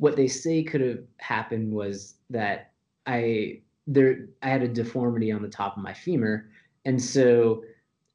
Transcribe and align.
what 0.00 0.16
they 0.16 0.26
say 0.26 0.62
could 0.62 0.80
have 0.80 1.00
happened 1.18 1.70
was 1.70 2.14
that 2.30 2.72
I 3.06 3.60
there 3.86 4.28
I 4.42 4.48
had 4.48 4.62
a 4.62 4.68
deformity 4.68 5.30
on 5.30 5.42
the 5.42 5.48
top 5.48 5.76
of 5.76 5.82
my 5.82 5.92
femur, 5.92 6.48
and 6.86 7.00
so 7.00 7.62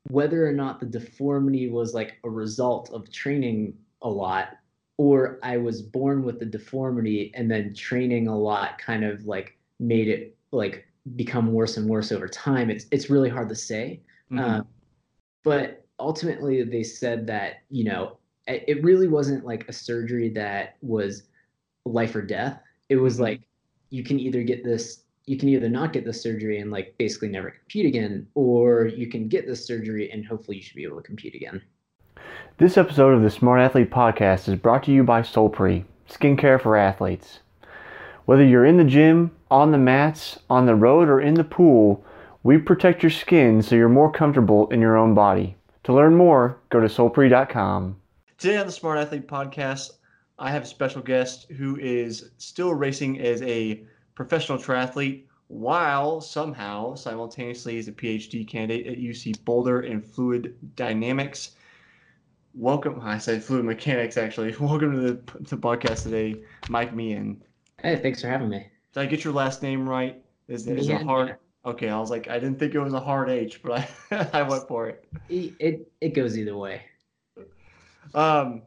whether 0.10 0.48
or 0.48 0.52
not 0.52 0.80
the 0.80 0.86
deformity 0.88 1.70
was 1.70 1.94
like 1.94 2.16
a 2.24 2.30
result 2.30 2.90
of 2.92 3.12
training 3.12 3.76
a 4.02 4.10
lot 4.10 4.58
or 4.98 5.40
I 5.44 5.58
was 5.58 5.82
born 5.82 6.24
with 6.24 6.40
the 6.40 6.46
deformity 6.46 7.32
and 7.36 7.50
then 7.50 7.74
training 7.74 8.28
a 8.28 8.38
lot 8.38 8.78
kind 8.78 9.04
of 9.04 9.26
like 9.26 9.58
made 9.80 10.08
it 10.08 10.38
like 10.52 10.88
become 11.16 11.54
worse 11.54 11.78
and 11.78 11.88
worse 11.88 12.12
over 12.12 12.28
time. 12.28 12.72
It's 12.72 12.86
it's 12.90 13.12
really 13.12 13.30
hard 13.30 13.50
to 13.50 13.56
say. 13.56 14.02
Mm-hmm. 14.32 14.40
Uh, 14.44 14.62
but 15.44 15.86
ultimately, 16.00 16.64
they 16.64 16.84
said 16.84 17.28
that 17.28 17.58
you 17.70 17.84
know 17.84 18.18
it 18.48 18.84
really 18.84 19.08
wasn't 19.08 19.46
like 19.46 19.68
a 19.68 19.74
surgery 19.74 20.30
that 20.30 20.78
was 20.82 21.24
life 21.86 22.16
or 22.16 22.22
death. 22.22 22.60
It 22.90 22.98
was 22.98 23.16
mm-hmm. 23.16 23.24
like 23.24 23.42
you 23.90 24.04
can 24.04 24.20
either 24.20 24.44
get 24.44 24.64
this, 24.64 25.04
you 25.26 25.38
can 25.38 25.50
either 25.50 25.70
not 25.70 25.94
get 25.94 26.06
the 26.06 26.14
surgery 26.14 26.60
and 26.60 26.72
like 26.72 26.96
basically 26.98 27.30
never 27.30 27.52
compete 27.52 27.86
again, 27.86 28.28
or 28.36 28.88
you 28.88 29.08
can 29.08 29.28
get 29.28 29.48
the 29.48 29.56
surgery 29.56 30.12
and 30.12 30.26
hopefully 30.26 30.58
you 30.58 30.64
should 30.64 30.76
be 30.76 30.84
able 30.84 30.98
to 30.98 31.04
compete 31.04 31.36
again. 31.36 31.62
This 32.58 32.78
episode 32.78 33.14
of 33.14 33.22
the 33.22 33.30
Smart 33.30 33.60
Athlete 33.60 33.92
Podcast 33.92 34.48
is 34.48 34.56
brought 34.56 34.84
to 34.84 34.92
you 34.92 35.04
by 35.04 35.22
Solpre, 35.22 35.84
skincare 36.10 36.62
for 36.62 36.76
athletes. 36.76 37.40
Whether 38.26 38.44
you're 38.44 38.66
in 38.66 38.78
the 38.78 38.84
gym, 38.84 39.32
on 39.52 39.72
the 39.72 39.78
mats, 39.78 40.40
on 40.50 40.66
the 40.66 40.76
road, 40.76 41.08
or 41.10 41.22
in 41.22 41.36
the 41.36 41.44
pool, 41.44 42.04
we 42.44 42.58
protect 42.58 43.04
your 43.04 43.10
skin 43.12 43.62
so 43.62 43.76
you're 43.76 43.90
more 43.90 44.12
comfortable 44.12 44.68
in 44.70 44.82
your 44.82 44.98
own 44.98 45.14
body. 45.14 45.56
To 45.84 45.94
learn 45.94 46.16
more, 46.16 46.58
go 46.70 46.80
to 46.80 46.88
solpre.com. 46.88 47.96
Today 48.38 48.58
on 48.58 48.66
the 48.66 48.72
Smart 48.72 48.98
Athlete 48.98 49.28
Podcast, 49.28 49.92
I 50.38 50.52
have 50.52 50.64
a 50.64 50.68
special 50.68 51.02
guest 51.02 51.50
who 51.52 51.78
is 51.78 52.32
still 52.38 52.74
racing 52.74 53.20
as 53.20 53.42
a 53.44 53.84
professional 54.16 54.58
triathlete 54.58 55.24
while 55.48 56.20
somehow 56.22 56.96
simultaneously 56.96 57.78
is 57.78 57.88
a 57.88 57.92
PhD 57.92 58.48
candidate 58.48 58.88
at 58.88 58.98
UC 58.98 59.44
Boulder 59.46 59.82
in 59.82 60.02
fluid 60.02 60.56
dynamics 60.76 61.52
welcome. 62.56 63.00
I 63.02 63.18
said 63.18 63.44
fluid 63.44 63.66
mechanics 63.66 64.18
actually. 64.18 64.56
Welcome 64.60 64.94
to 64.94 65.02
the, 65.02 65.44
to 65.44 65.56
the 65.56 65.62
podcast 65.62 66.04
today, 66.04 66.42
Mike 66.70 66.94
Meehan. 66.94 67.42
Hey, 67.82 67.98
thanks 67.98 68.22
for 68.22 68.28
having 68.28 68.50
me. 68.50 68.68
Did 68.94 69.02
I 69.02 69.06
get 69.06 69.24
your 69.24 69.34
last 69.34 69.62
name 69.62 69.88
right? 69.88 70.22
Is 70.48 70.68
it 70.68 70.90
a 70.90 70.98
hard? 71.04 71.36
Okay, 71.66 71.90
I 71.90 72.00
was 72.00 72.12
like, 72.12 72.30
I 72.30 72.40
didn't 72.40 72.60
think 72.60 72.76
it 72.76 72.80
was 72.80 72.94
a 72.94 73.00
hard 73.00 73.30
H, 73.30 73.62
but 73.64 73.90
I 74.12 74.30
I 74.34 74.42
went 74.44 74.68
for 74.68 74.88
it. 74.88 75.06
It 75.30 75.92
it 76.00 76.14
goes 76.14 76.38
either 76.38 76.56
way. 76.56 76.84
Um, 78.14 78.62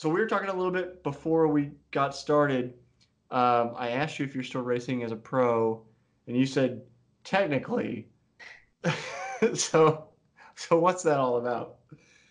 so 0.00 0.08
we 0.08 0.18
were 0.18 0.26
talking 0.26 0.48
a 0.48 0.54
little 0.54 0.72
bit 0.72 1.02
before 1.02 1.46
we 1.46 1.72
got 1.90 2.16
started. 2.16 2.72
Um, 3.30 3.74
I 3.76 3.90
asked 3.90 4.18
you 4.18 4.24
if 4.24 4.34
you're 4.34 4.42
still 4.42 4.62
racing 4.62 5.02
as 5.02 5.12
a 5.12 5.16
pro, 5.16 5.82
and 6.26 6.34
you 6.34 6.46
said 6.46 6.80
technically. 7.22 8.08
so, 9.54 10.08
so 10.54 10.78
what's 10.78 11.02
that 11.02 11.18
all 11.18 11.36
about? 11.36 11.80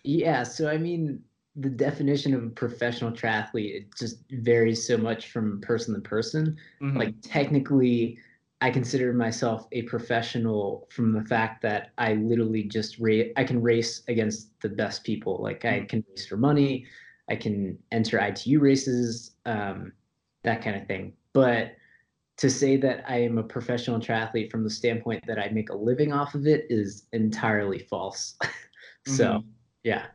Yeah, 0.03 0.41
so 0.41 0.67
I 0.67 0.79
mean, 0.79 1.21
the 1.57 1.69
definition 1.69 2.33
of 2.33 2.43
a 2.43 2.49
professional 2.49 3.11
triathlete 3.11 3.75
it 3.75 3.95
just 3.95 4.23
varies 4.31 4.87
so 4.87 4.97
much 4.97 5.27
from 5.27 5.61
person 5.61 5.93
to 5.93 6.01
person. 6.01 6.57
Mm-hmm. 6.81 6.97
Like 6.97 7.13
technically, 7.21 8.17
I 8.61 8.71
consider 8.71 9.13
myself 9.13 9.67
a 9.73 9.83
professional 9.83 10.87
from 10.89 11.13
the 11.13 11.23
fact 11.23 11.61
that 11.61 11.91
I 11.99 12.15
literally 12.15 12.63
just 12.63 12.97
race. 12.97 13.31
I 13.37 13.43
can 13.43 13.61
race 13.61 14.01
against 14.07 14.59
the 14.59 14.69
best 14.69 15.03
people. 15.03 15.39
Like 15.39 15.65
I 15.65 15.73
mm-hmm. 15.73 15.85
can 15.85 16.05
race 16.09 16.25
for 16.25 16.37
money, 16.37 16.87
I 17.29 17.35
can 17.35 17.77
enter 17.91 18.19
ITU 18.19 18.59
races, 18.59 19.31
um, 19.45 19.93
that 20.43 20.63
kind 20.63 20.75
of 20.75 20.87
thing. 20.87 21.13
But 21.33 21.75
to 22.37 22.49
say 22.49 22.77
that 22.77 23.03
I 23.07 23.17
am 23.17 23.37
a 23.37 23.43
professional 23.43 23.99
triathlete 23.99 24.49
from 24.49 24.63
the 24.63 24.69
standpoint 24.69 25.25
that 25.27 25.37
I 25.37 25.49
make 25.49 25.69
a 25.69 25.75
living 25.75 26.13
off 26.13 26.35
of 26.35 26.47
it 26.47 26.65
is 26.69 27.05
entirely 27.11 27.79
false. 27.79 28.37
so. 29.05 29.25
Mm-hmm 29.25 29.49
yeah. 29.83 30.05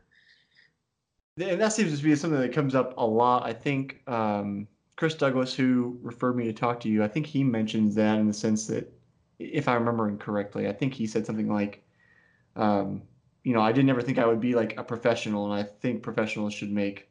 And 1.37 1.59
that 1.59 1.73
seems 1.73 1.97
to 1.97 2.03
be 2.03 2.15
something 2.15 2.39
that 2.39 2.53
comes 2.53 2.75
up 2.75 2.93
a 2.97 3.05
lot. 3.05 3.45
I 3.45 3.53
think 3.53 4.01
um, 4.07 4.67
Chris 4.95 5.15
Douglas, 5.15 5.53
who 5.53 5.99
referred 6.01 6.37
me 6.37 6.45
to 6.45 6.53
talk 6.53 6.79
to 6.81 6.89
you, 6.89 7.03
I 7.03 7.07
think 7.07 7.25
he 7.25 7.43
mentions 7.43 7.95
that 7.95 8.17
in 8.19 8.27
the 8.27 8.33
sense 8.33 8.67
that, 8.67 8.91
if 9.37 9.67
I'm 9.67 9.79
remembering 9.79 10.17
correctly, 10.17 10.69
I 10.69 10.71
think 10.71 10.93
he 10.93 11.05
said 11.05 11.25
something 11.25 11.51
like, 11.51 11.83
um, 12.55 13.01
you 13.43 13.53
know, 13.53 13.59
I 13.59 13.73
didn't 13.73 13.89
ever 13.89 14.01
think 14.01 14.17
I 14.17 14.25
would 14.25 14.39
be 14.39 14.55
like 14.55 14.77
a 14.77 14.83
professional, 14.83 15.51
and 15.51 15.53
I 15.53 15.63
think 15.63 16.01
professionals 16.01 16.53
should 16.53 16.71
make, 16.71 17.09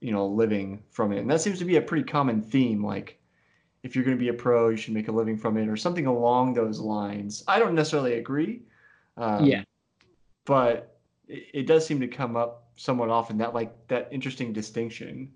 you 0.00 0.12
know, 0.12 0.26
living 0.26 0.82
from 0.90 1.12
it. 1.12 1.18
And 1.18 1.30
that 1.30 1.40
seems 1.40 1.58
to 1.58 1.64
be 1.64 1.76
a 1.76 1.82
pretty 1.82 2.04
common 2.04 2.42
theme. 2.42 2.84
Like, 2.84 3.18
if 3.82 3.94
you're 3.94 4.04
going 4.04 4.16
to 4.16 4.20
be 4.20 4.28
a 4.28 4.34
pro, 4.34 4.70
you 4.70 4.76
should 4.76 4.94
make 4.94 5.08
a 5.08 5.12
living 5.12 5.36
from 5.36 5.56
it, 5.56 5.68
or 5.68 5.76
something 5.76 6.06
along 6.06 6.54
those 6.54 6.80
lines. 6.80 7.44
I 7.48 7.58
don't 7.58 7.74
necessarily 7.74 8.14
agree. 8.14 8.62
Um, 9.16 9.44
yeah. 9.44 9.62
But 10.44 10.98
it, 11.28 11.44
it 11.54 11.66
does 11.66 11.86
seem 11.86 12.00
to 12.00 12.08
come 12.08 12.36
up 12.36 12.64
somewhat 12.76 13.08
often 13.08 13.38
that 13.38 13.54
like 13.54 13.72
that 13.88 14.08
interesting 14.10 14.52
distinction 14.52 15.30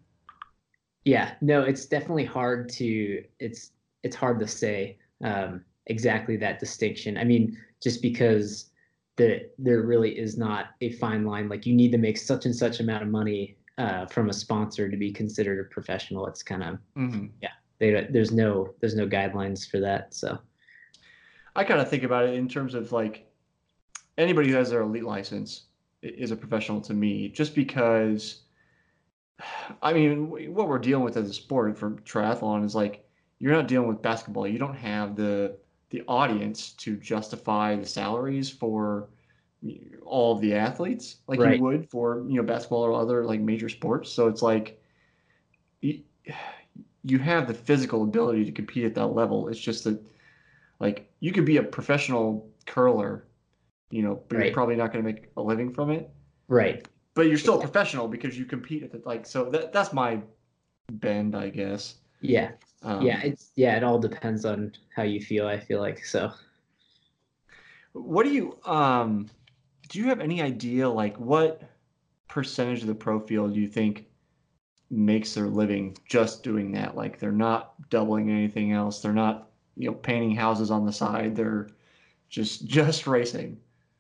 yeah 1.05 1.35
no 1.41 1.63
it's 1.63 1.87
definitely 1.87 2.25
hard 2.25 2.69
to 2.69 3.23
it's 3.39 3.73
it's 4.03 4.17
hard 4.17 4.41
to 4.41 4.47
say 4.47 4.99
um, 5.25 5.65
exactly 5.87 6.37
that 6.37 6.59
distinction 6.59 7.17
i 7.17 7.25
mean 7.25 7.57
just 7.83 8.03
because 8.03 8.71
the 9.17 9.49
there 9.59 9.83
really 9.83 10.19
is 10.19 10.37
not 10.37 10.71
a 10.81 10.93
fine 10.93 11.25
line 11.25 11.49
like 11.49 11.67
you 11.67 11.75
need 11.75 11.93
to 11.93 11.99
make 11.99 12.17
such 12.17 12.45
and 12.45 12.55
such 12.55 12.81
amount 12.81 13.03
of 13.03 13.09
money 13.09 13.57
uh, 13.79 14.07
from 14.07 14.29
a 14.29 14.33
sponsor 14.33 14.89
to 14.89 14.97
be 14.97 15.13
considered 15.13 15.65
a 15.65 15.69
professional 15.73 16.27
it's 16.27 16.43
kind 16.43 16.63
of 16.63 16.79
mm-hmm. 16.97 17.27
yeah 17.41 17.51
they, 17.79 18.07
there's 18.11 18.33
no 18.33 18.75
there's 18.81 18.97
no 18.97 19.07
guidelines 19.07 19.69
for 19.69 19.81
that 19.81 20.13
so 20.13 20.39
i 21.57 21.65
kind 21.65 21.81
of 21.81 21.89
think 21.89 22.03
about 22.03 22.25
it 22.25 22.35
in 22.35 22.49
terms 22.49 22.75
of 22.75 22.93
like 22.93 23.31
anybody 24.19 24.51
who 24.51 24.57
has 24.57 24.71
their 24.71 24.83
elite 24.83 25.05
license 25.05 25.69
is 26.03 26.31
a 26.31 26.37
professional 26.37 26.81
to 26.81 26.95
me 26.95 27.29
just 27.29 27.55
because 27.55 28.43
I 29.83 29.93
mean 29.93 30.53
what 30.53 30.69
we're 30.69 30.79
dealing 30.79 31.05
with 31.05 31.17
as 31.17 31.31
a 31.31 31.35
sport 31.35 31.79
for 31.79 31.91
triathlon 31.91 32.65
is 32.65 32.75
like 32.75 33.05
you're 33.39 33.53
not 33.53 33.69
dealing 33.69 33.89
with 33.89 34.03
basketball 34.03 34.47
you 34.47 34.59
don't 34.59 34.77
have 34.77 35.17
the 35.17 35.57
the 35.91 36.03
audience 36.07 36.73
to 36.73 36.97
justify 36.97 37.75
the 37.75 37.87
salaries 37.87 38.51
for 38.51 39.09
all 40.05 40.35
of 40.35 40.41
the 40.41 40.55
athletes 40.55 41.17
like 41.27 41.41
right. 41.41 41.57
you 41.57 41.63
would 41.63 41.91
for 41.91 42.25
you 42.29 42.37
know 42.37 42.43
basketball 42.43 42.83
or 42.83 42.93
other 42.93 43.25
like 43.25 43.41
major 43.41 43.69
sports 43.69 44.11
so 44.11 44.29
it's 44.29 44.41
like 44.41 44.81
you, 45.81 46.01
you 47.03 47.19
have 47.19 47.49
the 47.49 47.55
physical 47.55 48.05
ability 48.05 48.45
to 48.45 48.53
compete 48.53 48.85
at 48.85 48.95
that 48.95 49.09
level 49.09 49.49
it's 49.49 49.59
just 49.59 49.85
that 49.85 50.01
like 50.79 51.11
you 51.21 51.33
could 51.33 51.45
be 51.45 51.57
a 51.57 51.63
professional 51.63 52.49
curler 52.67 53.29
you 53.91 54.03
know, 54.03 54.23
but 54.29 54.37
right. 54.37 54.45
you're 54.47 54.55
probably 54.55 54.77
not 54.77 54.93
going 54.93 55.05
to 55.05 55.13
make 55.13 55.31
a 55.37 55.43
living 55.43 55.73
from 55.73 55.91
it. 55.91 56.11
Right. 56.49 56.87
But 57.15 57.23
you're 57.23 57.39
still 57.39 57.59
a 57.59 57.61
professional 57.61 58.09
because 58.09 58.39
you 58.39 58.45
compete 58.45 58.83
at 58.83 58.93
the 58.93 59.03
like. 59.05 59.27
So 59.27 59.51
that 59.51 59.73
that's 59.73 59.93
my 59.93 60.21
bend, 60.93 61.35
I 61.35 61.51
guess. 61.51 61.97
Yeah. 62.21 62.53
Um, 62.83 63.03
yeah. 63.03 63.21
It's 63.23 63.51
yeah. 63.57 63.77
It 63.77 63.83
all 63.83 63.99
depends 63.99 64.45
on 64.45 64.73
how 64.95 65.03
you 65.03 65.21
feel. 65.21 65.47
I 65.47 65.59
feel 65.59 65.81
like 65.81 66.05
so. 66.05 66.33
What 67.93 68.25
do 68.25 68.31
you 68.31 68.59
um? 68.65 69.29
Do 69.89 69.99
you 69.99 70.07
have 70.07 70.21
any 70.21 70.43
idea 70.43 70.89
like 70.89 71.19
what 71.19 71.63
percentage 72.29 72.83
of 72.83 72.87
the 72.87 72.95
pro 72.95 73.19
field 73.21 73.55
do 73.55 73.61
you 73.61 73.69
think 73.69 74.07
makes 74.91 75.35
their 75.35 75.49
living 75.49 75.97
just 76.07 76.43
doing 76.43 76.73
that? 76.73 76.97
Like 76.97 77.19
they're 77.19 77.33
not 77.33 77.89
doubling 77.91 78.31
anything 78.31 78.73
else. 78.73 79.01
They're 79.01 79.13
not 79.13 79.51
you 79.77 79.89
know 79.89 79.95
painting 79.95 80.35
houses 80.35 80.71
on 80.71 80.85
the 80.85 80.93
side. 80.93 81.35
They're 81.35 81.69
just 82.29 82.67
just 82.79 83.07
racing. 83.07 83.59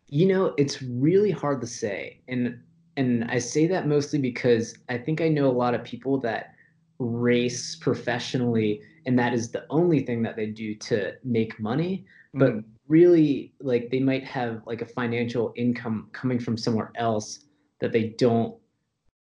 You 0.08 0.26
know, 0.26 0.54
it's 0.56 0.82
really 0.82 1.30
hard 1.30 1.60
to 1.62 1.66
say. 1.66 2.20
And 2.28 2.60
and 2.96 3.24
I 3.30 3.38
say 3.38 3.66
that 3.68 3.86
mostly 3.86 4.18
because 4.18 4.76
I 4.88 4.98
think 4.98 5.20
I 5.20 5.28
know 5.28 5.46
a 5.48 5.52
lot 5.52 5.74
of 5.74 5.84
people 5.84 6.18
that 6.20 6.54
race 6.98 7.76
professionally 7.76 8.82
and 9.06 9.18
that 9.18 9.32
is 9.32 9.50
the 9.50 9.64
only 9.70 10.00
thing 10.00 10.22
that 10.22 10.36
they 10.36 10.46
do 10.46 10.74
to 10.74 11.14
make 11.24 11.58
money, 11.58 12.04
but 12.34 12.50
mm. 12.50 12.64
Really 12.88 13.52
like 13.60 13.90
they 13.90 14.00
might 14.00 14.24
have 14.24 14.62
like 14.66 14.82
a 14.82 14.86
financial 14.86 15.52
income 15.56 16.08
coming 16.12 16.38
from 16.38 16.56
somewhere 16.56 16.90
else 16.96 17.40
that 17.80 17.92
they 17.92 18.08
don't 18.18 18.56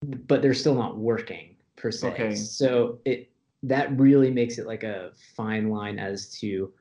but 0.03 0.41
they're 0.41 0.55
still 0.55 0.75
not 0.75 0.97
working 0.97 1.57
per 1.77 1.91
se. 1.91 2.09
Okay. 2.09 2.35
So 2.35 2.99
it 3.05 3.31
that 3.63 3.97
really 3.99 4.31
makes 4.31 4.59
it 4.59 4.67
like 4.67 4.83
a 4.83 5.13
fine 5.37 5.69
line 5.69 5.99
as 5.99 6.31
to 6.41 6.73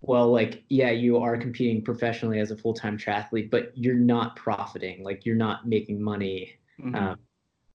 well 0.00 0.30
like 0.30 0.62
yeah 0.68 0.90
you 0.90 1.18
are 1.18 1.36
competing 1.36 1.82
professionally 1.82 2.38
as 2.38 2.50
a 2.50 2.56
full-time 2.56 2.96
triathlete 2.96 3.50
but 3.50 3.72
you're 3.74 3.94
not 3.94 4.34
profiting 4.36 5.02
like 5.02 5.26
you're 5.26 5.36
not 5.36 5.68
making 5.68 6.02
money 6.02 6.54
mm-hmm. 6.80 6.94
um, 6.94 7.18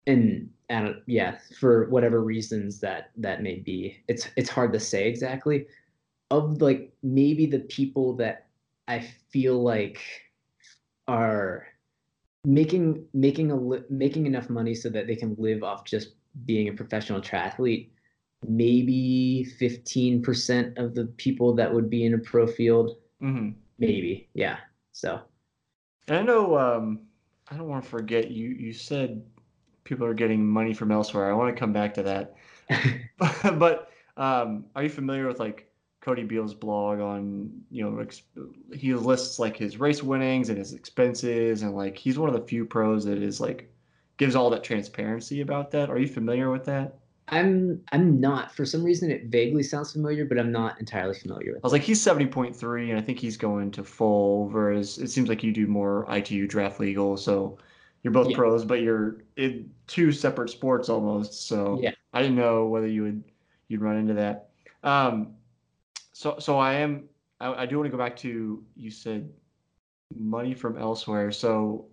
and 0.06 0.48
and 0.70 0.96
yeah 1.06 1.36
for 1.58 1.88
whatever 1.90 2.22
reasons 2.22 2.80
that 2.80 3.10
that 3.16 3.42
may 3.42 3.56
be 3.56 3.98
it's 4.08 4.28
it's 4.36 4.48
hard 4.48 4.72
to 4.72 4.80
say 4.80 5.06
exactly 5.06 5.66
of 6.30 6.60
like 6.60 6.92
maybe 7.02 7.46
the 7.46 7.60
people 7.60 8.14
that 8.16 8.46
i 8.88 9.00
feel 9.30 9.62
like 9.62 10.00
are 11.06 11.66
making 12.44 13.06
making 13.14 13.50
a 13.50 13.58
making 13.90 14.26
enough 14.26 14.48
money 14.50 14.74
so 14.74 14.88
that 14.88 15.06
they 15.06 15.16
can 15.16 15.34
live 15.38 15.62
off 15.62 15.84
just 15.84 16.14
being 16.44 16.68
a 16.68 16.72
professional 16.72 17.20
triathlete 17.20 17.90
maybe 18.46 19.46
15% 19.58 20.78
of 20.78 20.94
the 20.94 21.06
people 21.16 21.54
that 21.54 21.72
would 21.72 21.90
be 21.90 22.04
in 22.04 22.14
a 22.14 22.18
pro 22.18 22.46
field. 22.46 22.98
hmm 23.20 23.50
Maybe. 23.78 24.28
Yeah. 24.34 24.58
So, 24.92 25.20
And 26.08 26.18
I 26.18 26.22
know 26.22 26.58
um, 26.58 27.00
I 27.50 27.56
don't 27.56 27.68
want 27.68 27.84
to 27.84 27.90
forget 27.90 28.30
you. 28.30 28.48
You 28.48 28.72
said 28.72 29.24
people 29.84 30.04
are 30.06 30.14
getting 30.14 30.44
money 30.46 30.74
from 30.74 30.90
elsewhere. 30.90 31.30
I 31.30 31.34
want 31.34 31.54
to 31.54 31.58
come 31.58 31.72
back 31.72 31.94
to 31.94 32.02
that. 32.02 32.34
but 33.58 33.90
um, 34.16 34.64
are 34.74 34.82
you 34.82 34.88
familiar 34.88 35.26
with 35.28 35.38
like 35.38 35.67
Cody 36.08 36.22
Beals' 36.22 36.54
blog 36.54 37.00
on 37.00 37.50
you 37.70 37.84
know 37.84 37.98
ex- 37.98 38.22
he 38.72 38.94
lists 38.94 39.38
like 39.38 39.58
his 39.58 39.76
race 39.78 40.02
winnings 40.02 40.48
and 40.48 40.56
his 40.56 40.72
expenses 40.72 41.60
and 41.60 41.76
like 41.76 41.98
he's 41.98 42.18
one 42.18 42.30
of 42.30 42.34
the 42.34 42.46
few 42.48 42.64
pros 42.64 43.04
that 43.04 43.18
is 43.22 43.42
like 43.42 43.70
gives 44.16 44.34
all 44.34 44.48
that 44.48 44.64
transparency 44.64 45.42
about 45.42 45.70
that. 45.72 45.90
Are 45.90 45.98
you 45.98 46.08
familiar 46.08 46.50
with 46.50 46.64
that? 46.64 46.96
I'm 47.28 47.82
I'm 47.92 48.18
not 48.18 48.54
for 48.56 48.64
some 48.64 48.82
reason 48.82 49.10
it 49.10 49.26
vaguely 49.26 49.62
sounds 49.62 49.92
familiar, 49.92 50.24
but 50.24 50.38
I'm 50.38 50.50
not 50.50 50.80
entirely 50.80 51.12
familiar 51.12 51.48
with. 51.48 51.56
It. 51.56 51.60
I 51.62 51.66
was 51.66 51.74
like 51.74 51.82
he's 51.82 52.00
seventy 52.00 52.26
point 52.26 52.56
three 52.56 52.88
and 52.90 52.98
I 52.98 53.02
think 53.02 53.18
he's 53.18 53.36
going 53.36 53.70
to 53.72 53.84
full. 53.84 54.48
Whereas 54.48 54.96
it 54.96 55.08
seems 55.10 55.28
like 55.28 55.42
you 55.42 55.52
do 55.52 55.66
more 55.66 56.06
ITU 56.10 56.46
draft 56.46 56.80
legal, 56.80 57.18
so 57.18 57.58
you're 58.02 58.14
both 58.14 58.30
Yeah. 58.30 58.36
pros, 58.38 58.64
but 58.64 58.80
you're 58.80 59.24
in 59.36 59.70
two 59.86 60.10
separate 60.12 60.48
sports 60.48 60.88
almost. 60.88 61.46
So 61.48 61.78
Yeah. 61.82 61.90
I 62.14 62.22
didn't 62.22 62.36
know 62.36 62.66
whether 62.66 62.86
you 62.86 63.02
would 63.02 63.24
you'd 63.68 63.82
run 63.82 63.98
into 63.98 64.14
that. 64.14 64.48
Um, 64.82 65.34
so 66.18 66.34
so 66.40 66.58
I 66.58 66.72
am 66.74 67.04
I, 67.38 67.62
I 67.62 67.66
do 67.66 67.76
want 67.78 67.86
to 67.86 67.96
go 67.96 67.96
back 67.96 68.16
to 68.16 68.64
you 68.74 68.90
said 68.90 69.30
money 70.16 70.52
from 70.52 70.76
elsewhere. 70.76 71.30
So 71.30 71.86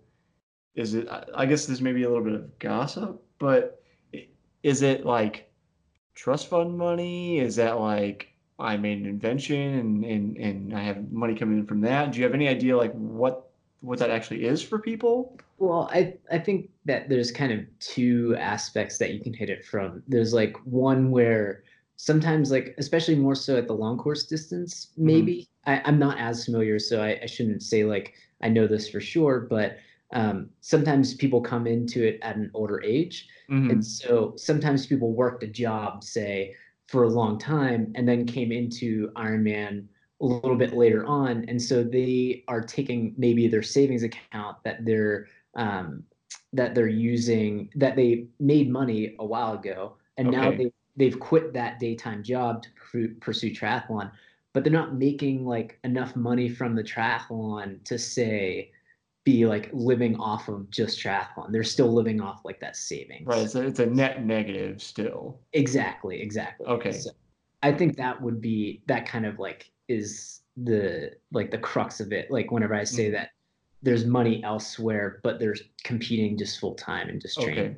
is 0.74 0.94
it? 0.94 1.06
I- 1.08 1.46
guess 1.46 1.66
this 1.66 1.80
may 1.80 1.92
be 1.92 2.02
a 2.02 2.08
little 2.08 2.24
bit 2.24 2.32
of 2.32 2.58
gossip, 2.58 3.22
but 3.38 3.80
is 4.64 4.82
it 4.82 5.06
like 5.06 5.48
trust 6.16 6.48
fund 6.48 6.76
money? 6.76 7.38
Is 7.38 7.54
that 7.54 7.78
like 7.78 8.32
I 8.58 8.76
made 8.76 8.98
an 8.98 9.06
invention 9.06 9.74
and 9.78 10.04
and 10.04 10.36
and 10.38 10.74
I 10.76 10.82
have 10.82 11.12
money 11.12 11.36
coming 11.36 11.60
in 11.60 11.66
from 11.66 11.80
that? 11.82 12.10
Do 12.10 12.18
you 12.18 12.24
have 12.24 12.34
any 12.34 12.48
idea 12.48 12.76
like 12.76 12.94
what 12.94 13.48
what 13.80 14.00
that 14.00 14.10
actually 14.10 14.44
is 14.44 14.60
for 14.60 14.80
people? 14.80 15.38
Well, 15.58 15.88
I 15.92 16.14
I 16.32 16.40
think 16.40 16.70
that 16.84 17.08
there's 17.08 17.30
kind 17.30 17.52
of 17.52 17.60
two 17.78 18.34
aspects 18.40 18.98
that 18.98 19.14
you 19.14 19.20
can 19.20 19.32
hit 19.32 19.50
it 19.50 19.64
from. 19.64 20.02
There's 20.08 20.34
like 20.34 20.56
one 20.64 21.12
where 21.12 21.62
sometimes 21.96 22.50
like 22.50 22.74
especially 22.78 23.16
more 23.16 23.34
so 23.34 23.56
at 23.56 23.66
the 23.66 23.74
long 23.74 23.98
course 23.98 24.24
distance, 24.24 24.92
maybe. 24.96 25.48
I, 25.66 25.82
I'm 25.84 25.98
not 25.98 26.18
as 26.18 26.44
familiar, 26.44 26.78
so 26.78 27.02
I, 27.02 27.18
I 27.22 27.26
shouldn't 27.26 27.62
say 27.62 27.84
like 27.84 28.14
I 28.40 28.48
know 28.48 28.66
this 28.66 28.88
for 28.88 29.00
sure, 29.00 29.40
but 29.40 29.78
um, 30.12 30.50
sometimes 30.60 31.14
people 31.14 31.40
come 31.40 31.66
into 31.66 32.06
it 32.06 32.18
at 32.22 32.36
an 32.36 32.50
older 32.54 32.82
age. 32.82 33.28
Mhm. 33.50 33.70
And 33.72 33.84
so 33.84 34.34
sometimes 34.36 34.86
people 34.86 35.12
worked 35.12 35.42
a 35.42 35.48
job, 35.48 36.04
say, 36.04 36.54
for 36.86 37.04
a 37.04 37.08
long 37.08 37.38
time 37.38 37.92
and 37.96 38.08
then 38.08 38.24
came 38.26 38.52
into 38.52 39.10
Ironman 39.16 39.86
a 40.20 40.24
little 40.24 40.56
bit 40.56 40.74
later 40.74 41.04
on. 41.06 41.44
And 41.48 41.60
so 41.60 41.82
they 41.82 42.44
are 42.48 42.60
taking 42.60 43.14
maybe 43.18 43.48
their 43.48 43.62
savings 43.62 44.02
account 44.02 44.58
that 44.64 44.84
they're 44.84 45.26
um, 45.56 46.04
that 46.52 46.74
they're 46.74 46.86
using 46.86 47.70
that 47.74 47.96
they 47.96 48.26
made 48.38 48.70
money 48.70 49.16
a 49.18 49.24
while 49.24 49.54
ago. 49.54 49.96
And 50.16 50.30
now 50.30 50.50
they 50.50 50.72
they've 50.96 51.18
quit 51.18 51.52
that 51.52 51.78
daytime 51.78 52.22
job 52.22 52.62
to 52.62 52.68
pursue, 52.70 53.14
pursue 53.20 53.50
triathlon, 53.50 54.10
but 54.52 54.64
they're 54.64 54.72
not 54.72 54.94
making 54.94 55.44
like 55.44 55.78
enough 55.84 56.16
money 56.16 56.48
from 56.48 56.74
the 56.74 56.82
triathlon 56.82 57.82
to 57.84 57.98
say 57.98 58.70
be 59.24 59.44
like 59.44 59.68
living 59.72 60.16
off 60.16 60.48
of 60.48 60.70
just 60.70 60.98
triathlon. 61.00 61.50
They're 61.50 61.64
still 61.64 61.92
living 61.92 62.20
off 62.20 62.40
like 62.44 62.60
that 62.60 62.76
savings. 62.76 63.26
Right, 63.26 63.42
it's 63.44 63.54
a, 63.56 63.62
it's 63.66 63.80
a 63.80 63.86
net 63.86 64.24
negative 64.24 64.80
still. 64.82 65.40
Exactly, 65.52 66.22
exactly. 66.22 66.66
Okay. 66.66 66.92
So 66.92 67.10
I 67.62 67.72
think 67.72 67.96
that 67.96 68.20
would 68.22 68.40
be 68.40 68.82
that 68.86 69.06
kind 69.06 69.26
of 69.26 69.38
like 69.38 69.70
is 69.88 70.42
the 70.56 71.12
like 71.32 71.50
the 71.50 71.58
crux 71.58 72.00
of 72.00 72.12
it. 72.12 72.30
Like 72.30 72.50
whenever 72.50 72.74
I 72.74 72.84
say 72.84 73.08
Mhm. 73.08 73.12
that 73.12 73.30
there's 73.82 74.06
money 74.06 74.42
elsewhere, 74.42 75.20
but 75.22 75.38
there's 75.38 75.62
competing 75.84 76.38
just 76.38 76.60
full 76.60 76.74
time 76.74 77.08
and 77.08 77.20
just 77.20 77.40
training. 77.40 77.58
Okay. 77.58 77.76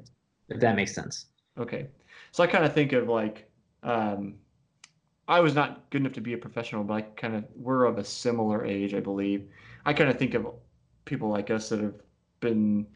If 0.51 0.61
that 0.61 0.77
makes 0.77 0.95
sense. 0.95 1.27
Okay. 1.59 1.89
So 2.33 2.43
I 2.45 2.47
kind 2.47 2.65
of 2.65 2.73
think 2.75 2.93
of 2.93 3.09
like, 3.09 3.51
um, 3.83 4.37
I 5.29 5.41
was 5.41 5.55
not 5.55 5.91
good 5.91 6.03
enough 6.03 6.15
to 6.15 6.21
be 6.21 6.33
a 6.35 6.39
professional, 6.39 6.85
but 6.85 6.95
I 6.95 7.03
kind 7.03 7.37
of, 7.37 7.45
we're 7.55 7.85
of 7.85 7.99
a 7.99 8.05
similar 8.05 8.65
age, 8.65 8.95
I 8.95 9.01
believe. 9.01 9.49
I 9.85 9.93
kind 9.93 10.11
of 10.11 10.19
think 10.19 10.35
of 10.35 10.47
people 11.05 11.29
like 11.29 11.51
us 11.51 11.69
that 11.71 11.81
have 11.81 11.95
been 12.41 12.87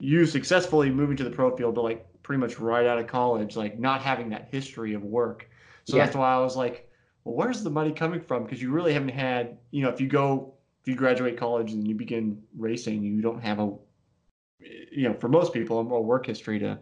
you 0.00 0.26
successfully 0.26 0.90
moving 0.90 1.16
to 1.16 1.24
the 1.24 1.30
pro 1.30 1.56
field, 1.56 1.74
but 1.74 1.84
like 1.84 2.06
pretty 2.22 2.40
much 2.40 2.58
right 2.58 2.86
out 2.86 2.98
of 2.98 3.06
college, 3.06 3.56
like 3.56 3.78
not 3.78 4.02
having 4.02 4.30
that 4.30 4.48
history 4.50 4.94
of 4.94 5.02
work. 5.04 5.48
So 5.84 5.96
Yeah. 5.96 6.04
that's 6.04 6.16
why 6.16 6.32
I 6.34 6.40
was 6.40 6.56
like, 6.56 6.88
well, 7.24 7.34
where's 7.36 7.62
the 7.62 7.70
money 7.70 7.92
coming 7.92 8.20
from? 8.20 8.44
Because 8.44 8.62
you 8.62 8.70
really 8.72 8.92
haven't 8.92 9.10
had, 9.10 9.58
you 9.70 9.82
know, 9.82 9.90
if 9.90 10.00
you 10.00 10.08
go, 10.08 10.54
if 10.82 10.88
you 10.88 10.94
graduate 10.96 11.36
college 11.38 11.72
and 11.72 11.86
you 11.86 11.94
begin 11.94 12.42
racing, 12.56 13.02
you 13.02 13.22
don't 13.22 13.42
have 13.42 13.58
a, 13.60 13.72
you 14.60 15.08
know, 15.08 15.14
for 15.14 15.28
most 15.28 15.52
people, 15.52 15.78
a 15.80 15.84
more 15.84 16.02
work 16.04 16.26
history 16.26 16.58
to, 16.60 16.78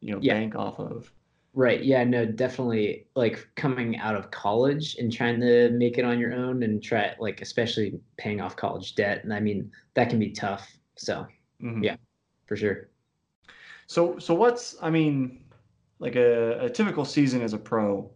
you 0.00 0.12
know, 0.14 0.20
Yeah. 0.20 0.34
bank 0.34 0.56
off 0.56 0.78
of. 0.80 1.12
Right. 1.54 1.82
Yeah, 1.84 2.02
no, 2.04 2.24
definitely 2.24 3.06
like 3.14 3.46
coming 3.56 3.98
out 3.98 4.16
of 4.16 4.30
college 4.30 4.96
and 4.98 5.12
trying 5.12 5.38
to 5.40 5.68
make 5.70 5.98
it 5.98 6.04
on 6.04 6.18
your 6.18 6.32
own 6.32 6.62
and 6.62 6.82
try 6.82 7.14
like 7.18 7.42
especially 7.42 8.00
paying 8.16 8.40
off 8.40 8.56
college 8.56 8.94
debt. 8.94 9.22
And 9.24 9.34
I 9.34 9.40
mean, 9.40 9.70
that 9.94 10.08
can 10.08 10.18
be 10.18 10.30
tough. 10.30 10.66
So 10.96 11.26
Mhm. 11.62 11.84
Yeah. 11.84 11.96
for 12.46 12.56
sure. 12.56 12.88
So, 13.86 14.18
so 14.18 14.32
what's, 14.34 14.76
I 14.80 14.88
mean, 14.88 15.44
like 15.98 16.16
a, 16.16 16.64
a 16.64 16.70
typical 16.70 17.04
season 17.04 17.42
as 17.42 17.52
a 17.52 17.58
pro? 17.58 18.10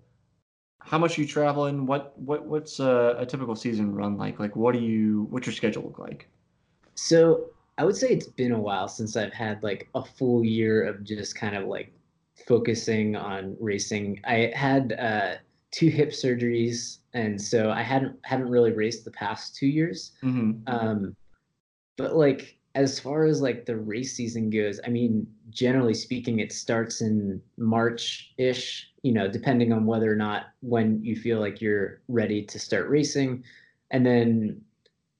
How 0.80 0.98
much 0.98 1.18
you 1.18 1.26
traveling? 1.26 1.84
What, 1.84 2.18
what, 2.18 2.46
what's 2.46 2.80
a, 2.80 3.16
a 3.18 3.26
typical 3.26 3.56
season 3.56 3.94
run 3.94 4.16
like? 4.16 4.38
Like, 4.38 4.56
what 4.56 4.72
do 4.72 4.80
you, 4.80 5.26
what's 5.30 5.46
your 5.46 5.54
schedule 5.54 5.82
look 5.82 5.98
like? 5.98 6.28
So 6.94 7.50
I 7.76 7.84
would 7.84 7.96
say 7.96 8.08
it's 8.08 8.28
been 8.28 8.52
a 8.52 8.60
while 8.60 8.88
since 8.88 9.16
I've 9.16 9.32
had 9.32 9.62
like 9.62 9.88
a 9.94 10.02
full 10.02 10.44
year 10.44 10.84
of 10.84 11.04
just 11.04 11.34
kind 11.34 11.54
of 11.54 11.66
like 11.66 11.92
focusing 12.46 13.16
on 13.16 13.56
racing. 13.60 14.20
I 14.24 14.52
had 14.54 14.92
uh, 14.92 15.34
two 15.70 15.88
hip 15.88 16.10
surgeries, 16.10 16.98
and 17.14 17.40
so 17.40 17.70
I 17.70 17.82
hadn't 17.82 18.16
haven't 18.22 18.48
really 18.48 18.72
raced 18.72 19.04
the 19.04 19.10
past 19.10 19.56
two 19.56 19.66
years. 19.66 20.12
hmm 20.20 20.52
Um, 20.66 21.16
but 21.96 22.14
like 22.14 22.58
as 22.74 23.00
far 23.00 23.24
as 23.24 23.40
like 23.40 23.64
the 23.64 23.76
race 23.76 24.14
season 24.14 24.50
goes, 24.50 24.80
I 24.84 24.90
mean, 24.90 25.26
generally 25.48 25.94
speaking, 25.94 26.40
it 26.40 26.52
starts 26.52 27.00
in 27.00 27.40
March 27.56 28.34
ish. 28.38 28.90
You 29.02 29.12
know, 29.12 29.28
depending 29.28 29.72
on 29.72 29.86
whether 29.86 30.12
or 30.12 30.16
not 30.16 30.46
when 30.60 31.02
you 31.04 31.16
feel 31.16 31.40
like 31.40 31.60
you're 31.60 32.00
ready 32.08 32.42
to 32.42 32.58
start 32.58 32.88
racing, 32.88 33.44
and 33.90 34.04
then 34.04 34.60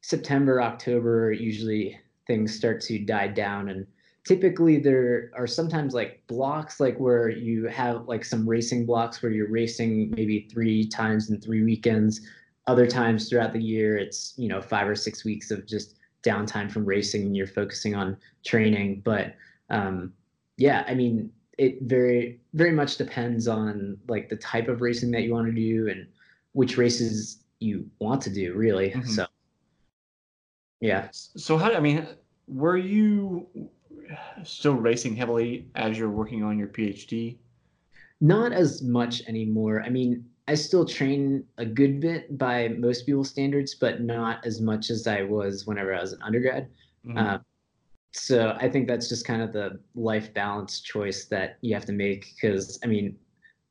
September, 0.03 0.61
October, 0.61 1.33
usually 1.33 1.99
things 2.27 2.55
start 2.55 2.81
to 2.81 2.99
die 2.99 3.29
down 3.29 3.69
and 3.69 3.87
typically 4.27 4.79
there 4.79 5.31
are 5.37 5.47
sometimes 5.47 5.95
like 5.95 6.23
blocks 6.27 6.81
like 6.81 6.99
where 6.99 7.29
you 7.29 7.67
have 7.69 8.07
like 8.09 8.25
some 8.25 8.49
racing 8.49 8.85
blocks 8.85 9.23
where 9.23 9.31
you're 9.31 9.49
racing 9.49 10.11
maybe 10.17 10.49
three 10.53 10.87
times 10.87 11.31
in 11.31 11.41
three 11.41 11.63
weekends. 11.63 12.21
Other 12.67 12.87
times 12.87 13.29
throughout 13.29 13.53
the 13.53 13.63
year 13.63 13.97
it's 13.97 14.35
you 14.37 14.49
know 14.49 14.61
five 14.61 14.89
or 14.89 14.97
six 14.97 15.25
weeks 15.25 15.51
of 15.51 15.67
just 15.67 15.95
downtime 16.25 16.71
from 16.71 16.85
racing 16.85 17.23
and 17.23 17.37
you're 17.37 17.47
focusing 17.47 17.95
on 17.95 18.17
training. 18.45 19.03
But 19.05 19.35
um 19.71 20.13
yeah 20.59 20.85
i 20.87 20.95
mean 20.95 21.31
it 21.59 21.83
very 21.83 22.41
very 22.55 22.71
much 22.71 22.97
depends 22.97 23.49
on 23.49 23.99
like 24.09 24.29
the 24.29 24.37
type 24.37 24.69
of 24.69 24.81
racing 24.81 25.11
that 25.11 25.23
you 25.23 25.33
want 25.33 25.47
to 25.47 25.53
do 25.53 25.89
and 25.89 26.07
which 26.53 26.79
races 26.79 27.41
you 27.59 27.89
want 27.99 28.23
to 28.23 28.31
do 28.31 28.55
really. 28.55 28.91
Mhm. 28.91 29.07
so 29.07 29.27
yeah. 30.81 31.09
So 31.13 31.57
how, 31.57 31.73
I 31.73 31.81
mean, 31.81 32.07
were 32.47 32.77
you 32.77 33.47
still 34.45 34.75
racing 34.75 35.17
heavily 35.17 35.69
as 35.75 35.99
you're 35.99 36.11
working 36.11 36.43
on 36.43 36.59
your 36.59 36.69
PhD? 36.69 37.39
Not 38.21 38.53
as 38.53 38.83
much 38.83 39.23
anymore. 39.27 39.83
I 39.83 39.89
mean, 39.89 40.25
I 40.49 40.55
still 40.55 40.85
train 40.85 41.45
a 41.59 41.67
good 41.67 42.01
bit 42.01 42.39
by 42.39 42.69
most 42.69 43.05
people's 43.05 43.31
standards, 43.31 43.75
but 43.75 44.01
not 44.01 44.45
as 44.47 44.61
much 44.61 44.91
as 44.91 45.07
I 45.07 45.23
was 45.23 45.67
whenever 45.67 45.95
I 45.95 46.01
was 46.01 46.13
an 46.13 46.23
undergrad. 46.23 46.69
Mhm. 47.05 47.19
Uh, 47.19 47.39
so 48.13 48.57
I 48.61 48.69
think 48.69 48.89
that's 48.89 49.09
just 49.09 49.27
kind 49.27 49.43
of 49.43 49.53
the 49.53 49.81
life 49.95 50.33
balance 50.33 50.81
choice 50.81 51.27
that 51.27 51.59
you 51.61 51.75
have 51.75 51.85
to 51.87 51.93
make. 51.93 52.35
Because 52.35 52.79
I 52.83 52.87
mean, 52.87 53.19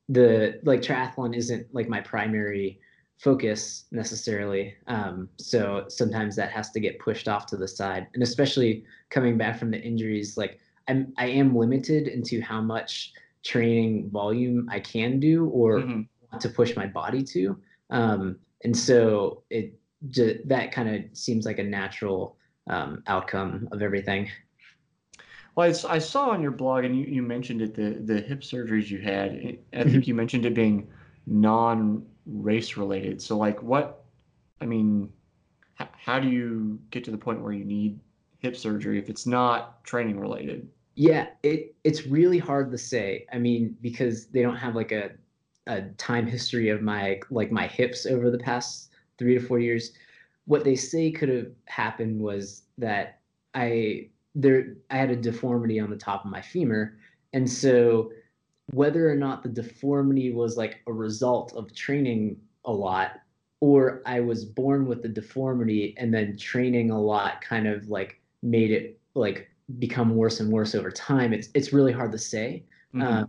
the 0.08 0.60
like 0.62 0.82
triathlon 0.82 1.34
isn't 1.34 1.66
like 1.74 1.88
my 1.88 2.00
primary 2.00 2.78
focus 3.18 3.84
necessarily. 3.90 4.74
Um, 4.86 5.28
so 5.38 5.84
sometimes 5.88 6.36
that 6.36 6.50
has 6.50 6.70
to 6.72 6.80
get 6.80 6.98
pushed 6.98 7.28
off 7.28 7.46
to 7.46 7.56
the 7.56 7.68
side, 7.68 8.06
and 8.14 8.22
especially 8.22 8.84
coming 9.10 9.38
back 9.38 9.58
from 9.58 9.70
the 9.70 9.80
injuries, 9.80 10.36
like 10.36 10.58
I'm 10.88 11.12
I 11.16 11.26
am 11.26 11.56
limited 11.56 12.08
into 12.08 12.40
how 12.40 12.60
much 12.60 13.12
training 13.44 14.10
volume 14.10 14.68
I 14.70 14.80
can 14.80 15.20
do 15.20 15.46
or 15.46 15.78
Mhm. 15.78 16.08
want 16.30 16.42
to 16.42 16.48
push 16.48 16.76
my 16.76 16.86
body 16.86 17.22
to. 17.22 17.58
Um, 17.90 18.38
and 18.64 18.76
so 18.76 19.44
it 19.50 19.78
that 20.44 20.72
kind 20.72 20.88
of 20.94 21.16
seems 21.16 21.46
like 21.46 21.58
a 21.58 21.62
natural 21.62 22.36
um, 22.68 23.02
outcome 23.06 23.68
of 23.72 23.80
everything. 23.82 24.28
Well, 25.54 25.72
I, 25.88 25.94
I 25.94 25.98
saw 25.98 26.30
on 26.30 26.42
your 26.42 26.50
blog, 26.50 26.84
and 26.84 26.98
you, 26.98 27.06
you 27.06 27.22
mentioned 27.22 27.62
it 27.62 27.74
the 27.74 27.98
the 28.04 28.20
hip 28.20 28.42
surgeries 28.42 28.90
you 28.90 28.98
had. 28.98 29.30
I 29.32 29.32
think 29.32 29.60
mm-hmm. 29.72 30.00
you 30.02 30.14
mentioned 30.14 30.44
it 30.44 30.54
being 30.54 30.88
non 31.26 32.04
race 32.26 32.76
related. 32.76 33.22
So, 33.22 33.36
like, 33.36 33.62
what? 33.62 34.04
I 34.60 34.66
mean, 34.66 35.12
h- 35.80 35.88
how 35.96 36.20
do 36.20 36.28
you 36.28 36.80
get 36.90 37.04
to 37.04 37.10
the 37.10 37.18
point 37.18 37.42
where 37.42 37.52
you 37.52 37.64
need 37.64 38.00
hip 38.38 38.56
surgery 38.56 38.98
if 38.98 39.10
it's 39.10 39.26
not 39.26 39.84
training 39.84 40.20
related? 40.20 40.68
Yeah, 40.94 41.28
it 41.42 41.76
it's 41.84 42.06
really 42.06 42.38
hard 42.38 42.70
to 42.72 42.78
say. 42.78 43.26
I 43.32 43.38
mean, 43.38 43.76
because 43.82 44.26
they 44.28 44.42
don't 44.42 44.56
have 44.56 44.74
like 44.74 44.92
a 44.92 45.10
a 45.66 45.82
time 45.98 46.26
history 46.26 46.68
of 46.70 46.80
my 46.82 47.20
like 47.30 47.52
my 47.52 47.66
hips 47.66 48.06
over 48.06 48.30
the 48.30 48.38
past 48.38 48.90
three 49.18 49.34
to 49.34 49.40
four 49.40 49.58
years. 49.58 49.92
What 50.46 50.64
they 50.64 50.76
say 50.76 51.10
could 51.10 51.28
have 51.28 51.48
happened 51.66 52.20
was 52.20 52.62
that 52.78 53.20
I 53.54 54.10
there 54.34 54.76
I 54.90 54.96
had 54.96 55.10
a 55.10 55.16
deformity 55.16 55.80
on 55.80 55.90
the 55.90 55.96
top 55.96 56.24
of 56.24 56.30
my 56.30 56.40
femur, 56.40 56.98
and 57.32 57.50
so 57.50 58.10
whether 58.72 59.10
or 59.10 59.16
not 59.16 59.42
the 59.42 59.48
deformity 59.48 60.32
was 60.32 60.56
like 60.56 60.80
a 60.86 60.92
result 60.92 61.52
of 61.54 61.74
training 61.74 62.36
a 62.64 62.72
lot 62.72 63.20
or 63.60 64.02
I 64.04 64.20
was 64.20 64.44
born 64.44 64.86
with 64.86 65.02
the 65.02 65.08
deformity 65.08 65.94
and 65.98 66.12
then 66.12 66.36
training 66.36 66.90
a 66.90 67.00
lot 67.00 67.40
kind 67.40 67.66
of 67.66 67.88
like 67.88 68.20
made 68.42 68.70
it 68.70 69.00
like 69.14 69.48
become 69.78 70.14
worse 70.14 70.40
and 70.40 70.52
worse 70.52 70.74
over 70.74 70.90
time. 70.90 71.32
It's 71.32 71.48
it's 71.54 71.72
really 71.72 71.92
hard 71.92 72.12
to 72.12 72.18
say. 72.18 72.64
Mm-hmm. 72.94 73.02
Uh, 73.02 73.24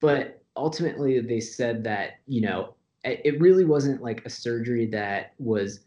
but 0.00 0.42
ultimately, 0.56 1.20
they 1.20 1.40
said 1.40 1.84
that 1.84 2.20
you 2.26 2.40
know 2.40 2.74
it 3.02 3.40
really 3.40 3.64
wasn't 3.64 4.02
like 4.02 4.24
a 4.26 4.30
surgery 4.30 4.86
that 4.86 5.32
was 5.38 5.80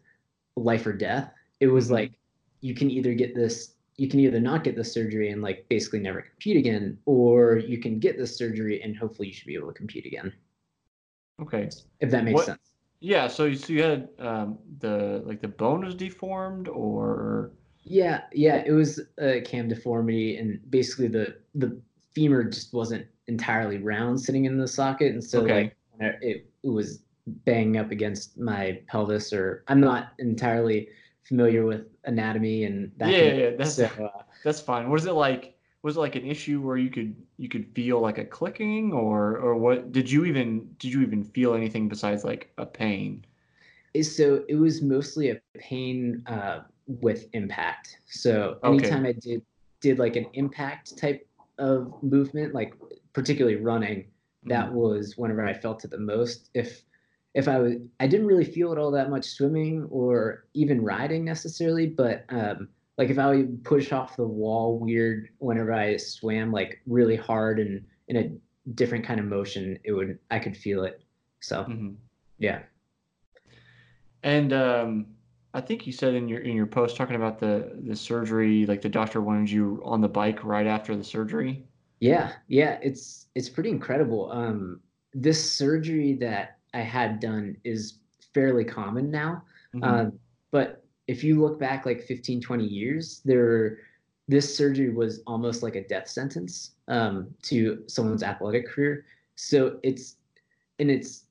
life 0.56 0.86
or 0.86 0.92
death. 0.92 1.32
It 1.60 1.68
was 1.68 1.86
mm-hmm. 1.86 1.94
like 1.94 2.12
you 2.60 2.74
can 2.74 2.90
either 2.90 3.14
get 3.14 3.34
this 3.34 3.73
you 3.96 4.08
can 4.08 4.20
either 4.20 4.40
not 4.40 4.64
get 4.64 4.76
the 4.76 4.84
surgery 4.84 5.30
and 5.30 5.42
like 5.42 5.66
basically 5.68 6.00
never 6.00 6.22
compete 6.22 6.56
again, 6.56 6.98
or 7.06 7.58
you 7.58 7.78
can 7.78 7.98
get 7.98 8.18
the 8.18 8.26
surgery 8.26 8.82
and 8.82 8.96
hopefully 8.96 9.28
you 9.28 9.34
should 9.34 9.46
be 9.46 9.54
able 9.54 9.68
to 9.68 9.74
compete 9.74 10.06
again. 10.06 10.32
Okay. 11.40 11.68
If 12.00 12.10
that 12.10 12.24
makes 12.24 12.36
what, 12.36 12.46
sense. 12.46 12.60
Yeah. 13.00 13.28
So, 13.28 13.52
so 13.54 13.72
you 13.72 13.82
had 13.82 14.08
um, 14.18 14.58
the 14.78 15.22
like 15.24 15.40
the 15.40 15.48
bone 15.48 15.84
was 15.84 15.94
deformed, 15.94 16.68
or 16.68 17.52
yeah, 17.82 18.22
yeah, 18.32 18.62
it 18.64 18.72
was 18.72 19.00
a 19.18 19.40
cam 19.42 19.68
deformity, 19.68 20.36
and 20.38 20.58
basically 20.70 21.08
the 21.08 21.36
the 21.54 21.80
femur 22.14 22.44
just 22.44 22.72
wasn't 22.72 23.06
entirely 23.26 23.78
round 23.78 24.20
sitting 24.20 24.44
in 24.44 24.58
the 24.58 24.68
socket, 24.68 25.12
and 25.12 25.22
so 25.22 25.42
okay. 25.42 25.54
like 25.54 25.76
it, 26.22 26.46
it 26.62 26.68
was 26.68 27.02
banging 27.26 27.78
up 27.78 27.90
against 27.90 28.38
my 28.38 28.80
pelvis, 28.86 29.32
or 29.32 29.64
I'm 29.68 29.80
not 29.80 30.12
entirely 30.18 30.88
familiar 31.24 31.64
with 31.64 31.86
anatomy 32.04 32.64
and 32.64 32.92
that. 32.98 33.10
Yeah, 33.10 33.32
yeah, 33.32 33.50
that's 33.56 33.74
so, 33.74 33.84
uh, 33.84 34.22
that's 34.44 34.60
fine. 34.60 34.88
Was 34.90 35.06
it 35.06 35.12
like? 35.12 35.50
Was 35.82 35.98
it 35.98 36.00
like 36.00 36.16
an 36.16 36.24
issue 36.24 36.62
where 36.62 36.78
you 36.78 36.88
could 36.88 37.14
you 37.36 37.48
could 37.50 37.66
feel 37.74 38.00
like 38.00 38.16
a 38.16 38.24
clicking, 38.24 38.92
or 38.92 39.36
or 39.36 39.54
what? 39.56 39.92
Did 39.92 40.10
you 40.10 40.24
even 40.24 40.74
did 40.78 40.92
you 40.92 41.02
even 41.02 41.24
feel 41.24 41.54
anything 41.54 41.88
besides 41.88 42.24
like 42.24 42.50
a 42.56 42.64
pain? 42.64 43.24
So 44.02 44.44
it 44.48 44.54
was 44.54 44.82
mostly 44.82 45.30
a 45.30 45.40
pain 45.58 46.22
uh, 46.26 46.60
with 46.86 47.28
impact. 47.32 47.98
So 48.06 48.58
anytime 48.64 49.04
okay. 49.04 49.10
I 49.10 49.12
did 49.12 49.42
did 49.80 49.98
like 49.98 50.16
an 50.16 50.26
impact 50.32 50.96
type 50.96 51.26
of 51.58 51.92
movement, 52.02 52.54
like 52.54 52.74
particularly 53.12 53.56
running, 53.56 54.06
that 54.44 54.66
mm-hmm. 54.66 54.76
was 54.76 55.16
whenever 55.16 55.44
I 55.44 55.52
felt 55.52 55.84
it 55.84 55.90
the 55.90 55.98
most. 55.98 56.50
If 56.54 56.82
if 57.34 57.48
I 57.48 57.58
was, 57.58 57.74
I 57.98 58.06
didn't 58.06 58.26
really 58.26 58.44
feel 58.44 58.72
it 58.72 58.78
all 58.78 58.92
that 58.92 59.10
much 59.10 59.24
swimming 59.24 59.86
or 59.90 60.46
even 60.54 60.82
riding 60.82 61.24
necessarily, 61.24 61.86
but 61.86 62.24
um, 62.28 62.68
like 62.96 63.10
if 63.10 63.18
I 63.18 63.28
would 63.28 63.64
push 63.64 63.92
off 63.92 64.16
the 64.16 64.26
wall 64.26 64.78
weird 64.78 65.28
whenever 65.38 65.72
I 65.72 65.96
swam 65.96 66.52
like 66.52 66.80
really 66.86 67.16
hard 67.16 67.58
and 67.58 67.84
in 68.08 68.16
a 68.16 68.70
different 68.74 69.04
kind 69.04 69.18
of 69.18 69.26
motion, 69.26 69.78
it 69.84 69.92
would 69.92 70.18
I 70.30 70.38
could 70.38 70.56
feel 70.56 70.84
it. 70.84 71.02
So 71.40 71.64
mm-hmm. 71.64 71.94
yeah. 72.38 72.60
And 74.22 74.52
um, 74.52 75.06
I 75.54 75.60
think 75.60 75.86
you 75.86 75.92
said 75.92 76.14
in 76.14 76.28
your 76.28 76.40
in 76.40 76.54
your 76.54 76.66
post 76.66 76.96
talking 76.96 77.16
about 77.16 77.40
the 77.40 77.78
the 77.82 77.96
surgery, 77.96 78.64
like 78.66 78.80
the 78.80 78.88
doctor 78.88 79.20
wanted 79.20 79.50
you 79.50 79.82
on 79.84 80.00
the 80.00 80.08
bike 80.08 80.44
right 80.44 80.66
after 80.66 80.96
the 80.96 81.04
surgery. 81.04 81.64
Yeah, 82.00 82.32
yeah, 82.48 82.78
it's 82.80 83.26
it's 83.34 83.48
pretty 83.48 83.70
incredible. 83.70 84.30
Um, 84.30 84.80
this 85.12 85.52
surgery 85.52 86.14
that 86.14 86.58
I 86.74 86.80
had 86.80 87.20
done 87.20 87.56
is 87.64 88.00
fairly 88.34 88.64
common 88.64 89.10
now. 89.10 89.42
Mm-hmm. 89.74 89.84
Uh, 89.84 90.10
but 90.50 90.84
if 91.06 91.22
you 91.22 91.40
look 91.40 91.58
back 91.58 91.86
like 91.86 92.02
15, 92.02 92.40
20 92.40 92.64
years, 92.64 93.20
there 93.24 93.78
this 94.26 94.56
surgery 94.56 94.90
was 94.90 95.20
almost 95.26 95.62
like 95.62 95.76
a 95.76 95.86
death 95.86 96.08
sentence 96.08 96.72
um, 96.88 97.28
to 97.42 97.82
someone's 97.86 98.22
athletic 98.22 98.68
career. 98.68 99.04
So 99.36 99.78
it's 99.82 100.16
and 100.78 100.90
it's 100.90 101.24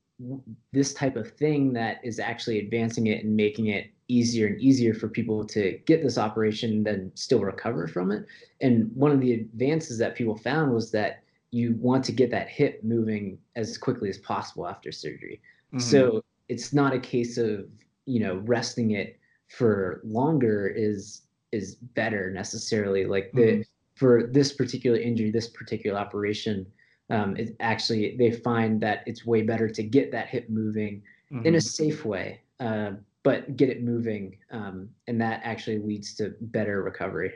this 0.72 0.94
type 0.94 1.16
of 1.16 1.32
thing 1.32 1.72
that 1.72 1.98
is 2.04 2.20
actually 2.20 2.60
advancing 2.60 3.08
it 3.08 3.24
and 3.24 3.36
making 3.36 3.66
it 3.66 3.90
easier 4.06 4.46
and 4.46 4.60
easier 4.60 4.94
for 4.94 5.08
people 5.08 5.44
to 5.44 5.78
get 5.86 6.02
this 6.02 6.18
operation 6.18 6.84
then 6.84 7.10
still 7.14 7.40
recover 7.40 7.88
from 7.88 8.12
it. 8.12 8.24
And 8.60 8.94
one 8.94 9.10
of 9.10 9.20
the 9.20 9.32
advances 9.32 9.98
that 9.98 10.14
people 10.14 10.36
found 10.36 10.72
was 10.72 10.90
that 10.92 11.23
you 11.54 11.76
want 11.78 12.04
to 12.04 12.10
get 12.10 12.32
that 12.32 12.48
hip 12.48 12.82
moving 12.82 13.38
as 13.54 13.78
quickly 13.78 14.08
as 14.08 14.18
possible 14.18 14.66
after 14.66 14.90
surgery. 14.90 15.40
Mm-hmm. 15.68 15.78
So 15.78 16.24
it's 16.48 16.72
not 16.72 16.92
a 16.92 16.98
case 16.98 17.38
of, 17.38 17.68
you 18.06 18.18
know, 18.18 18.42
resting 18.44 18.90
it 18.90 19.20
for 19.46 20.00
longer 20.02 20.66
is 20.66 21.22
is 21.52 21.76
better 21.76 22.32
necessarily. 22.32 23.04
Like 23.06 23.30
the 23.34 23.42
mm-hmm. 23.42 23.62
for 23.94 24.26
this 24.26 24.52
particular 24.52 24.98
injury, 24.98 25.30
this 25.30 25.46
particular 25.48 25.96
operation, 25.96 26.66
um, 27.10 27.36
it 27.36 27.54
actually 27.60 28.16
they 28.16 28.32
find 28.32 28.80
that 28.80 29.04
it's 29.06 29.24
way 29.24 29.42
better 29.42 29.68
to 29.68 29.82
get 29.84 30.10
that 30.10 30.26
hip 30.26 30.50
moving 30.50 31.02
mm-hmm. 31.30 31.46
in 31.46 31.54
a 31.54 31.58
mm-hmm. 31.58 31.84
safe 31.84 32.04
way, 32.04 32.40
uh, 32.58 32.90
but 33.22 33.56
get 33.56 33.68
it 33.68 33.84
moving, 33.84 34.38
um, 34.50 34.88
and 35.06 35.20
that 35.20 35.40
actually 35.44 35.78
leads 35.78 36.14
to 36.16 36.34
better 36.40 36.82
recovery. 36.82 37.32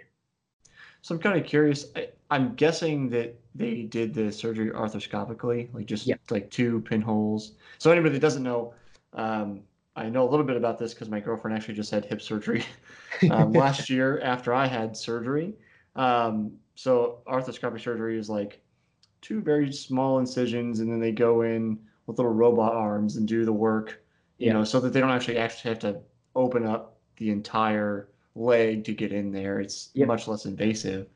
So 1.03 1.15
I'm 1.15 1.21
kind 1.21 1.39
of 1.39 1.47
curious. 1.47 1.87
I, 1.97 2.09
am 2.31 2.55
guessing 2.55 3.09
that 3.11 3.39
they 3.55 3.83
did 3.83 4.15
the 4.15 4.31
surgery 4.31 4.71
arthroscopically, 4.71 5.73
like 5.73 5.87
just 5.87 6.07
yep. 6.07 6.21
like 6.31 6.51
two 6.51 6.81
pinholes. 6.83 7.53
So 7.79 7.91
anybody 7.91 8.15
that 8.15 8.21
doesn't 8.21 8.43
know, 8.43 8.75
um, 9.15 9.61
I 9.97 10.09
know 10.09 10.29
a 10.29 10.31
little 10.31 10.47
bit 10.47 10.57
about 10.57 10.79
this 10.79 10.95
because 10.95 11.09
my 11.09 11.21
girlfriend 11.21 11.57
actually 11.57 11.75
just 11.75 11.91
had 11.91 12.05
hip 12.05 12.23
surgery 12.23 12.65
um, 13.31 13.53
last 13.53 13.91
year 13.91 14.21
after 14.21 14.55
I 14.55 14.67
had 14.67 14.97
surgery. 14.97 15.55
Um, 15.97 16.53
so 16.75 17.19
arthroscopic 17.27 17.81
surgery 17.81 18.19
is 18.19 18.31
like 18.31 18.61
two 19.21 19.41
very 19.41 19.73
small 19.73 20.19
incisions, 20.19 20.81
and 20.81 20.91
then 20.91 21.01
they 21.01 21.13
go 21.13 21.43
in 21.43 21.79
with 22.07 22.19
little 22.19 22.33
robot 22.33 22.75
arms 22.75 23.17
and 23.17 23.27
do 23.27 23.45
the 23.45 23.53
work, 23.53 24.03
you 24.39 24.53
know, 24.53 24.65
so 24.65 24.79
that 24.81 24.93
they 24.93 25.01
don't 25.01 25.11
actually 25.11 25.39
actually 25.39 25.71
have 25.71 25.79
to 25.81 26.01
open 26.37 26.65
up 26.65 26.97
the 27.17 27.31
entire 27.31 28.09
leg 28.39 28.85
to 28.85 28.93
get 28.93 29.13
in 29.13 29.33
there. 29.33 29.61
It's 29.61 29.91
yep. 29.95 30.09
much 30.09 30.29
less 30.29 30.45
invasive. 30.45 31.09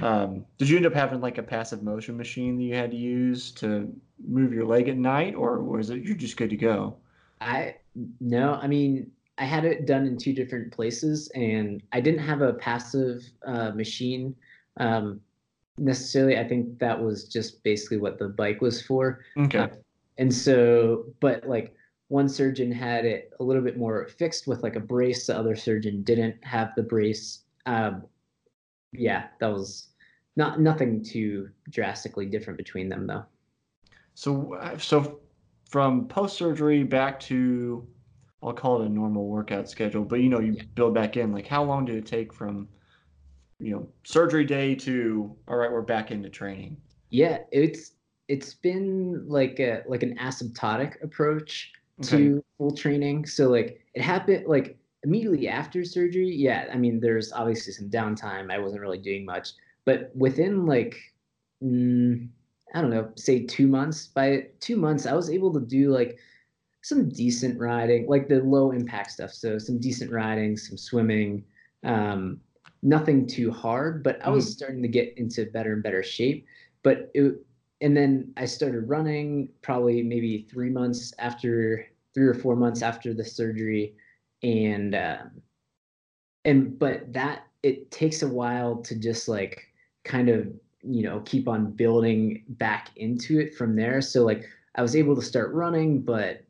Um, 0.00 0.44
did 0.58 0.68
you 0.68 0.76
end 0.76 0.86
up 0.86 0.94
having 0.94 1.20
like 1.20 1.38
a 1.38 1.42
passive 1.42 1.82
motion 1.82 2.16
machine 2.16 2.56
that 2.56 2.62
you 2.62 2.74
had 2.74 2.90
to 2.90 2.96
use 2.96 3.50
to 3.52 3.92
move 4.26 4.52
your 4.52 4.66
leg 4.66 4.88
at 4.88 4.96
night, 4.96 5.34
or 5.34 5.62
was 5.62 5.90
it 5.90 6.02
you're 6.02 6.16
just 6.16 6.36
good 6.36 6.50
to 6.50 6.56
go? 6.56 6.96
I 7.40 7.76
no, 8.20 8.54
I 8.54 8.66
mean 8.66 9.10
I 9.38 9.44
had 9.44 9.64
it 9.64 9.86
done 9.86 10.06
in 10.06 10.16
two 10.16 10.32
different 10.32 10.72
places, 10.72 11.28
and 11.34 11.82
I 11.92 12.00
didn't 12.00 12.20
have 12.20 12.40
a 12.40 12.54
passive 12.54 13.22
uh, 13.46 13.70
machine 13.70 14.34
um, 14.78 15.20
necessarily. 15.78 16.38
I 16.38 16.48
think 16.48 16.78
that 16.78 17.00
was 17.00 17.28
just 17.28 17.62
basically 17.62 17.98
what 17.98 18.18
the 18.18 18.28
bike 18.28 18.60
was 18.60 18.82
for. 18.82 19.20
Okay. 19.36 19.58
Uh, 19.58 19.68
and 20.18 20.32
so, 20.32 21.04
but 21.20 21.46
like 21.46 21.74
one 22.08 22.28
surgeon 22.28 22.70
had 22.70 23.04
it 23.04 23.32
a 23.40 23.42
little 23.44 23.62
bit 23.62 23.76
more 23.76 24.06
fixed 24.06 24.46
with 24.46 24.62
like 24.62 24.76
a 24.76 24.80
brace. 24.80 25.26
The 25.26 25.36
other 25.36 25.56
surgeon 25.56 26.02
didn't 26.02 26.42
have 26.44 26.72
the 26.76 26.82
brace. 26.82 27.40
Um, 27.66 28.04
yeah, 28.92 29.26
that 29.40 29.48
was 29.48 29.88
not 30.36 30.60
nothing 30.60 31.02
too 31.02 31.48
drastically 31.70 32.26
different 32.26 32.58
between 32.58 32.88
them 32.88 33.06
though. 33.06 33.24
So, 34.14 34.54
uh, 34.54 34.78
so 34.78 35.20
from 35.68 36.06
post 36.06 36.36
surgery 36.36 36.84
back 36.84 37.18
to, 37.20 37.86
I'll 38.42 38.52
call 38.52 38.82
it 38.82 38.86
a 38.86 38.88
normal 38.88 39.26
workout 39.26 39.68
schedule, 39.68 40.04
but 40.04 40.20
you 40.20 40.28
know, 40.28 40.40
you 40.40 40.52
yeah. 40.52 40.62
build 40.74 40.94
back 40.94 41.16
in. 41.16 41.32
Like, 41.32 41.46
how 41.46 41.64
long 41.64 41.84
did 41.84 41.96
it 41.96 42.06
take 42.06 42.32
from, 42.32 42.68
you 43.58 43.72
know, 43.72 43.88
surgery 44.04 44.44
day 44.44 44.74
to 44.76 45.34
all 45.48 45.56
right, 45.56 45.70
we're 45.70 45.82
back 45.82 46.10
into 46.12 46.28
training? 46.28 46.76
Yeah, 47.10 47.38
it's 47.50 47.92
it's 48.28 48.54
been 48.54 49.26
like 49.28 49.58
a 49.58 49.82
like 49.88 50.02
an 50.02 50.16
asymptotic 50.18 51.02
approach 51.02 51.72
okay. 52.00 52.16
to 52.18 52.44
full 52.58 52.72
training. 52.74 53.26
So 53.26 53.48
like 53.48 53.80
it 53.94 54.02
happened 54.02 54.46
like 54.46 54.78
immediately 55.04 55.48
after 55.48 55.84
surgery. 55.84 56.30
Yeah, 56.34 56.68
I 56.72 56.76
mean 56.76 57.00
there's 57.00 57.32
obviously 57.32 57.72
some 57.72 57.90
downtime. 57.90 58.52
I 58.52 58.58
wasn't 58.58 58.82
really 58.82 58.98
doing 58.98 59.24
much, 59.24 59.50
but 59.84 60.10
within 60.14 60.66
like 60.66 60.96
mm, 61.62 62.28
I 62.74 62.80
don't 62.80 62.90
know, 62.90 63.10
say 63.16 63.44
two 63.46 63.66
months. 63.68 64.08
By 64.08 64.48
two 64.60 64.76
months, 64.76 65.06
I 65.06 65.14
was 65.14 65.30
able 65.30 65.52
to 65.54 65.60
do 65.60 65.90
like 65.92 66.18
some 66.82 67.08
decent 67.08 67.58
riding, 67.58 68.06
like 68.06 68.28
the 68.28 68.40
low 68.42 68.72
impact 68.72 69.12
stuff. 69.12 69.32
So 69.32 69.58
some 69.58 69.78
decent 69.80 70.12
riding, 70.12 70.56
some 70.56 70.76
swimming. 70.76 71.44
Um, 71.84 72.40
nothing 72.82 73.26
too 73.26 73.50
hard, 73.50 74.02
but 74.02 74.20
I 74.24 74.30
was 74.30 74.46
Mhm. 74.46 74.50
starting 74.50 74.82
to 74.82 74.88
get 74.88 75.16
into 75.16 75.46
better 75.46 75.72
and 75.72 75.82
better 75.82 76.02
shape. 76.02 76.46
But 76.82 77.10
it, 77.14 77.44
and 77.80 77.96
then 77.96 78.32
I 78.36 78.46
started 78.46 78.88
running 78.88 79.48
probably 79.62 80.02
maybe 80.02 80.46
three 80.50 80.70
months 80.70 81.12
after, 81.18 81.86
three 82.14 82.26
or 82.26 82.34
four 82.34 82.56
months 82.56 82.82
after 82.82 83.12
the 83.12 83.24
surgery, 83.24 83.94
and 84.42 84.94
um, 84.94 85.42
and 86.44 86.78
but 86.78 87.12
that 87.12 87.46
it 87.62 87.90
takes 87.90 88.22
a 88.22 88.28
while 88.28 88.76
to 88.76 88.94
just 88.96 89.28
like 89.28 89.66
kind 90.04 90.28
of 90.28 90.46
you 90.82 91.02
know 91.02 91.20
keep 91.20 91.48
on 91.48 91.72
building 91.72 92.44
back 92.48 92.90
into 92.96 93.40
it 93.40 93.54
from 93.54 93.76
there. 93.76 94.00
So 94.00 94.24
like 94.24 94.44
I 94.76 94.82
was 94.82 94.96
able 94.96 95.16
to 95.16 95.22
start 95.22 95.52
running, 95.52 96.00
but 96.02 96.44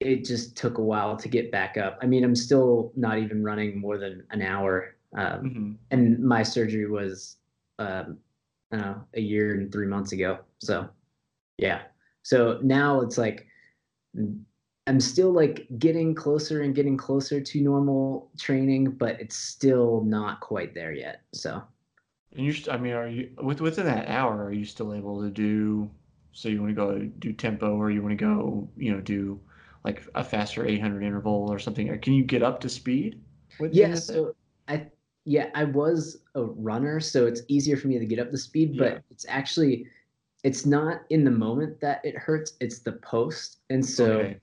it 0.00 0.24
just 0.24 0.56
took 0.56 0.78
a 0.78 0.82
while 0.82 1.16
to 1.16 1.28
get 1.28 1.50
back 1.50 1.76
up. 1.78 1.98
I 2.02 2.06
mean, 2.06 2.22
I'm 2.24 2.36
still 2.36 2.92
not 2.96 3.18
even 3.18 3.42
running 3.42 3.80
more 3.80 3.98
than 3.98 4.24
an 4.30 4.42
hour. 4.42 4.96
Um, 5.16 5.40
hmm 5.40 5.72
and 5.90 6.18
my 6.18 6.42
surgery 6.42 6.88
was 6.88 7.36
um, 7.78 8.18
Know, 8.72 9.04
a 9.14 9.20
year 9.20 9.54
and 9.54 9.72
three 9.72 9.86
months 9.86 10.12
ago. 10.12 10.40
So 10.58 10.88
yeah. 11.58 11.82
So 12.22 12.58
now 12.62 13.00
it's 13.00 13.16
like 13.18 13.46
I'm 14.86 15.00
still 15.00 15.32
like 15.32 15.66
getting 15.78 16.14
closer 16.14 16.62
and 16.62 16.74
getting 16.74 16.96
closer 16.96 17.40
to 17.40 17.60
normal 17.60 18.30
training, 18.38 18.92
but 18.92 19.20
it's 19.20 19.36
still 19.36 20.02
not 20.04 20.40
quite 20.40 20.74
there 20.74 20.92
yet. 20.92 21.22
So 21.32 21.62
And 22.36 22.46
you, 22.46 22.54
I 22.70 22.76
mean, 22.76 22.92
are 22.92 23.08
you 23.08 23.30
with 23.42 23.60
within 23.60 23.86
that 23.86 24.08
hour? 24.08 24.44
Are 24.44 24.52
you 24.52 24.64
still 24.64 24.94
able 24.94 25.22
to 25.22 25.30
do? 25.30 25.90
So 26.32 26.48
you 26.48 26.60
want 26.60 26.70
to 26.70 26.74
go 26.74 26.98
do 27.18 27.32
tempo, 27.32 27.76
or 27.76 27.90
you 27.90 28.02
want 28.02 28.18
to 28.18 28.24
go, 28.24 28.68
you 28.76 28.92
know, 28.92 29.00
do 29.00 29.40
like 29.84 30.02
a 30.14 30.22
faster 30.24 30.66
800 30.66 31.02
interval 31.02 31.48
or 31.50 31.58
something? 31.58 31.88
Or 31.88 31.96
can 31.98 32.12
you 32.14 32.24
get 32.24 32.42
up 32.42 32.60
to 32.60 32.68
speed? 32.68 33.22
with 33.58 33.72
yeah, 33.74 33.94
so 33.94 34.34
I 34.68 34.86
yeah, 35.26 35.50
I 35.54 35.64
was 35.64 36.18
a 36.36 36.44
runner, 36.44 37.00
so 37.00 37.26
it's 37.26 37.42
easier 37.48 37.76
for 37.76 37.88
me 37.88 37.98
to 37.98 38.06
get 38.06 38.20
up 38.20 38.30
the 38.30 38.38
speed, 38.38 38.78
but 38.78 38.92
Yeah. 38.92 38.98
it's 39.10 39.26
actually 39.28 39.86
it's 40.44 40.64
not 40.64 41.00
in 41.10 41.24
the 41.24 41.30
moment 41.30 41.80
that 41.80 42.00
it 42.04 42.16
hurts, 42.16 42.52
it's 42.60 42.78
the 42.78 42.92
post. 42.92 43.58
And 43.68 43.84
so 43.84 44.20
Okay. 44.20 44.40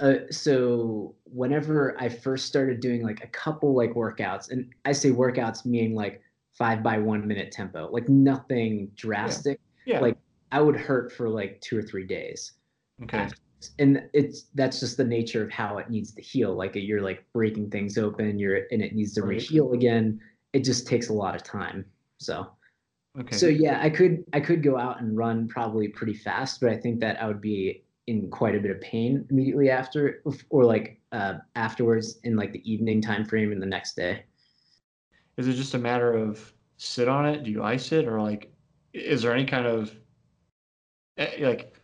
uh, 0.00 0.14
so 0.30 1.14
whenever 1.24 1.94
I 2.00 2.08
first 2.08 2.46
started 2.46 2.80
doing 2.80 3.02
like 3.02 3.22
a 3.22 3.26
couple 3.26 3.74
like 3.74 3.92
workouts, 3.92 4.50
and 4.50 4.70
I 4.86 4.92
say 4.92 5.10
workouts 5.10 5.66
meaning 5.66 5.94
like 5.94 6.22
five 6.54 6.82
by 6.82 6.96
one 6.98 7.26
minute 7.28 7.52
tempo, 7.52 7.88
like 7.92 8.08
nothing 8.08 8.90
drastic. 8.94 9.60
Yeah. 9.84 10.00
Like 10.00 10.16
I 10.50 10.62
would 10.62 10.76
hurt 10.76 11.12
for 11.12 11.28
like 11.28 11.60
two 11.60 11.78
or 11.78 11.82
three 11.82 12.06
days. 12.06 12.52
okay. 13.02 13.28
And 13.78 14.08
it's 14.12 14.44
that's 14.54 14.80
just 14.80 14.96
the 14.96 15.04
nature 15.04 15.42
of 15.44 15.50
how 15.50 15.78
it 15.78 15.90
needs 15.90 16.12
to 16.12 16.22
heal. 16.22 16.54
Like 16.54 16.72
you're 16.74 17.02
like 17.02 17.24
breaking 17.32 17.70
things 17.70 17.98
open, 17.98 18.38
you're 18.38 18.62
and 18.70 18.82
it 18.82 18.94
needs 18.94 19.14
to 19.14 19.22
Right. 19.22 19.30
re-heal 19.30 19.72
again. 19.72 20.20
It 20.52 20.64
just 20.64 20.86
takes 20.86 21.08
a 21.08 21.12
lot 21.12 21.34
of 21.34 21.42
time. 21.42 21.84
So 22.18 22.48
Okay. 23.18 23.36
so 23.36 23.46
yeah, 23.46 23.80
I 23.80 23.90
could 23.90 24.24
I 24.32 24.40
could 24.40 24.62
go 24.62 24.78
out 24.78 25.00
and 25.00 25.16
run 25.16 25.48
probably 25.48 25.88
pretty 25.88 26.14
fast, 26.14 26.60
but 26.60 26.70
I 26.70 26.76
think 26.76 27.00
that 27.00 27.20
I 27.22 27.26
would 27.26 27.40
be 27.40 27.84
in 28.06 28.30
quite 28.30 28.54
a 28.56 28.60
bit 28.60 28.70
of 28.70 28.80
pain 28.80 29.26
immediately 29.30 29.70
after, 29.70 30.22
or 30.50 30.64
like 30.64 31.00
uh, 31.12 31.34
afterwards 31.54 32.18
in 32.24 32.36
like 32.36 32.52
the 32.52 32.70
evening 32.70 33.00
time 33.00 33.24
frame 33.24 33.52
in 33.52 33.60
the 33.60 33.66
next 33.66 33.94
day. 33.94 34.24
Is 35.36 35.48
it 35.48 35.54
just 35.54 35.74
a 35.74 35.78
matter 35.78 36.12
of 36.12 36.52
sit 36.76 37.08
on 37.08 37.26
it? 37.26 37.44
Do 37.44 37.50
you 37.50 37.62
ice 37.62 37.92
it, 37.92 38.06
or 38.06 38.20
like, 38.20 38.52
is 38.92 39.22
there 39.22 39.32
any 39.34 39.44
kind 39.44 39.66
of 39.66 39.94
eh, 41.16 41.36
like, 41.40 41.74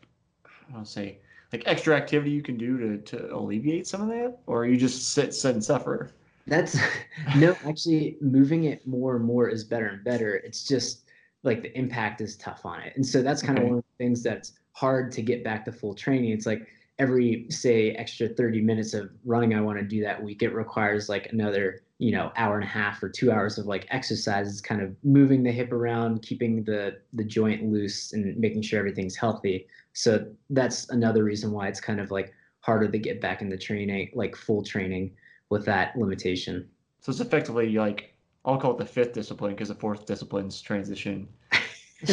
I 0.69 0.73
don't 0.73 0.87
say 0.87 1.21
like 1.53 1.63
extra 1.67 1.97
activity 1.97 2.31
you 2.31 2.43
can 2.43 2.57
do 2.59 2.79
to 2.79 2.99
to 3.17 3.35
alleviate 3.35 3.87
some 3.87 4.03
of 4.03 4.09
that, 4.09 4.39
or 4.47 4.67
you 4.67 4.77
just 4.77 5.13
sit 5.13 5.35
sit 5.35 5.55
and 5.55 5.65
suffer? 5.65 6.17
That's 6.47 6.79
no, 7.35 7.57
actually, 7.67 8.17
moving 8.21 8.65
it 8.65 8.87
more 8.87 9.17
and 9.17 9.25
more 9.25 9.49
is 9.49 9.65
better 9.65 9.87
and 9.89 10.05
better. 10.05 10.37
It's 10.37 10.65
just 10.67 11.05
like 11.43 11.63
the 11.63 11.77
impact 11.79 12.21
is 12.21 12.37
tough 12.37 12.65
on 12.65 12.81
it, 12.83 12.95
and 12.97 13.05
so 13.07 13.23
that's 13.23 13.43
kind 13.43 13.59
Okay. 13.59 13.63
of 13.63 13.65
one 13.67 13.79
of 13.79 13.85
the 13.85 14.05
things 14.05 14.23
that's 14.23 14.53
hard 14.73 15.13
to 15.13 15.23
get 15.23 15.45
back 15.45 15.65
to 15.67 15.73
full 15.73 15.95
training. 15.95 16.31
It's 16.31 16.47
like 16.47 16.69
every 16.99 17.47
say 17.51 17.93
extra 17.93 18.29
30 18.29 18.61
minutes 18.61 18.95
of 18.95 19.11
running 19.25 19.55
I 19.55 19.61
want 19.61 19.79
to 19.79 19.85
do 19.85 20.03
that 20.03 20.23
week, 20.23 20.43
it 20.43 20.55
requires 20.55 21.09
like 21.09 21.33
another 21.33 21.83
you 21.99 22.13
know 22.13 22.33
hour 22.37 22.55
and 22.55 22.65
a 22.65 22.69
half 22.69 23.03
or 23.03 23.09
two 23.09 23.31
hours 23.31 23.59
of 23.59 23.67
like 23.67 23.87
exercises, 23.91 24.61
kind 24.61 24.81
of 24.81 24.95
moving 25.05 25.43
the 25.43 25.53
hip 25.53 25.73
around, 25.73 26.23
keeping 26.23 26.65
the 26.65 26.99
the 27.13 27.25
joint 27.25 27.71
loose, 27.71 28.13
and 28.13 28.37
making 28.37 28.63
sure 28.63 28.79
everything's 28.79 29.17
healthy. 29.17 29.67
So 29.93 30.27
that's 30.51 30.89
another 30.91 31.25
reason 31.25 31.53
why 31.53 31.69
it's 31.69 31.81
kind 31.81 32.01
of 32.01 32.11
like 32.11 32.33
harder 32.61 32.89
to 32.89 32.99
get 32.99 33.21
back 33.21 33.43
into 33.43 33.57
training, 33.57 34.11
like 34.15 34.37
full 34.37 34.63
training 34.63 35.13
with 35.51 35.65
that 35.67 35.97
limitation. 35.97 36.69
So 37.01 37.11
it's 37.11 37.21
effectively 37.21 37.73
like 37.73 38.15
I'll 38.45 38.59
call 38.59 38.73
it 38.73 38.79
the 38.79 38.87
fifth 38.87 39.13
discipline 39.13 39.53
because 39.53 39.69
the 39.69 39.75
fourth 39.75 40.07
discipline's 40.07 40.61
transition. 40.61 41.29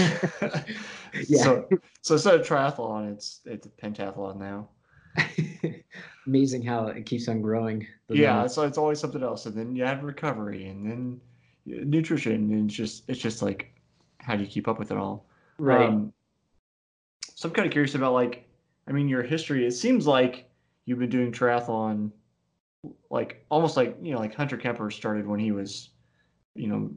Yeah. 1.30 1.44
So 1.44 1.70
so 2.02 2.14
instead 2.16 2.36
of 2.36 2.46
triathlon, 2.46 3.14
it's 3.14 3.42
it's 3.46 3.68
a 3.68 3.70
pentathlon 3.70 4.38
now. 4.38 4.70
Amazing 6.28 6.64
how 6.64 6.88
it 6.88 7.06
keeps 7.06 7.28
on 7.28 7.42
growing. 7.42 7.86
Yeah, 8.10 8.48
so 8.48 8.64
it's 8.64 8.78
always 8.78 9.00
something 9.00 9.24
else, 9.24 9.46
and 9.46 9.56
then 9.56 9.76
you 9.76 9.84
add 9.84 10.04
recovery, 10.04 10.68
and 10.68 10.90
then 10.90 11.22
nutrition, 11.66 12.34
and 12.34 12.70
it's 12.70 12.78
just 12.78 13.04
it's 13.08 13.20
just 13.20 13.42
like 13.42 13.74
how 14.20 14.36
do 14.36 14.44
you 14.44 14.50
keep 14.50 14.68
up 14.68 14.80
with 14.80 14.92
it 14.92 14.98
all? 14.98 15.26
right. 15.58 15.90
Um, 15.90 16.14
so 17.36 17.50
I'm 17.50 17.54
kind 17.54 17.66
of 17.66 17.72
curious 17.72 17.96
about 17.96 18.14
like, 18.14 18.48
I 18.88 18.92
mean, 18.92 19.08
your 19.08 19.24
history. 19.24 19.66
It 19.66 19.72
seems 19.72 20.08
like 20.08 20.50
you've 20.86 21.00
been 21.00 21.10
doing 21.10 21.32
triathlon, 21.32 22.12
like 23.10 23.46
almost 23.50 23.78
like 23.78 23.98
you 24.02 24.14
know, 24.14 24.20
like 24.20 24.34
Hunter 24.34 24.58
Kemper 24.58 24.90
started 24.90 25.28
when 25.28 25.40
he 25.40 25.52
was, 25.52 25.90
you 26.56 26.68
know, 26.68 26.92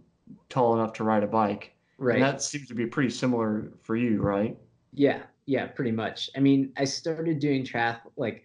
tall 0.49 0.75
enough 0.75 0.93
to 0.95 1.05
ride 1.05 1.23
a 1.23 1.27
bike, 1.27 1.75
right. 1.99 2.17
and 2.17 2.25
that 2.25 2.43
seems 2.43 2.69
to 2.69 2.75
be 2.75 2.87
pretty 2.87 3.11
similar 3.11 3.73
for 3.83 3.97
you, 3.97 4.21
right? 4.23 4.57
Yeah, 4.93 5.23
yeah, 5.47 5.67
pretty 5.67 5.93
much. 5.93 6.31
I 6.37 6.41
mean, 6.41 6.73
I 6.77 6.85
started 6.85 7.39
doing 7.39 7.65
triath 7.65 8.01
like 8.17 8.45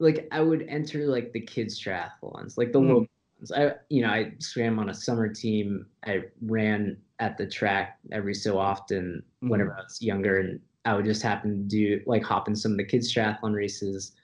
like 0.00 0.28
I 0.32 0.42
would 0.42 0.64
enter 0.68 1.06
like 1.08 1.32
the 1.32 1.40
kids 1.42 1.80
triathlons, 1.82 2.58
like 2.58 2.72
the 2.72 2.80
Hmm. 2.80 2.86
little 2.86 3.06
ones. 3.40 3.52
I 3.52 3.76
you 3.90 4.02
know, 4.02 4.10
I 4.10 4.34
swam 4.40 4.80
on 4.80 4.90
a 4.90 4.94
summer 4.94 5.28
team. 5.32 5.86
I 6.06 6.24
ran 6.42 7.02
at 7.20 7.38
the 7.38 7.46
track 7.48 8.00
every 8.12 8.34
so 8.34 8.58
often 8.58 9.24
whenever 9.46 9.74
I 9.74 9.82
was 9.82 10.02
younger 10.02 10.38
and 10.40 10.60
I 10.86 10.94
would 10.96 11.06
just 11.06 11.22
happen 11.22 11.68
to 11.68 11.76
do 11.76 12.02
like 12.06 12.24
hop 12.24 12.48
in 12.48 12.56
some 12.56 12.72
of 12.72 12.78
the 12.78 12.84
kids 12.84 13.14
triathlon 13.14 13.54
races. 13.54 14.14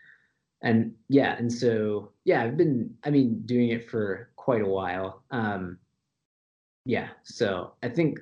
And 0.63 0.97
yeah, 1.09 1.37
and 1.39 1.53
so 1.53 2.13
yeah, 2.25 2.45
I've 2.45 2.59
been 2.59 2.97
I 3.05 3.11
mean 3.11 3.43
doing 3.47 3.71
it 3.71 3.91
for 3.91 4.31
quite 4.37 4.63
a 4.63 4.69
while. 4.69 5.25
Um 5.33 5.79
yeah, 6.85 7.11
so 7.25 7.75
I 7.83 7.89
think 7.89 8.21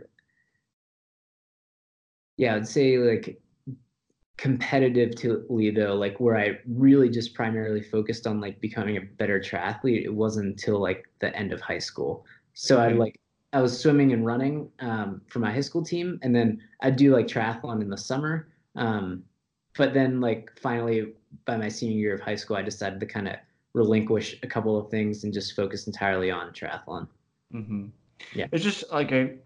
yeah, 2.37 2.57
I'd 2.57 2.69
say 2.69 2.99
like 2.99 3.41
competitively 4.39 5.75
though, 5.75 5.95
like 5.95 6.19
where 6.21 6.37
I 6.37 6.59
really 6.67 7.09
just 7.09 7.35
primarily 7.35 7.83
focused 7.83 8.27
on 8.27 8.41
like 8.41 8.61
becoming 8.61 8.97
a 8.97 9.01
better 9.01 9.41
triathlete, 9.41 10.05
it 10.05 10.15
wasn't 10.15 10.47
until 10.49 10.81
like 10.81 11.07
the 11.21 11.35
end 11.37 11.53
of 11.53 11.61
high 11.61 11.79
school. 11.79 12.27
So 12.55 12.81
I 12.81 12.89
Okay. 12.89 12.95
like 12.95 13.21
I 13.53 13.61
was 13.63 13.79
swimming 13.81 14.13
and 14.13 14.27
running 14.27 14.71
um, 14.81 15.23
for 15.29 15.39
my 15.39 15.53
high 15.53 15.61
school 15.61 15.85
team, 15.85 16.19
and 16.23 16.35
then 16.35 16.61
I'd 16.83 16.97
do 16.97 17.15
like 17.15 17.27
triathlon 17.27 17.81
in 17.83 17.89
the 17.91 17.97
summer. 17.99 18.49
Um, 18.75 19.25
but 19.77 19.95
then 19.95 20.21
like 20.21 20.51
finally 20.61 21.15
by 21.45 21.57
my 21.57 21.69
senior 21.69 21.97
year 21.97 22.15
of 22.15 22.21
high 22.21 22.37
school, 22.37 22.57
I 22.57 22.63
decided 22.63 23.01
to 23.01 23.07
kind 23.07 23.29
of 23.29 23.37
relinquish 23.73 24.37
a 24.43 24.47
couple 24.47 24.79
of 24.79 24.91
things 24.91 25.25
and 25.25 25.33
just 25.33 25.55
focus 25.57 25.87
entirely 25.87 26.31
on 26.31 26.53
triathlon. 26.53 27.09
Mm-hmm. 27.53 27.87
Yeah. 28.33 28.49
It's 28.53 28.65
just 28.65 28.91
like 28.93 29.13
a. 29.13 29.37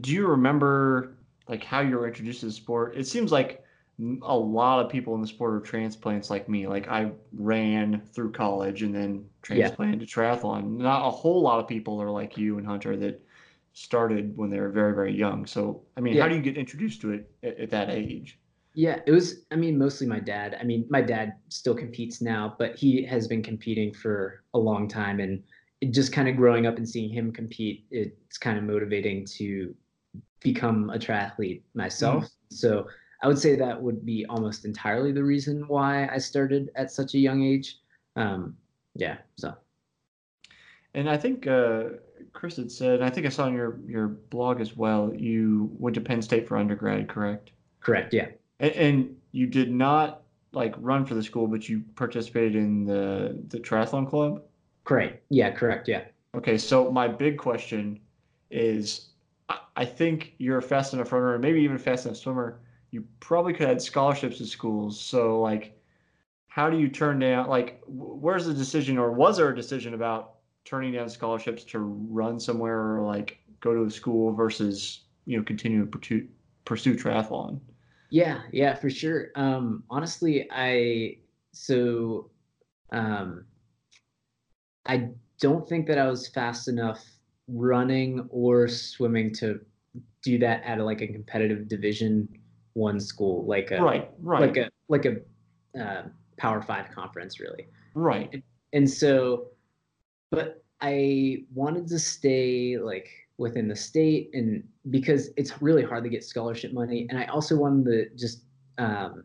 Do 0.00 0.12
you 0.12 0.28
remember 0.28 1.18
like 1.48 1.64
how 1.64 1.80
you 1.82 1.96
were 1.98 2.08
introduced 2.08 2.40
to 2.42 2.46
the 2.46 2.52
sport? 2.52 2.96
It 2.96 3.06
seems 3.06 3.32
like 3.32 3.63
a 4.22 4.36
lot 4.36 4.84
of 4.84 4.90
people 4.90 5.14
in 5.14 5.20
the 5.20 5.26
sport 5.26 5.54
are 5.54 5.60
transplants 5.60 6.30
like 6.30 6.48
me. 6.48 6.66
Like 6.66 6.88
I 6.88 7.12
ran 7.32 8.02
through 8.12 8.32
college 8.32 8.82
and 8.82 8.94
then 8.94 9.24
Yeah. 9.48 9.68
transplanted 9.68 10.00
to 10.00 10.06
triathlon. 10.06 10.78
Not 10.78 11.06
a 11.06 11.10
whole 11.10 11.42
lot 11.42 11.60
of 11.60 11.68
people 11.68 12.00
are 12.02 12.10
like 12.10 12.36
you 12.36 12.58
and 12.58 12.66
Hunter 12.66 12.96
that 12.96 13.24
started 13.72 14.36
when 14.36 14.50
they 14.50 14.60
were 14.60 14.70
very 14.70 14.94
very 14.94 15.14
young. 15.14 15.46
So 15.46 15.82
I 15.96 16.00
mean, 16.00 16.16
how 16.18 16.28
do 16.28 16.34
you 16.34 16.42
get 16.42 16.56
introduced 16.56 17.00
to 17.02 17.12
it 17.12 17.30
at, 17.42 17.58
at 17.58 17.70
that 17.70 17.90
age? 17.90 18.38
Yeah, 18.76 18.98
it 19.06 19.12
was, 19.12 19.46
I 19.52 19.56
mean, 19.56 19.78
mostly 19.78 20.04
my 20.06 20.18
dad. 20.18 20.56
I 20.60 20.64
mean, 20.64 20.84
my 20.90 21.00
dad 21.00 21.34
still 21.48 21.76
competes 21.76 22.20
now, 22.20 22.56
but 22.58 22.74
he 22.74 23.04
has 23.04 23.28
been 23.28 23.40
competing 23.40 23.94
for 23.94 24.42
a 24.52 24.58
long 24.58 24.88
time. 24.88 25.20
And 25.20 25.44
just 25.92 26.12
kind 26.12 26.28
of 26.28 26.36
growing 26.36 26.66
up 26.66 26.76
and 26.76 26.88
seeing 26.88 27.08
him 27.08 27.32
compete, 27.32 27.86
it's 27.92 28.36
kind 28.36 28.58
of 28.58 28.64
motivating 28.64 29.26
to 29.38 29.74
become 30.40 30.90
a 30.90 30.98
triathlete 30.98 31.62
myself. 31.74 32.24
Mm-hmm. 32.24 32.54
So 32.54 32.88
I 33.24 33.26
would 33.26 33.38
say 33.38 33.56
that 33.56 33.80
would 33.80 34.04
be 34.04 34.26
almost 34.28 34.66
entirely 34.66 35.10
the 35.10 35.24
reason 35.24 35.66
why 35.66 36.06
I 36.08 36.18
started 36.18 36.70
at 36.74 36.90
such 36.90 37.14
a 37.14 37.18
young 37.18 37.42
age. 37.42 37.78
Um, 38.16 38.54
yeah, 38.94 39.16
so 39.36 39.54
And 40.92 41.08
I 41.08 41.16
think 41.16 41.46
uh, 41.46 41.84
Chris 42.34 42.56
had 42.56 42.70
said, 42.70 43.00
I 43.00 43.08
think 43.08 43.24
I 43.26 43.30
saw 43.30 43.46
on 43.46 43.54
your 43.54 43.78
your 43.88 44.08
blog 44.08 44.60
as 44.60 44.76
well. 44.76 45.10
You 45.14 45.70
went 45.78 45.94
to 45.94 46.02
Penn 46.02 46.20
State 46.20 46.46
for 46.46 46.58
undergrad, 46.58 47.08
correct? 47.08 47.52
correct. 47.80 48.12
Yeah. 48.12 48.28
And, 48.60 48.72
and 48.72 49.16
you 49.32 49.46
did 49.46 49.72
not 49.72 50.22
like 50.52 50.74
run 50.78 51.06
for 51.06 51.14
the 51.14 51.22
school, 51.22 51.46
but 51.46 51.66
you 51.66 51.82
participated 51.96 52.56
in 52.56 52.84
the 52.84 53.42
the 53.48 53.58
triathlon 53.58 54.06
club. 54.06 54.42
Correct. 54.84 55.24
Yeah, 55.30 55.50
correct. 55.50 55.88
Yeah. 55.88 56.04
Okay, 56.34 56.58
so 56.58 56.92
my 56.92 57.08
big 57.08 57.38
question 57.38 58.00
is 58.50 59.08
I, 59.76 59.84
think 59.86 60.34
you're 60.38 60.58
a 60.58 60.62
fast 60.62 60.92
enough 60.92 61.10
runner, 61.12 61.34
and 61.34 61.42
maybe 61.42 61.62
even 61.62 61.76
a 61.76 61.78
fast 61.78 62.04
enough 62.04 62.18
swimmer. 62.18 62.60
You 62.94 63.04
probably 63.18 63.54
could 63.54 63.66
have 63.66 63.82
scholarships 63.82 64.38
to 64.38 64.46
schools. 64.46 65.00
So, 65.00 65.40
like, 65.40 65.76
how 66.46 66.70
do 66.70 66.78
you 66.78 66.88
turn 66.88 67.18
down, 67.18 67.48
like, 67.48 67.82
where's 67.88 68.46
the 68.46 68.54
decision, 68.54 68.98
or 68.98 69.10
was 69.10 69.36
there 69.36 69.48
a 69.48 69.56
decision 69.56 69.94
about 69.94 70.36
turning 70.64 70.92
down 70.92 71.08
scholarships 71.08 71.64
to 71.64 71.80
run 71.80 72.38
somewhere 72.38 72.94
or, 72.94 73.04
like, 73.04 73.40
go 73.58 73.74
to 73.74 73.82
a 73.82 73.90
school 73.90 74.32
versus, 74.32 75.06
you 75.26 75.36
know, 75.36 75.42
continue 75.42 75.80
to 75.80 75.90
pursue, 75.90 76.28
pursue 76.64 76.94
triathlon? 76.94 77.58
Yeah, 78.10 78.42
yeah, 78.52 78.76
for 78.76 78.88
sure. 78.90 79.32
Um, 79.34 79.82
honestly, 79.90 80.46
I 80.52 81.16
so 81.50 82.30
um, 82.92 83.44
I 84.86 85.10
don't 85.40 85.68
think 85.68 85.88
that 85.88 85.98
I 85.98 86.06
was 86.06 86.28
fast 86.28 86.68
enough 86.68 87.04
running 87.48 88.28
or 88.30 88.68
swimming 88.68 89.34
to 89.34 89.58
do 90.22 90.38
that 90.38 90.62
at 90.62 90.78
a, 90.78 90.84
like 90.84 91.00
a 91.00 91.08
competitive 91.08 91.66
Division 91.66 92.28
One 92.74 93.00
school, 93.00 93.44
like 93.46 93.70
a 93.70 93.80
Right, 93.82 94.10
right, 94.20 94.40
like 94.40 94.56
a 94.56 94.70
like 94.88 95.04
a 95.06 95.16
uh, 95.80 96.02
Power 96.36 96.60
Five 96.62 96.90
conference, 96.90 97.40
really. 97.40 97.66
right. 97.94 98.42
And 98.72 98.88
so, 98.90 99.48
but 100.30 100.64
I 100.80 101.44
wanted 101.54 101.86
to 101.88 101.98
stay 101.98 102.76
like 102.78 103.08
within 103.38 103.68
the 103.68 103.76
state, 103.76 104.30
and 104.34 104.62
because 104.90 105.30
it's 105.36 105.62
really 105.62 105.82
hard 105.84 106.04
to 106.04 106.10
get 106.10 106.24
scholarship 106.24 106.72
money, 106.72 107.06
and 107.08 107.18
I 107.18 107.24
also 107.26 107.56
wanted 107.56 107.84
to 107.86 108.16
just 108.16 108.44
um, 108.78 109.24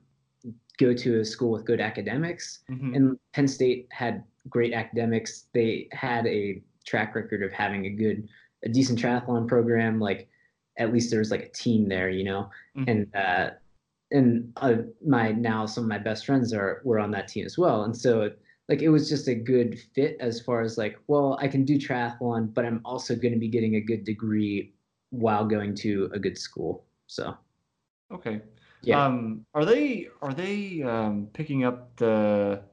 go 0.77 0.93
to 0.93 1.19
a 1.19 1.25
school 1.25 1.51
with 1.51 1.65
good 1.65 1.81
academics. 1.81 2.59
Mhm. 2.69 2.95
And 2.95 3.19
Penn 3.33 3.47
State 3.47 3.87
had 3.91 4.23
great 4.47 4.73
academics. 4.73 5.47
They 5.53 5.89
had 5.91 6.25
a 6.27 6.61
track 6.85 7.15
record 7.15 7.43
of 7.43 7.51
having 7.51 7.85
a 7.85 7.89
good, 7.89 8.27
a 8.63 8.69
decent 8.69 8.99
triathlon 8.99 9.47
program. 9.47 9.99
Like 9.99 10.27
at 10.79 10.93
least 10.93 11.11
there 11.11 11.19
was 11.19 11.31
like 11.31 11.41
a 11.43 11.49
team 11.51 11.89
there, 11.89 12.09
you 12.09 12.23
know. 12.23 12.49
Mhm. 12.75 12.87
And 12.87 13.15
uh, 13.15 13.51
and 14.11 14.51
uh, 14.57 14.77
my 15.05 15.31
now 15.31 15.65
some 15.65 15.83
of 15.85 15.89
my 15.89 15.97
best 15.99 16.25
friends 16.25 16.53
are 16.53 16.81
were 16.85 16.99
on 16.99 17.11
that 17.11 17.27
team 17.27 17.45
as 17.45 17.57
well. 17.57 17.83
And 17.83 17.95
so 17.97 18.31
like 18.69 18.81
it 18.81 18.89
was 18.89 19.09
just 19.09 19.27
a 19.27 19.35
good 19.35 19.79
fit 19.95 20.17
as 20.19 20.41
far 20.41 20.61
as 20.61 20.77
like, 20.77 20.99
well, 21.07 21.37
I 21.41 21.47
can 21.47 21.65
do 21.65 21.77
triathlon, 21.77 22.53
but 22.53 22.65
I'm 22.65 22.81
also 22.85 23.15
going 23.15 23.33
to 23.33 23.39
be 23.39 23.47
getting 23.49 23.75
a 23.75 23.81
good 23.81 24.03
degree 24.05 24.73
while 25.11 25.45
going 25.45 25.75
to 25.75 26.09
a 26.13 26.19
good 26.19 26.37
school. 26.37 26.85
So 27.07 27.37
Okay. 28.11 28.41
yeah. 28.81 29.05
Um, 29.05 29.45
are 29.53 29.65
they 29.65 30.07
are 30.21 30.33
they 30.33 30.81
um, 30.81 31.27
picking 31.33 31.63
up 31.63 31.95
the 31.97 32.63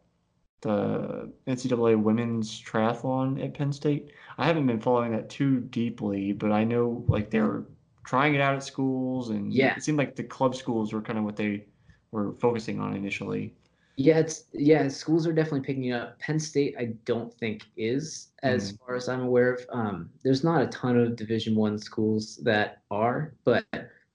the 0.62 1.33
NCAA 1.47 1.97
women's 1.97 2.62
triathlon 2.62 3.42
at 3.45 3.55
Penn 3.55 3.73
State? 3.73 4.12
I 4.38 4.47
haven't 4.47 4.66
been 4.66 4.81
following 4.81 5.12
that 5.12 5.31
too 5.31 5.61
deeply, 5.61 6.33
but 6.33 6.53
I 6.53 6.64
know 6.64 7.05
like 7.09 7.31
they're 7.31 7.64
trying 8.07 8.35
it 8.35 8.40
out 8.40 8.55
at 8.55 8.62
schools, 8.62 9.31
and 9.31 9.53
Yeah. 9.53 9.77
it 9.77 9.83
seemed 9.83 9.99
like 9.99 10.14
the 10.14 10.23
club 10.25 10.55
schools 10.55 10.92
were 10.92 11.03
kind 11.03 11.19
of 11.19 11.25
what 11.25 11.37
they 11.37 11.66
were 12.12 12.33
focusing 12.35 12.81
on 12.81 12.95
initially. 12.95 13.55
Yeah, 13.97 14.19
it's 14.19 14.45
yeah, 14.53 14.87
schools 14.88 15.27
are 15.27 15.33
definitely 15.33 15.62
picking 15.62 15.85
it 15.87 15.92
up. 15.92 16.19
Penn 16.19 16.38
State, 16.38 16.77
I 16.79 16.95
don't 17.05 17.33
think 17.35 17.64
is, 17.77 18.29
as 18.42 18.73
far 18.73 18.95
as 18.95 19.09
I'm 19.09 19.23
aware 19.23 19.55
of. 19.55 19.66
Um, 19.71 20.11
there's 20.23 20.45
not 20.45 20.61
a 20.62 20.66
ton 20.66 20.99
of 20.99 21.16
Division 21.16 21.55
One 21.57 21.79
schools 21.79 22.37
that 22.45 22.83
are, 22.90 23.33
but 23.45 23.64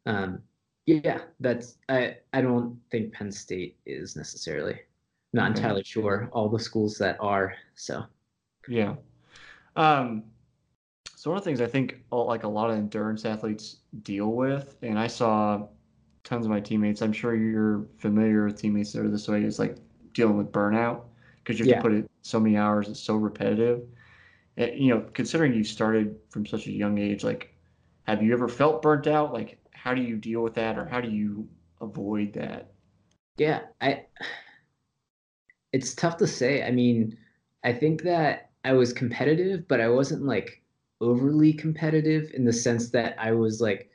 um, 0.05 0.41
yeah, 0.85 1.21
that's 1.39 1.77
I 1.89 2.17
I 2.31 2.41
don't 2.41 2.79
think 2.91 3.11
Penn 3.11 3.31
State 3.31 3.77
is 3.85 4.15
necessarily. 4.15 4.79
Not 5.33 5.55
entirely 5.55 5.83
sure 5.83 6.29
all 6.31 6.47
the 6.49 6.59
schools 6.59 6.97
that 6.99 7.17
are. 7.19 7.55
So 7.75 8.03
Yeah. 8.67 8.95
Um, 9.75 10.25
so 11.21 11.29
one 11.29 11.37
of 11.37 11.43
the 11.43 11.47
things 11.51 11.61
I 11.61 11.67
think 11.67 12.03
uh, 12.11 12.23
like 12.23 12.41
a 12.45 12.47
lot 12.47 12.71
of 12.71 12.77
endurance 12.77 13.25
athletes 13.25 13.81
deal 14.01 14.31
with, 14.31 14.75
and 14.81 14.97
I 14.97 15.05
saw 15.05 15.67
tons 16.23 16.47
of 16.47 16.49
my 16.49 16.59
teammates. 16.59 17.03
I'm 17.03 17.13
sure 17.13 17.35
you're 17.35 17.85
familiar 17.99 18.45
with 18.45 18.59
teammates 18.59 18.91
that 18.93 19.05
are 19.05 19.07
this 19.07 19.27
way. 19.27 19.43
Is 19.43 19.59
like 19.59 19.77
dealing 20.13 20.35
with 20.39 20.51
burnout 20.51 21.03
because 21.43 21.59
you 21.59 21.65
have 21.65 21.69
Yeah. 21.69 21.77
to 21.77 21.81
put 21.81 21.93
it 21.93 22.09
so 22.23 22.39
many 22.39 22.57
hours. 22.57 22.89
It's 22.89 22.99
so 22.99 23.17
repetitive. 23.17 23.83
And, 24.57 24.75
you 24.79 24.89
know, 24.95 25.01
considering 25.13 25.53
you 25.53 25.63
started 25.63 26.17
from 26.31 26.47
such 26.47 26.67
a 26.67 26.71
young 26.71 26.97
age, 26.97 27.23
like, 27.23 27.55
have 28.05 28.23
you 28.23 28.33
ever 28.33 28.47
felt 28.47 28.81
burnt 28.81 29.07
out? 29.07 29.33
Like, 29.33 29.59
how 29.73 29.93
do 29.93 30.01
you 30.01 30.17
deal 30.17 30.41
with 30.41 30.55
that, 30.55 30.79
or 30.79 30.85
how 30.85 31.01
do 31.01 31.09
you 31.11 31.47
avoid 31.81 32.33
that? 32.33 32.71
yeah, 33.37 33.61
I 33.79 34.05
it's 35.73 35.93
tough 35.95 36.17
to 36.17 36.27
say. 36.27 36.63
I 36.63 36.71
mean, 36.71 37.17
I 37.63 37.73
think 37.73 38.03
that 38.03 38.51
I 38.63 38.73
was 38.73 38.93
competitive, 38.93 39.67
but 39.67 39.81
I 39.81 39.89
wasn't 39.89 40.23
like 40.23 40.60
overly 41.01 41.53
competitive 41.53 42.31
in 42.33 42.45
the 42.45 42.53
sense 42.53 42.89
that 42.91 43.15
I 43.19 43.33
was 43.33 43.61
like, 43.61 43.89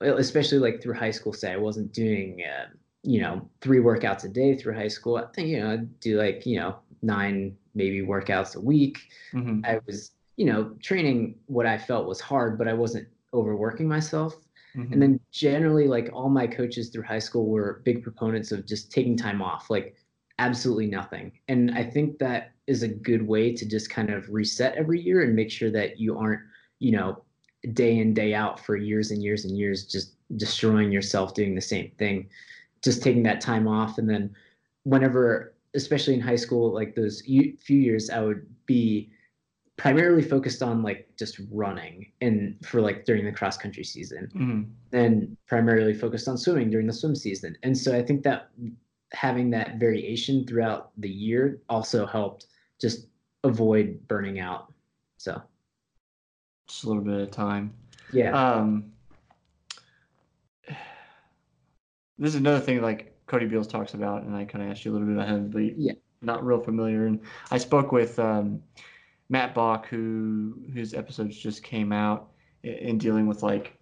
especially 0.00 0.58
like 0.58 0.82
through 0.82 0.94
high 0.94 1.10
school. 1.10 1.32
Say 1.32 1.52
I 1.52 1.56
wasn't 1.56 1.92
doing, 1.92 2.42
uh, 2.44 2.66
you 3.02 3.20
know, 3.20 3.48
three 3.60 3.78
workouts 3.78 4.24
a 4.24 4.28
day 4.28 4.56
through 4.56 4.74
high 4.74 4.88
school. 4.88 5.16
I 5.16 5.26
think 5.34 5.48
you 5.48 5.60
know, 5.60 5.72
I'd 5.72 6.00
do 6.00 6.18
like 6.18 6.46
you 6.46 6.58
know 6.60 6.78
nine 7.02 7.56
maybe 7.74 8.02
workouts 8.02 8.56
a 8.56 8.60
week. 8.60 8.98
hmm 9.32 9.60
I 9.64 9.80
was 9.86 10.12
you 10.36 10.46
know 10.46 10.74
training 10.82 11.36
what 11.46 11.66
I 11.66 11.78
felt 11.78 12.06
was 12.08 12.20
hard, 12.20 12.58
but 12.58 12.68
I 12.68 12.74
wasn't 12.74 13.08
overworking 13.34 13.88
myself. 13.88 14.36
hmm 14.74 14.92
And 14.92 15.00
then 15.02 15.20
generally, 15.32 15.86
like 15.86 16.10
all 16.12 16.28
my 16.28 16.46
coaches 16.46 16.90
through 16.90 17.04
high 17.04 17.18
school 17.18 17.46
were 17.46 17.82
big 17.84 18.02
proponents 18.02 18.52
of 18.52 18.66
just 18.66 18.90
taking 18.90 19.16
time 19.16 19.42
off, 19.42 19.70
like 19.70 19.96
absolutely 20.38 20.86
nothing. 20.86 21.32
And 21.48 21.72
I 21.72 21.84
think 21.84 22.18
that 22.18 22.52
is 22.70 22.82
a 22.82 22.88
good 22.88 23.26
way 23.26 23.52
to 23.52 23.66
just 23.66 23.90
kind 23.90 24.10
of 24.10 24.28
reset 24.30 24.76
every 24.76 25.00
year 25.00 25.22
and 25.22 25.34
make 25.34 25.50
sure 25.50 25.70
that 25.70 25.98
you 25.98 26.16
aren't, 26.16 26.40
you 26.78 26.92
know, 26.92 27.22
day 27.72 27.98
in, 27.98 28.14
day 28.14 28.32
out 28.32 28.60
for 28.64 28.76
years 28.76 29.10
and 29.10 29.22
years 29.22 29.44
and 29.44 29.58
years, 29.58 29.86
just 29.86 30.14
destroying 30.36 30.92
yourself 30.92 31.34
doing 31.34 31.54
the 31.54 31.60
same 31.60 31.90
thing. 31.98 32.28
Just 32.82 33.02
taking 33.02 33.24
that 33.24 33.40
time 33.40 33.66
off. 33.66 33.98
And 33.98 34.08
then 34.08 34.34
whenever, 34.84 35.54
especially 35.74 36.14
in 36.14 36.20
high 36.20 36.36
school, 36.36 36.72
like 36.72 36.94
those 36.94 37.20
few 37.22 37.56
years, 37.68 38.08
I 38.08 38.20
would 38.20 38.46
be 38.66 39.10
primarily 39.76 40.22
focused 40.22 40.62
on 40.62 40.82
like 40.82 41.08
just 41.18 41.40
running 41.50 42.12
and 42.20 42.54
for 42.64 42.80
like 42.80 43.04
during 43.04 43.24
the 43.24 43.32
cross 43.32 43.56
country 43.56 43.82
season 43.82 44.28
hmm 44.34 44.62
and 44.92 45.36
primarily 45.46 45.94
focused 45.94 46.28
on 46.28 46.36
swimming 46.36 46.68
during 46.68 46.86
the 46.86 46.92
swim 46.92 47.14
season. 47.14 47.56
And 47.62 47.78
so 47.78 47.96
I 47.96 48.02
think 48.02 48.24
that 48.24 48.50
having 49.12 49.50
that 49.50 49.76
variation 49.76 50.44
throughout 50.44 50.90
the 50.98 51.08
year 51.08 51.62
also 51.68 52.04
helped 52.06 52.46
just 52.80 53.06
avoid 53.44 54.06
burning 54.08 54.40
out. 54.40 54.72
So 55.18 55.40
Just 56.68 56.84
a 56.84 56.88
little 56.88 57.02
bit 57.02 57.20
of 57.20 57.30
time. 57.30 57.72
yeah, 58.12 58.32
Um, 58.32 58.92
this 62.18 62.30
is 62.30 62.36
another 62.36 62.60
thing 62.60 62.82
like 62.82 63.16
Cody 63.26 63.46
Beals 63.46 63.66
talks 63.66 63.94
about, 63.94 64.22
and 64.24 64.34
I 64.36 64.44
kind 64.44 64.64
of 64.64 64.70
asked 64.70 64.84
you 64.84 64.90
a 64.90 64.94
little 64.94 65.06
bit 65.06 65.16
about 65.16 65.28
him, 65.28 65.50
but 65.50 65.62
Yeah. 65.78 65.92
not 66.22 66.44
real 66.44 66.60
familiar. 66.60 67.06
And 67.06 67.20
I 67.50 67.58
spoke 67.58 67.92
with 67.92 68.18
um, 68.18 68.62
Matt 69.28 69.54
Bach, 69.54 69.86
who 69.86 70.54
whose 70.74 70.92
episodes 70.94 71.36
just 71.38 71.62
came 71.62 71.92
out 71.92 72.30
in, 72.62 72.74
in 72.74 72.98
dealing 72.98 73.26
with 73.26 73.42
like 73.42 73.76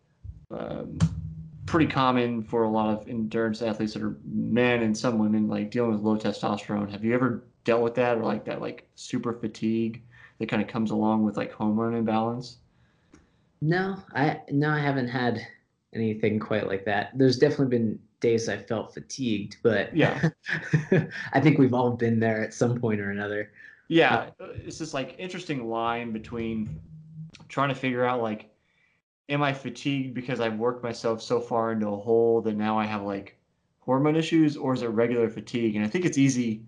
um, 0.51 0.99
pretty 1.67 1.87
common 1.91 2.43
for 2.43 2.63
a 2.63 2.69
lot 2.69 2.91
of 2.91 3.09
endurance 3.09 3.61
athletes 3.61 3.95
that 3.95 4.03
are 4.03 4.17
men 4.25 4.83
and 4.83 4.97
some 4.97 5.19
women, 5.19 5.49
like 5.49 5.71
dealing 5.71 5.93
with 5.93 6.01
low 6.01 6.17
testosterone. 6.17 6.91
Have 6.91 7.05
you 7.05 7.13
ever 7.15 7.45
dealt 7.65 7.83
with 7.83 7.95
that, 7.97 8.19
or 8.19 8.25
like 8.25 8.45
that 8.47 8.61
like 8.61 8.89
super 8.95 9.33
fatigue 9.33 10.03
that 10.39 10.49
kind 10.49 10.63
of 10.63 10.69
comes 10.69 10.91
along 10.91 11.25
with 11.25 11.37
like 11.37 11.53
hormone 11.53 11.95
imbalance? 11.95 12.59
no, 13.61 13.97
I 14.15 14.41
no, 14.51 14.71
I 14.71 14.79
haven't 14.79 15.09
had 15.09 15.41
anything 15.93 16.39
quite 16.39 16.67
like 16.67 16.85
that. 16.85 17.17
There's 17.17 17.39
definitely 17.39 17.79
been 17.79 17.99
days 18.21 18.49
I 18.49 18.57
felt 18.57 18.95
fatigued, 18.95 19.57
but 19.63 19.97
Yeah. 19.97 20.31
I 21.33 21.41
think 21.41 21.59
we've 21.59 21.75
all 21.75 21.93
been 21.93 22.21
there 22.21 22.43
at 22.43 22.55
some 22.55 22.81
point 22.81 23.01
or 23.01 23.11
another. 23.11 23.53
Yeah, 23.89 24.31
it's 24.39 24.79
this 24.79 24.93
like 24.93 25.17
interesting 25.19 25.69
line 25.69 26.13
between 26.13 26.79
trying 27.49 27.71
to 27.71 27.75
figure 27.75 28.05
out 28.05 28.23
like, 28.23 28.51
am 29.29 29.43
I 29.43 29.53
fatigued 29.53 30.15
because 30.15 30.41
I've 30.41 30.59
worked 30.59 30.83
myself 30.83 31.23
so 31.23 31.41
far 31.41 31.73
into 31.73 31.89
a 31.89 31.97
hole 31.97 32.43
that 32.43 32.57
now 32.57 32.79
I 32.79 32.85
have 32.85 33.03
like 33.03 33.39
hormone 33.81 34.17
issues, 34.17 34.57
or 34.57 34.75
is 34.75 34.83
it 34.83 34.89
regular 34.89 35.29
fatigue? 35.31 35.77
And 35.77 35.85
I 35.85 35.89
think 35.89 36.05
it's 36.05 36.19
easy 36.19 36.63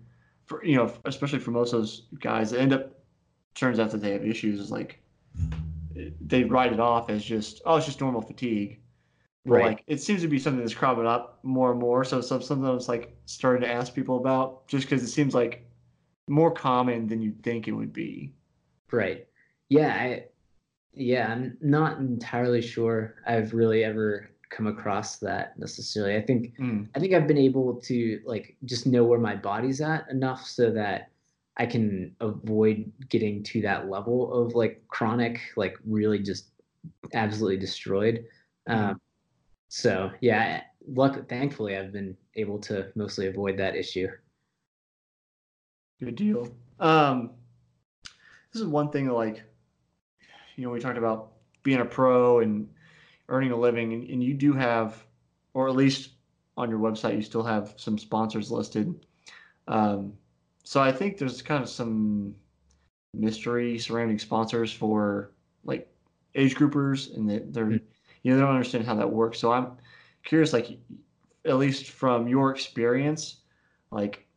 for 0.51 0.63
you 0.65 0.75
know, 0.75 0.93
especially 1.05 1.39
for 1.39 1.51
most 1.51 1.73
of 1.73 1.79
those 1.79 2.07
guys 2.19 2.51
that 2.51 2.59
end 2.59 2.73
up 2.73 2.99
turns 3.55 3.79
out 3.79 3.91
that 3.91 4.01
they 4.01 4.11
have 4.11 4.25
issues. 4.25 4.59
Is 4.59 4.69
like 4.71 5.01
they 6.19 6.43
write 6.43 6.73
it 6.73 6.79
off 6.79 7.09
as 7.09 7.23
just 7.23 7.61
oh, 7.65 7.77
it's 7.77 7.85
just 7.85 8.01
normal 8.01 8.21
fatigue. 8.21 8.79
But 9.47 9.55
Right. 9.55 9.65
like 9.65 9.83
it 9.87 10.01
seems 10.01 10.21
to 10.21 10.27
be 10.27 10.39
something 10.39 10.61
that's 10.61 10.73
cropping 10.75 11.07
up 11.07 11.39
more 11.43 11.71
and 11.71 11.79
more. 11.79 12.03
So, 12.03 12.21
so 12.21 12.39
something 12.39 12.67
I 12.67 12.71
was 12.71 12.89
like 12.89 13.15
starting 13.25 13.61
to 13.63 13.73
ask 13.73 13.93
people 13.95 14.17
about 14.17 14.67
just 14.67 14.85
because 14.87 15.03
it 15.03 15.07
seems 15.07 15.33
like 15.33 15.65
more 16.27 16.51
common 16.51 17.07
than 17.07 17.21
you'd 17.21 17.41
think 17.43 17.67
it 17.67 17.71
would 17.71 17.93
be. 17.93 18.33
Right. 18.91 19.27
Yeah, 19.69 19.93
I 19.93 20.25
yeah, 20.93 21.31
I'm 21.31 21.57
not 21.61 21.99
entirely 21.99 22.61
sure 22.61 23.15
I've 23.25 23.53
really 23.53 23.83
ever 23.83 24.30
come 24.51 24.67
across 24.67 25.17
that 25.17 25.57
necessarily. 25.57 26.15
I 26.15 26.21
think 26.21 26.57
Mm, 26.59 26.87
I 26.93 26.99
think 26.99 27.13
I've 27.13 27.27
been 27.27 27.37
able 27.37 27.75
to 27.81 28.21
like 28.25 28.55
just 28.65 28.85
know 28.85 29.03
where 29.03 29.19
my 29.19 29.35
body's 29.35 29.81
at 29.81 30.09
enough 30.09 30.45
so 30.45 30.69
that 30.71 31.09
I 31.57 31.65
can 31.65 32.15
avoid 32.19 32.91
getting 33.09 33.43
to 33.43 33.61
that 33.61 33.89
level 33.89 34.33
of 34.33 34.53
like 34.53 34.83
chronic, 34.87 35.39
like 35.55 35.77
really 35.85 36.19
just 36.19 36.49
absolutely 37.13 37.57
destroyed. 37.57 38.25
Um, 38.67 38.99
so 39.69 40.11
yeah, 40.21 40.61
luck. 40.87 41.27
Thankfully, 41.27 41.77
I've 41.77 41.91
been 41.91 42.15
able 42.35 42.59
to 42.59 42.91
mostly 42.95 43.27
avoid 43.27 43.57
that 43.57 43.75
issue. 43.75 44.07
Good 45.99 46.15
deal. 46.15 46.49
Um, 46.79 47.31
this 48.51 48.61
is 48.61 48.67
one 48.67 48.89
thing 48.91 49.07
like, 49.07 49.43
you 50.55 50.63
know, 50.63 50.71
we 50.71 50.79
talked 50.79 50.97
about 50.97 51.33
being 51.63 51.79
a 51.79 51.85
pro 51.85 52.39
and 52.39 52.67
earning 53.29 53.51
a 53.51 53.55
living, 53.57 53.93
and, 53.93 54.09
and 54.09 54.23
you 54.23 54.33
do 54.33 54.53
have, 54.53 55.03
or 55.53 55.67
at 55.67 55.75
least 55.75 56.11
on 56.57 56.69
your 56.69 56.79
website, 56.79 57.15
you 57.15 57.21
still 57.21 57.43
have 57.43 57.73
some 57.77 57.97
sponsors 57.97 58.51
listed. 58.51 59.05
Um, 59.67 60.13
so 60.63 60.81
I 60.81 60.91
think 60.91 61.17
there's 61.17 61.41
kind 61.41 61.63
of 61.63 61.69
some 61.69 62.35
mystery 63.13 63.77
surrounding 63.79 64.19
sponsors 64.19 64.71
for 64.71 65.31
like 65.63 65.87
age 66.35 66.55
groupers, 66.55 67.15
and 67.15 67.29
that 67.29 67.53
they're, 67.53 67.65
mm-hmm. 67.65 67.85
you 68.23 68.31
know, 68.31 68.37
they 68.37 68.41
don't 68.41 68.55
understand 68.55 68.85
how 68.85 68.95
that 68.95 69.11
works. 69.11 69.39
So 69.39 69.51
I'm 69.51 69.77
curious, 70.23 70.53
like, 70.53 70.77
at 71.45 71.57
least 71.57 71.89
from 71.89 72.27
your 72.27 72.51
experience, 72.51 73.37
like 73.91 74.27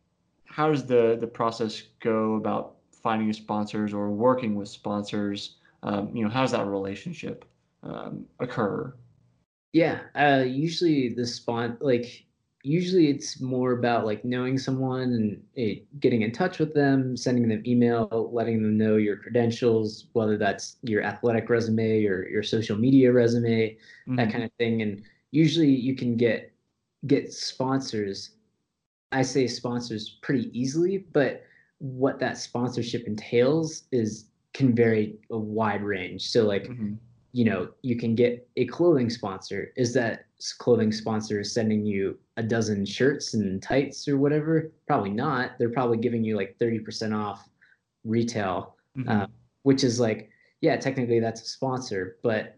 how 0.45 0.71
does 0.71 0.85
the 0.85 1.17
the 1.19 1.27
process 1.27 1.83
go 1.99 2.35
about 2.35 2.75
finding 2.91 3.31
sponsors 3.33 3.93
or 3.93 4.09
working 4.09 4.55
with 4.55 4.67
sponsors? 4.69 5.57
Um, 5.83 6.09
you 6.15 6.23
know, 6.23 6.29
how's 6.31 6.51
that 6.51 6.65
relationship 6.65 7.45
um, 7.85 8.25
occur? 8.39 8.93
Yeah, 9.73 10.01
uh, 10.15 10.43
usually 10.45 11.13
the 11.13 11.25
spot 11.25 11.81
like 11.81 12.25
usually 12.63 13.09
it's 13.09 13.39
more 13.39 13.73
about 13.73 14.05
like 14.05 14.25
knowing 14.25 14.57
someone 14.57 15.01
and 15.13 15.43
it, 15.53 15.85
getting 15.99 16.23
in 16.23 16.31
touch 16.31 16.57
with 16.57 16.73
them, 16.73 17.15
sending 17.15 17.47
them 17.47 17.61
email, 17.67 18.29
letting 18.33 18.61
them 18.61 18.77
know 18.77 18.95
your 18.95 19.17
credentials, 19.17 20.07
whether 20.13 20.37
that's 20.37 20.77
your 20.81 21.03
athletic 21.03 21.47
resume 21.49 22.05
or 22.05 22.27
your 22.27 22.41
social 22.41 22.77
media 22.77 23.11
resume, 23.11 23.69
mm-hmm. 23.71 24.15
that 24.15 24.31
kind 24.31 24.43
of 24.43 24.51
thing. 24.57 24.81
And 24.81 25.03
usually 25.31 25.69
you 25.69 25.95
can 25.95 26.17
get 26.17 26.51
get 27.05 27.31
sponsors 27.31 28.31
I 29.15 29.21
say 29.21 29.47
sponsors 29.47 30.17
pretty 30.21 30.49
easily, 30.57 30.97
but 31.13 31.43
what 31.77 32.19
that 32.19 32.37
sponsorship 32.37 33.07
entails 33.07 33.83
is 33.91 34.25
can 34.53 34.75
vary 34.75 35.17
a 35.31 35.37
wide 35.37 35.83
range. 35.83 36.29
So 36.29 36.45
like, 36.45 36.65
mm-hmm. 36.65 36.95
You 37.35 37.43
know, 37.43 37.67
you 37.81 37.97
can 37.97 38.15
get 38.15 38.47
a 38.55 38.65
clothing 38.67 39.09
sponsor. 39.09 39.73
Is 39.75 39.93
that 39.93 40.27
clothing 40.57 40.93
sponsor 40.93 41.43
sending 41.43 41.85
you 41.85 42.17
a 42.37 42.43
dozen 42.43 42.85
shirts 42.85 43.33
and 43.33 43.61
tights 43.61 44.07
or 44.07 44.17
whatever? 44.17 44.71
Probably 44.87 45.09
not. 45.09 45.59
They're 45.59 45.69
probably 45.69 45.97
giving 45.97 46.23
you 46.23 46.37
like 46.37 46.55
30% 46.61 47.13
off 47.13 47.49
retail, 48.05 48.77
mm-hmm. 48.97 49.09
uh, 49.09 49.27
which 49.63 49.83
is 49.83 49.99
like, 49.99 50.29
yeah, 50.61 50.77
technically 50.77 51.19
that's 51.19 51.41
a 51.41 51.45
sponsor, 51.45 52.19
but 52.23 52.55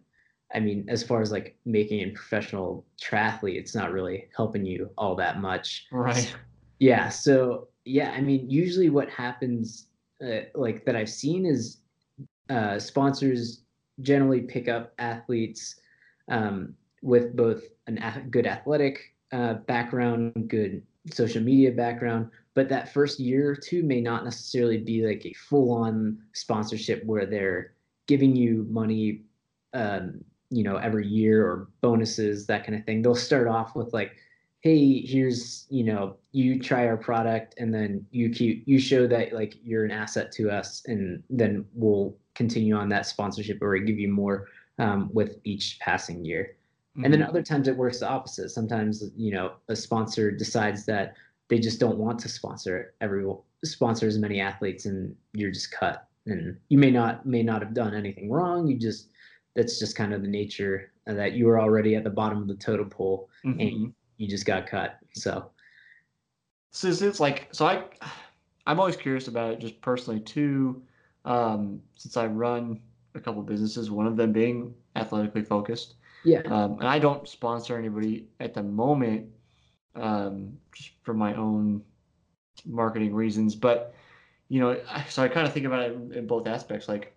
I 0.54 0.60
mean, 0.60 0.86
as 0.90 1.02
far 1.02 1.24
as 1.24 1.32
like 1.32 1.58
making 1.66 2.02
a 2.02 2.12
professional 2.12 2.86
triathlete, 3.02 3.58
it's 3.58 3.74
not 3.74 3.92
really 3.92 4.30
helping 4.36 4.63
you 4.63 4.92
all 4.96 5.16
that 5.16 5.42
much. 5.42 5.88
Right. 5.92 6.36
Yeah. 6.78 7.10
So 7.10 7.70
yeah, 7.84 8.12
I 8.12 8.22
mean, 8.22 8.48
usually 8.48 8.92
what 8.92 9.10
happens, 9.10 9.88
uh, 10.24 10.42
like 10.54 10.86
that 10.86 10.96
I've 10.96 11.10
seen, 11.10 11.48
is 11.48 11.80
uh, 12.52 12.78
sponsors 12.78 13.63
generally 14.02 14.42
pick 14.42 14.68
up 14.68 14.94
athletes 15.00 15.76
um, 16.30 16.74
with 17.02 17.36
both 17.36 17.64
an 17.88 17.98
a- 18.00 18.26
good 18.30 18.48
athletic 18.48 19.14
uh, 19.32 19.56
background, 19.56 20.48
good 20.48 20.82
social 21.12 21.42
media 21.42 21.72
background, 21.72 22.30
but 22.54 22.70
that 22.70 22.94
first 22.94 23.20
year 23.20 23.50
or 23.50 23.56
two 23.56 23.84
may 23.84 24.02
not 24.02 24.24
necessarily 24.24 24.78
be 24.78 25.06
like 25.06 25.26
a 25.26 25.34
full-on 25.34 26.18
sponsorship 26.34 27.04
where 27.06 27.26
they're 27.26 27.74
giving 28.08 28.36
you 28.36 28.66
money, 28.70 29.22
um, 29.74 30.24
you 30.50 30.64
know, 30.64 30.78
every 30.78 31.08
year 31.08 31.46
or 31.46 31.70
bonuses, 31.82 32.46
that 32.48 32.66
kind 32.66 32.78
of 32.78 32.86
thing. 32.86 33.02
They'll 33.02 33.16
start 33.16 33.48
off 33.48 33.76
with 33.76 33.94
like 33.94 34.18
hey 34.62 35.02
here's 35.02 35.66
you 35.70 35.84
know 35.84 36.18
you 36.32 36.60
try 36.60 36.88
our 36.88 36.98
product 36.98 37.56
and 37.58 37.74
then 37.74 38.06
you 38.12 38.30
keep 38.30 38.64
you 38.68 38.80
show 38.80 39.08
that 39.08 39.32
like 39.32 39.56
you're 39.64 39.86
an 39.86 39.92
asset 39.92 40.32
to 40.32 40.50
us 40.50 40.82
and 40.88 41.24
then 41.30 41.64
we'll 41.74 42.16
continue 42.38 42.76
on 42.76 42.88
that 42.88 43.06
sponsorship 43.06 43.62
or 43.62 43.78
give 43.80 44.00
you 44.00 44.08
more 44.08 44.47
um, 44.80 45.10
with 45.12 45.38
each 45.43 45.78
passing 45.80 46.23
year 46.23 46.56
mm-hmm. 46.91 47.04
and 47.04 47.13
then 47.13 47.21
mm-hmm. 47.21 47.30
other 47.30 47.41
times 47.41 47.67
it 47.67 47.76
works 47.76 48.00
the 48.00 48.08
opposite 48.08 48.50
sometimes 48.50 49.04
you 49.15 49.32
know 49.32 49.54
a 49.69 49.76
sponsor 49.76 50.32
decides 50.32 50.86
that 50.86 51.15
they 51.50 51.60
just 51.60 51.80
don't 51.80 51.97
want 51.97 52.19
to 52.19 52.30
sponsor 52.30 52.93
every 53.02 53.26
sponsor 53.63 54.08
as 54.08 54.17
many 54.17 54.39
athletes 54.39 54.86
and 54.86 55.15
you're 55.34 55.52
just 55.52 55.71
cut 55.71 56.08
and 56.28 56.58
you 56.69 56.78
may 56.78 56.91
not 56.91 57.26
may 57.26 57.41
not 57.41 57.62
have 57.62 57.73
done 57.73 57.93
anything 57.93 58.32
wrong 58.32 58.67
you 58.67 58.78
just 58.78 59.10
that's 59.56 59.80
just 59.80 59.95
kind 59.95 60.13
of 60.13 60.21
the 60.21 60.28
nature 60.28 60.91
that 61.08 61.34
you 61.34 61.47
were 61.47 61.60
already 61.60 61.95
at 61.95 62.04
the 62.04 62.10
bottom 62.10 62.41
of 62.41 62.47
the 62.47 62.56
totem 62.56 62.89
pole 62.89 63.30
mm-hmm. 63.43 63.60
and 63.60 63.93
you 64.17 64.28
just 64.28 64.45
got 64.45 64.67
cut. 64.67 64.97
So, 65.13 65.50
so 66.71 66.88
it's 66.89 67.19
like 67.19 67.47
so 67.52 67.65
I 67.65 67.84
I'm 68.65 68.80
always 68.80 68.97
curious 68.97 69.28
about 69.28 69.54
it 69.54 69.60
just 69.60 69.80
personally 69.82 70.19
too. 70.19 70.82
Um, 71.28 71.82
since 71.96 72.18
I 72.18 72.26
run 72.26 72.80
a 73.13 73.20
couple 73.20 73.42
businesses, 73.44 73.92
one 73.92 74.08
of 74.08 74.18
them 74.18 74.32
being 74.32 74.74
athletically 74.96 75.44
focused. 75.44 75.96
Yeah. 76.24 76.42
Um, 76.46 76.80
and 76.80 76.88
I 76.88 77.00
don't 77.00 77.28
sponsor 77.28 77.78
anybody 77.78 78.28
at 78.40 78.54
the 78.54 78.63
moment, 78.63 79.28
um, 79.96 80.58
just 80.74 80.92
for 81.04 81.13
my 81.13 81.36
own 81.36 81.84
marketing 82.66 83.13
reasons. 83.13 83.56
But 83.56 83.94
you 84.50 84.60
know, 84.60 84.80
so 85.10 85.24
I 85.24 85.28
kind 85.28 85.46
of 85.46 85.54
think 85.54 85.66
about 85.66 85.82
it 85.82 85.94
in 86.13 86.26
both 86.26 86.48
aspects. 86.48 86.88
Like, 86.88 87.13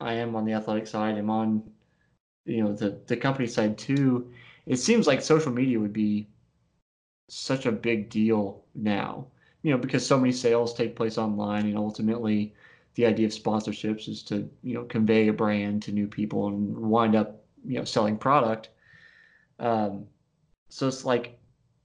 I 0.00 0.14
am 0.14 0.34
on 0.36 0.44
the 0.44 0.52
athletic 0.52 0.86
side. 0.86 1.18
I'm 1.18 1.30
on, 1.30 1.62
you 2.46 2.64
know, 2.64 2.72
the 2.72 3.00
the 3.06 3.16
company 3.16 3.46
side 3.46 3.76
too 3.76 4.32
it 4.66 4.76
seems 4.76 5.06
like 5.06 5.22
social 5.22 5.52
media 5.52 5.78
would 5.78 5.92
be 5.92 6.28
such 7.28 7.66
a 7.66 7.72
big 7.72 8.10
deal 8.10 8.64
now, 8.74 9.26
you 9.62 9.72
know, 9.72 9.78
because 9.78 10.06
so 10.06 10.18
many 10.18 10.32
sales 10.32 10.74
take 10.74 10.96
place 10.96 11.18
online 11.18 11.66
and 11.66 11.76
ultimately 11.76 12.54
the 12.94 13.06
idea 13.06 13.26
of 13.26 13.32
sponsorships 13.32 14.08
is 14.08 14.22
to, 14.24 14.48
you 14.62 14.74
know, 14.74 14.84
convey 14.84 15.28
a 15.28 15.32
brand 15.32 15.82
to 15.84 15.92
new 15.92 16.06
people 16.06 16.48
and 16.48 16.76
wind 16.76 17.14
up, 17.14 17.44
you 17.66 17.78
know, 17.78 17.84
selling 17.84 18.16
product. 18.16 18.70
Um, 19.58 20.06
so 20.68 20.88
it's 20.88 21.04
like, 21.04 21.38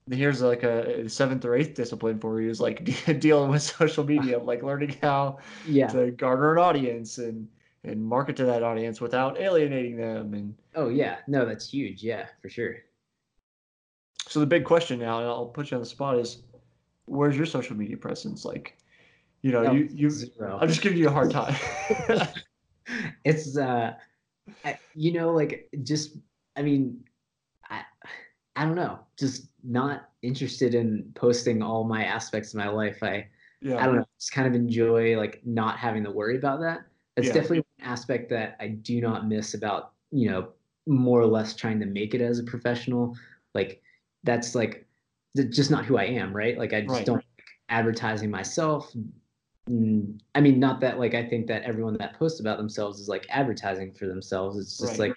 here's 0.09 0.41
like 0.41 0.63
a 0.63 1.07
seventh 1.09 1.45
or 1.45 1.55
eighth 1.55 1.75
discipline 1.75 2.19
for 2.19 2.41
you 2.41 2.49
is 2.49 2.59
like 2.59 2.89
dealing 3.19 3.49
with 3.49 3.61
social 3.61 4.03
media, 4.03 4.39
like 4.39 4.63
learning 4.63 4.95
how 5.01 5.39
yeah. 5.65 5.87
to 5.87 6.11
garner 6.11 6.53
an 6.53 6.59
audience 6.59 7.17
and, 7.17 7.47
and 7.83 8.03
market 8.03 8.35
to 8.35 8.45
that 8.45 8.63
audience 8.63 8.99
without 9.01 9.39
alienating 9.39 9.97
them 9.97 10.33
and 10.33 10.53
oh 10.75 10.89
yeah 10.89 11.17
no 11.27 11.45
that's 11.45 11.69
huge 11.69 12.03
yeah 12.03 12.25
for 12.41 12.49
sure 12.49 12.77
so 14.27 14.39
the 14.39 14.45
big 14.45 14.65
question 14.65 14.99
now 14.99 15.19
and 15.19 15.27
i'll 15.27 15.45
put 15.45 15.71
you 15.71 15.75
on 15.75 15.81
the 15.81 15.87
spot 15.87 16.17
is 16.17 16.43
where's 17.05 17.37
your 17.37 17.45
social 17.45 17.75
media 17.75 17.95
presence 17.95 18.43
like 18.43 18.77
you 19.41 19.51
know 19.51 19.71
you 19.71 19.87
you 19.91 20.09
zero. 20.09 20.57
i'm 20.61 20.67
just 20.67 20.81
giving 20.81 20.97
you 20.97 21.07
a 21.07 21.11
hard 21.11 21.31
time 21.31 21.55
it's 23.25 23.57
uh 23.57 23.93
you 24.95 25.11
know 25.13 25.31
like 25.31 25.69
just 25.83 26.17
i 26.55 26.61
mean 26.61 27.03
i 27.69 27.81
i 28.55 28.63
don't 28.63 28.75
know 28.75 28.99
just 29.17 29.47
not 29.63 30.09
interested 30.21 30.73
in 30.73 31.11
posting 31.15 31.61
all 31.61 31.83
my 31.83 32.03
aspects 32.03 32.53
of 32.53 32.57
my 32.57 32.67
life 32.67 33.03
i 33.03 33.25
yeah. 33.61 33.81
i 33.81 33.85
don't 33.85 33.95
know 33.95 34.05
just 34.19 34.31
kind 34.31 34.47
of 34.47 34.53
enjoy 34.53 35.17
like 35.17 35.41
not 35.45 35.77
having 35.77 36.03
to 36.03 36.11
worry 36.11 36.37
about 36.37 36.59
that 36.59 36.85
it's 37.17 37.27
yeah. 37.27 37.33
definitely 37.33 37.57
an 37.79 37.85
aspect 37.85 38.29
that 38.29 38.55
I 38.59 38.67
do 38.67 39.01
not 39.01 39.27
miss 39.27 39.55
about, 39.55 39.93
you 40.11 40.29
know, 40.29 40.49
more 40.85 41.19
or 41.19 41.25
less 41.25 41.55
trying 41.55 41.79
to 41.79 41.85
make 41.87 42.13
it 42.13 42.21
as 42.21 42.37
a 42.37 42.43
professional. 42.43 43.17
Like 43.55 43.81
that's 44.23 44.53
like 44.53 44.85
just 45.49 45.71
not 45.71 45.83
who 45.83 45.97
I 45.97 46.03
am, 46.03 46.33
right? 46.33 46.57
Like 46.57 46.73
I 46.73 46.81
just 46.81 46.93
right. 46.93 47.05
don't 47.05 47.15
like 47.15 47.43
advertising 47.69 48.29
myself. 48.29 48.93
Mm, 49.69 50.19
I 50.35 50.41
mean, 50.41 50.59
not 50.59 50.79
that 50.81 50.99
like 50.99 51.13
I 51.13 51.27
think 51.27 51.47
that 51.47 51.63
everyone 51.63 51.97
that 51.97 52.17
posts 52.17 52.39
about 52.39 52.57
themselves 52.57 52.99
is 52.99 53.07
like 53.07 53.25
advertising 53.29 53.93
for 53.93 54.07
themselves. 54.07 54.57
It's 54.57 54.77
just 54.77 54.91
right. 54.91 55.09
like 55.09 55.13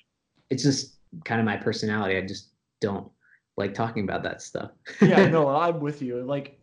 it's 0.50 0.62
just 0.62 0.96
kind 1.24 1.40
of 1.40 1.44
my 1.44 1.56
personality. 1.56 2.16
I 2.16 2.22
just 2.22 2.50
don't 2.80 3.10
like 3.56 3.74
talking 3.74 4.04
about 4.04 4.22
that 4.24 4.42
stuff. 4.42 4.72
yeah, 5.00 5.26
no, 5.28 5.48
I'm 5.48 5.80
with 5.80 6.02
you. 6.02 6.22
Like 6.22 6.58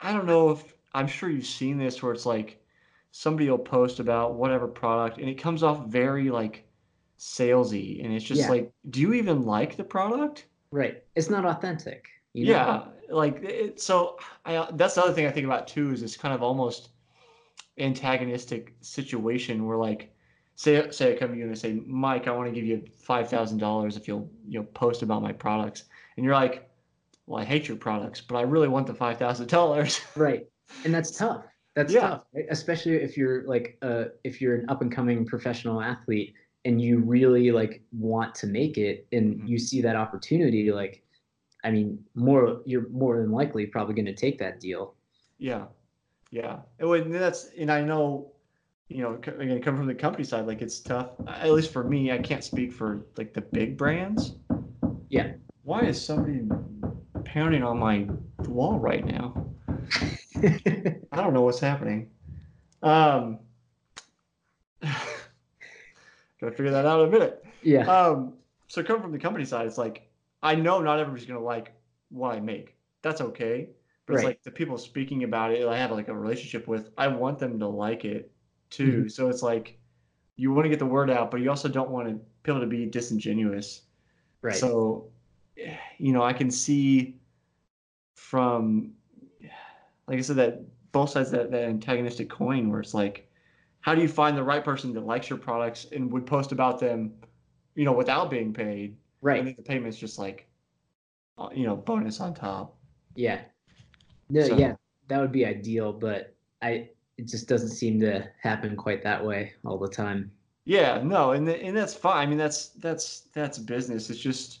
I 0.00 0.12
don't 0.12 0.26
know 0.26 0.50
if 0.50 0.74
I'm 0.94 1.06
sure 1.06 1.28
you've 1.28 1.46
seen 1.46 1.78
this 1.78 2.02
where 2.02 2.12
it's 2.12 2.26
like 2.26 2.62
somebody 3.10 3.48
will 3.48 3.58
post 3.58 3.98
about 3.98 4.34
whatever 4.34 4.68
product 4.68 5.18
and 5.18 5.28
it 5.28 5.38
comes 5.38 5.62
off 5.62 5.86
very 5.86 6.28
like 6.30 6.68
salesy 7.18 8.04
and 8.04 8.12
it's 8.12 8.24
just 8.24 8.42
yeah. 8.42 8.48
like 8.50 8.70
do 8.90 9.00
you 9.00 9.14
even 9.14 9.42
like 9.42 9.74
the 9.74 9.84
product 9.84 10.44
right 10.70 11.02
it's 11.14 11.30
not 11.30 11.46
authentic 11.46 12.08
you 12.34 12.44
know? 12.44 12.52
yeah 12.52 12.84
like 13.08 13.42
it, 13.42 13.80
so 13.80 14.18
I, 14.44 14.68
that's 14.74 14.96
the 14.96 15.02
other 15.02 15.14
thing 15.14 15.26
i 15.26 15.30
think 15.30 15.46
about 15.46 15.66
too 15.66 15.92
is 15.92 16.02
it's 16.02 16.14
kind 16.14 16.34
of 16.34 16.42
almost 16.42 16.90
antagonistic 17.78 18.74
situation 18.80 19.66
where 19.66 19.76
like 19.76 20.14
say 20.54 20.90
say 20.90 21.12
i 21.12 21.16
come 21.18 21.32
to 21.32 21.36
you 21.36 21.42
and 21.44 21.52
I 21.52 21.54
say 21.54 21.74
mike 21.86 22.26
i 22.26 22.30
want 22.30 22.48
to 22.48 22.54
give 22.54 22.64
you 22.64 22.82
$5000 23.06 23.96
if 23.96 24.08
you'll 24.08 24.30
you 24.48 24.58
know 24.60 24.66
post 24.74 25.02
about 25.02 25.22
my 25.22 25.32
products 25.32 25.84
and 26.16 26.24
you're 26.24 26.34
like 26.34 26.68
well 27.26 27.40
i 27.42 27.44
hate 27.44 27.68
your 27.68 27.76
products 27.76 28.20
but 28.20 28.36
i 28.36 28.42
really 28.42 28.68
want 28.68 28.86
the 28.86 28.94
$5000 28.94 30.00
right 30.16 30.46
and 30.84 30.94
that's 30.94 31.10
tough 31.10 31.44
That's 31.74 31.92
Yeah. 31.92 32.00
tough, 32.08 32.22
right? 32.34 32.46
especially 32.50 32.94
if 32.96 33.16
you're 33.18 33.42
like 33.46 33.76
uh 33.82 34.04
if 34.24 34.40
you're 34.40 34.54
an 34.56 34.64
up 34.70 34.80
and 34.80 34.90
coming 34.90 35.26
professional 35.26 35.82
athlete 35.82 36.34
and 36.64 36.80
you 36.80 37.00
really 37.00 37.50
like 37.52 37.82
want 37.92 38.34
to 38.36 38.46
make 38.46 38.78
it 38.78 39.06
and 39.12 39.36
Mhm. 39.42 39.48
you 39.48 39.58
see 39.58 39.82
that 39.82 39.96
opportunity 39.96 40.72
like 40.72 41.02
I 41.64 41.70
mean 41.70 42.02
more 42.14 42.62
you're 42.64 42.88
more 42.88 43.18
than 43.20 43.30
likely 43.30 43.66
probably 43.66 43.94
going 43.94 44.06
to 44.06 44.14
take 44.14 44.38
that 44.38 44.60
deal. 44.60 44.94
Yeah, 45.38 45.66
yeah. 46.30 46.58
And 46.78 46.88
when 46.88 47.10
that's 47.10 47.50
and 47.58 47.70
I 47.70 47.82
know, 47.82 48.32
you 48.88 49.02
know, 49.02 49.14
again, 49.14 49.60
come 49.62 49.76
from 49.76 49.86
the 49.86 49.94
company 49.94 50.24
side, 50.24 50.46
like 50.46 50.62
it's 50.62 50.80
tough. 50.80 51.10
At 51.26 51.50
least 51.50 51.72
for 51.72 51.84
me, 51.84 52.12
I 52.12 52.18
can't 52.18 52.44
speak 52.44 52.72
for 52.72 53.06
like 53.16 53.32
the 53.32 53.40
big 53.40 53.76
brands. 53.76 54.34
Yeah. 55.08 55.32
Why 55.62 55.80
is 55.80 56.02
somebody 56.02 56.48
pounding 57.24 57.62
on 57.62 57.78
my 57.78 58.06
wall 58.48 58.78
right 58.78 59.04
now? 59.04 59.46
I 60.42 61.22
don't 61.22 61.32
know 61.32 61.42
what's 61.42 61.60
happening. 61.60 62.10
Um, 62.82 63.38
gotta 64.82 66.52
figure 66.52 66.70
that 66.70 66.86
out 66.86 67.00
in 67.02 67.08
a 67.08 67.10
minute. 67.10 67.44
yeah. 67.62 67.86
Um, 67.90 68.34
so 68.68 68.82
coming 68.82 69.02
from 69.02 69.12
the 69.12 69.18
company 69.18 69.44
side, 69.44 69.66
it's 69.66 69.78
like 69.78 70.08
I 70.42 70.54
know 70.54 70.80
not 70.80 70.98
everybody's 70.98 71.26
gonna 71.26 71.40
like 71.40 71.72
what 72.10 72.34
I 72.34 72.40
make. 72.40 72.76
That's 73.02 73.20
okay. 73.20 73.68
But 74.06 74.14
it's 74.14 74.24
like 74.24 74.42
the 74.44 74.50
people 74.50 74.78
speaking 74.78 75.24
about 75.24 75.52
it, 75.52 75.66
I 75.66 75.76
have 75.78 75.90
like 75.90 76.08
a 76.08 76.14
relationship 76.14 76.68
with. 76.68 76.90
I 76.96 77.08
want 77.08 77.38
them 77.38 77.58
to 77.60 77.68
like 77.68 78.04
it 78.04 78.32
too. 78.70 79.04
Mhm. 79.04 79.10
So 79.10 79.28
it's 79.28 79.42
like 79.42 79.80
you 80.36 80.52
want 80.52 80.64
to 80.66 80.70
get 80.70 80.78
the 80.78 80.86
word 80.86 81.10
out, 81.10 81.30
but 81.30 81.40
you 81.40 81.50
also 81.50 81.68
don't 81.68 81.90
want 81.90 82.08
to 82.08 82.20
people 82.42 82.60
to 82.60 82.66
be 82.66 82.86
disingenuous. 82.86 83.82
right. 84.42 84.54
So, 84.54 85.10
you 85.98 86.12
know, 86.12 86.22
I 86.22 86.32
can 86.32 86.50
see 86.50 87.20
from, 88.14 88.94
like 90.06 90.18
I 90.18 90.20
said, 90.20 90.36
that 90.36 90.62
both 90.92 91.10
sides 91.10 91.32
of 91.32 91.38
that, 91.38 91.50
that 91.50 91.64
antagonistic 91.64 92.28
coin 92.30 92.70
where 92.70 92.80
it's 92.80 92.94
like, 92.94 93.30
how 93.80 93.94
do 93.94 94.02
you 94.02 94.08
find 94.08 94.36
the 94.36 94.42
right 94.42 94.64
person 94.64 94.92
that 94.94 95.06
likes 95.06 95.28
your 95.30 95.38
products 95.38 95.86
and 95.92 96.12
would 96.12 96.26
post 96.26 96.52
about 96.52 96.80
them, 96.80 97.14
you 97.74 97.84
know, 97.84 97.92
without 97.92 98.30
being 98.30 98.52
paid? 98.52 98.96
And 99.32 99.44
right. 99.44 99.44
then 99.44 99.54
the 99.56 99.62
payment's 99.62 99.98
just 99.98 100.18
like, 100.18 100.48
uh, 101.38 101.48
you 101.54 101.66
know, 101.66 101.76
bonus 101.76 102.20
on 102.20 102.34
top. 102.34 102.76
Yeah. 103.14 103.40
No, 104.28 104.42
So- 104.42 104.56
yeah, 104.58 104.74
that 105.08 105.20
would 105.20 105.32
be 105.32 105.46
ideal, 105.46 105.92
but 105.92 106.34
I 106.62 106.90
it 107.18 107.26
just 107.26 107.48
doesn't 107.48 107.70
seem 107.70 107.98
to 108.00 108.28
happen 108.40 108.76
quite 108.76 109.02
that 109.02 109.24
way 109.24 109.54
all 109.64 109.78
the 109.78 109.88
time. 109.88 110.30
Yeah, 110.66 111.00
no, 111.02 111.30
and 111.32 111.46
th- 111.46 111.62
and 111.62 111.76
that's 111.76 111.94
fine. 111.94 112.26
I 112.26 112.28
mean, 112.28 112.38
that's 112.38 112.68
that's 112.70 113.20
that's 113.32 113.58
business. 113.58 114.10
It's 114.10 114.18
just 114.18 114.60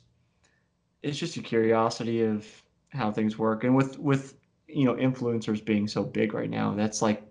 it's 1.02 1.18
just 1.18 1.36
a 1.36 1.42
curiosity 1.42 2.22
of 2.22 2.46
how 2.90 3.10
things 3.12 3.38
work, 3.38 3.64
and 3.64 3.74
with 3.76 3.98
with 3.98 4.34
you 4.68 4.84
know 4.84 4.94
influencers 4.94 5.64
being 5.64 5.86
so 5.88 6.04
big 6.04 6.32
right 6.32 6.48
now, 6.50 6.74
that's 6.74 7.02
like 7.02 7.22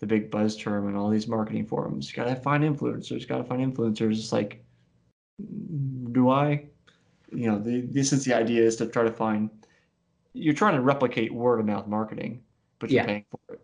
the 0.00 0.06
big 0.06 0.30
buzz 0.30 0.56
term 0.56 0.88
and 0.88 0.96
all 0.96 1.08
these 1.08 1.28
marketing 1.28 1.64
forums. 1.66 2.10
You 2.10 2.16
gotta 2.16 2.36
find 2.36 2.62
influencers. 2.64 3.26
Gotta 3.26 3.44
find 3.44 3.62
influencers. 3.74 4.18
It's 4.18 4.32
like, 4.32 4.62
do 6.12 6.30
I? 6.30 6.66
You 7.32 7.50
know, 7.50 7.58
the 7.58 7.82
this 7.82 8.12
is 8.12 8.24
the 8.24 8.34
idea 8.34 8.62
is 8.62 8.76
to 8.76 8.86
try 8.86 9.04
to 9.04 9.12
find. 9.12 9.50
You're 10.36 10.54
trying 10.54 10.74
to 10.74 10.82
replicate 10.82 11.32
word 11.32 11.60
of 11.60 11.66
mouth 11.66 11.86
marketing, 11.86 12.42
but 12.78 12.90
you're 12.90 13.02
Yeah. 13.02 13.06
paying 13.06 13.24
for 13.30 13.54
it. 13.54 13.60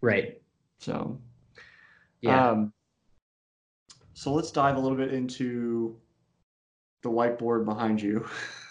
Right. 0.00 0.42
So 0.78 1.20
Yeah. 2.22 2.50
um, 2.50 2.72
so 4.14 4.32
let's 4.32 4.50
dive 4.50 4.76
a 4.76 4.80
little 4.80 4.96
bit 4.96 5.14
into 5.14 5.96
the 7.02 7.08
whiteboard 7.10 7.64
behind 7.64 8.02
you, 8.02 8.26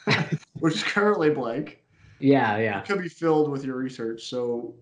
which 0.60 0.76
is 0.76 0.84
currently 0.84 1.30
blank. 1.30 1.82
yeah, 2.20 2.58
yeah. 2.58 2.80
It 2.82 2.86
could 2.88 3.02
be 3.02 3.08
filled 3.10 3.50
with 3.50 3.64
your 3.64 3.78
research. 3.78 4.24
So 4.26 4.76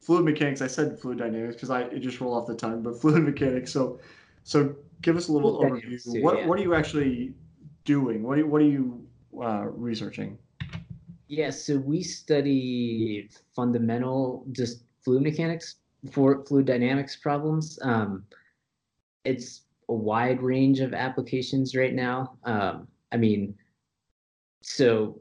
fluid 0.00 0.24
mechanics, 0.24 0.62
I 0.62 0.66
said 0.68 0.98
fluid 0.98 1.18
dynamics 1.18 1.54
because 1.56 1.68
I 1.70 1.82
it 1.82 1.98
just 2.00 2.18
rolled 2.20 2.40
off 2.40 2.46
the 2.48 2.54
tongue, 2.54 2.82
but 2.82 2.98
fluid 3.00 3.22
mechanics. 3.24 3.70
So 3.72 4.00
so 4.44 4.74
give 5.02 5.16
us 5.16 5.28
a 5.28 5.32
little 5.32 5.58
Fluid 5.58 5.82
overview. 5.84 6.02
too, 6.02 6.22
what 6.22 6.38
yeah. 6.38 6.46
what 6.46 6.58
are 6.58 6.62
you 6.62 6.74
actually 6.74 7.34
doing? 7.84 8.22
What 8.22 8.38
are 8.38 8.40
you, 8.40 8.46
what 8.46 8.62
are 8.62 8.66
you 8.66 9.06
uh, 9.42 9.66
researching? 9.66 10.38
Yeah, 11.30 11.50
so 11.50 11.76
we 11.76 12.02
study 12.02 13.30
fundamental 13.54 14.44
just 14.50 14.82
fluid 15.04 15.22
mechanics 15.22 15.76
for 16.10 16.44
fluid 16.44 16.66
dynamics 16.66 17.14
problems. 17.14 17.78
Um, 17.82 18.24
it's 19.24 19.62
a 19.88 19.94
wide 19.94 20.42
range 20.42 20.80
of 20.80 20.92
applications 20.92 21.76
right 21.76 21.94
now. 21.94 22.36
Um, 22.42 22.88
I 23.12 23.16
mean, 23.16 23.54
so 24.62 25.20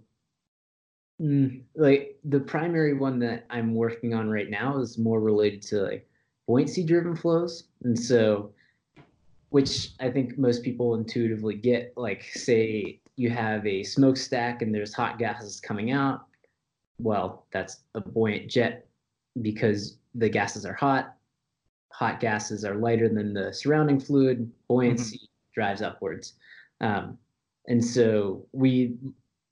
mm, 1.22 1.62
like 1.76 2.18
the 2.24 2.40
primary 2.40 2.96
one 2.96 3.20
that 3.20 3.46
I'm 3.52 3.76
working 3.76 4.16
on 4.16 4.32
right 4.32 4.50
now 4.50 4.80
is 4.80 4.98
more 4.98 5.22
related 5.22 5.62
to 5.68 5.84
like 5.84 6.10
buoyancy 6.48 6.84
driven 6.84 7.16
flows. 7.16 7.66
And 7.84 7.98
so 7.98 8.52
which 9.50 9.92
I 10.00 10.10
think 10.10 10.38
most 10.38 10.64
people 10.64 10.96
intuitively 10.96 11.56
get. 11.56 11.94
Like, 11.96 12.24
say 12.24 13.00
you 13.20 13.30
have 13.30 13.68
a 13.68 13.84
smokestack 13.84 14.62
and 14.62 14.74
there's 14.74 14.94
hot 14.94 15.20
gases 15.20 15.60
coming 15.60 15.92
out. 15.92 16.26
Well, 17.00 17.46
that's 17.52 17.82
a 17.94 18.00
buoyant 18.00 18.50
jet 18.50 18.88
because 19.42 19.98
the 20.16 20.30
gases 20.30 20.66
are 20.66 20.74
hot. 20.74 21.16
Hot 21.92 22.22
gases 22.22 22.64
are 22.64 22.76
lighter 22.76 23.10
than 23.10 23.34
the 23.34 23.54
surrounding 23.54 24.00
fluid. 24.00 24.50
Buoyancy 24.70 25.20
drives 25.54 25.82
upwards. 25.82 26.36
Um, 26.80 27.18
and 27.68 27.84
so 27.84 28.46
we, 28.54 28.96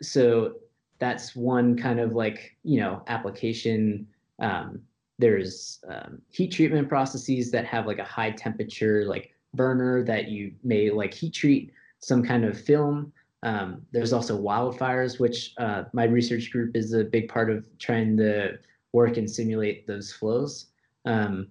so 0.01 0.53
that's 0.99 1.35
one 1.35 1.75
kind 1.75 1.99
of 1.99 2.13
like, 2.13 2.55
you 2.63 2.79
know, 2.79 3.03
application. 3.07 4.07
Um, 4.39 4.79
there's 5.19 5.83
um, 5.89 6.21
heat 6.29 6.53
treatment 6.53 6.87
processes 6.87 7.51
that 7.51 7.65
have 7.65 7.85
like 7.85 7.99
a 7.99 8.05
high 8.05 8.31
temperature, 8.31 9.03
like 9.03 9.33
burner 9.53 10.05
that 10.05 10.29
you 10.29 10.53
may 10.63 10.89
like 10.89 11.13
heat 11.13 11.33
treat 11.33 11.73
some 11.99 12.23
kind 12.23 12.45
of 12.45 12.57
film. 12.57 13.11
Um, 13.43 13.83
there's 13.91 14.13
also 14.13 14.39
wildfires, 14.39 15.19
which 15.19 15.53
uh, 15.57 15.83
my 15.93 16.05
research 16.05 16.51
group 16.51 16.75
is 16.75 16.93
a 16.93 17.03
big 17.03 17.29
part 17.29 17.49
of 17.49 17.67
trying 17.77 18.17
to 18.17 18.57
work 18.93 19.17
and 19.17 19.29
simulate 19.29 19.85
those 19.85 20.11
flows. 20.11 20.67
Um, 21.05 21.47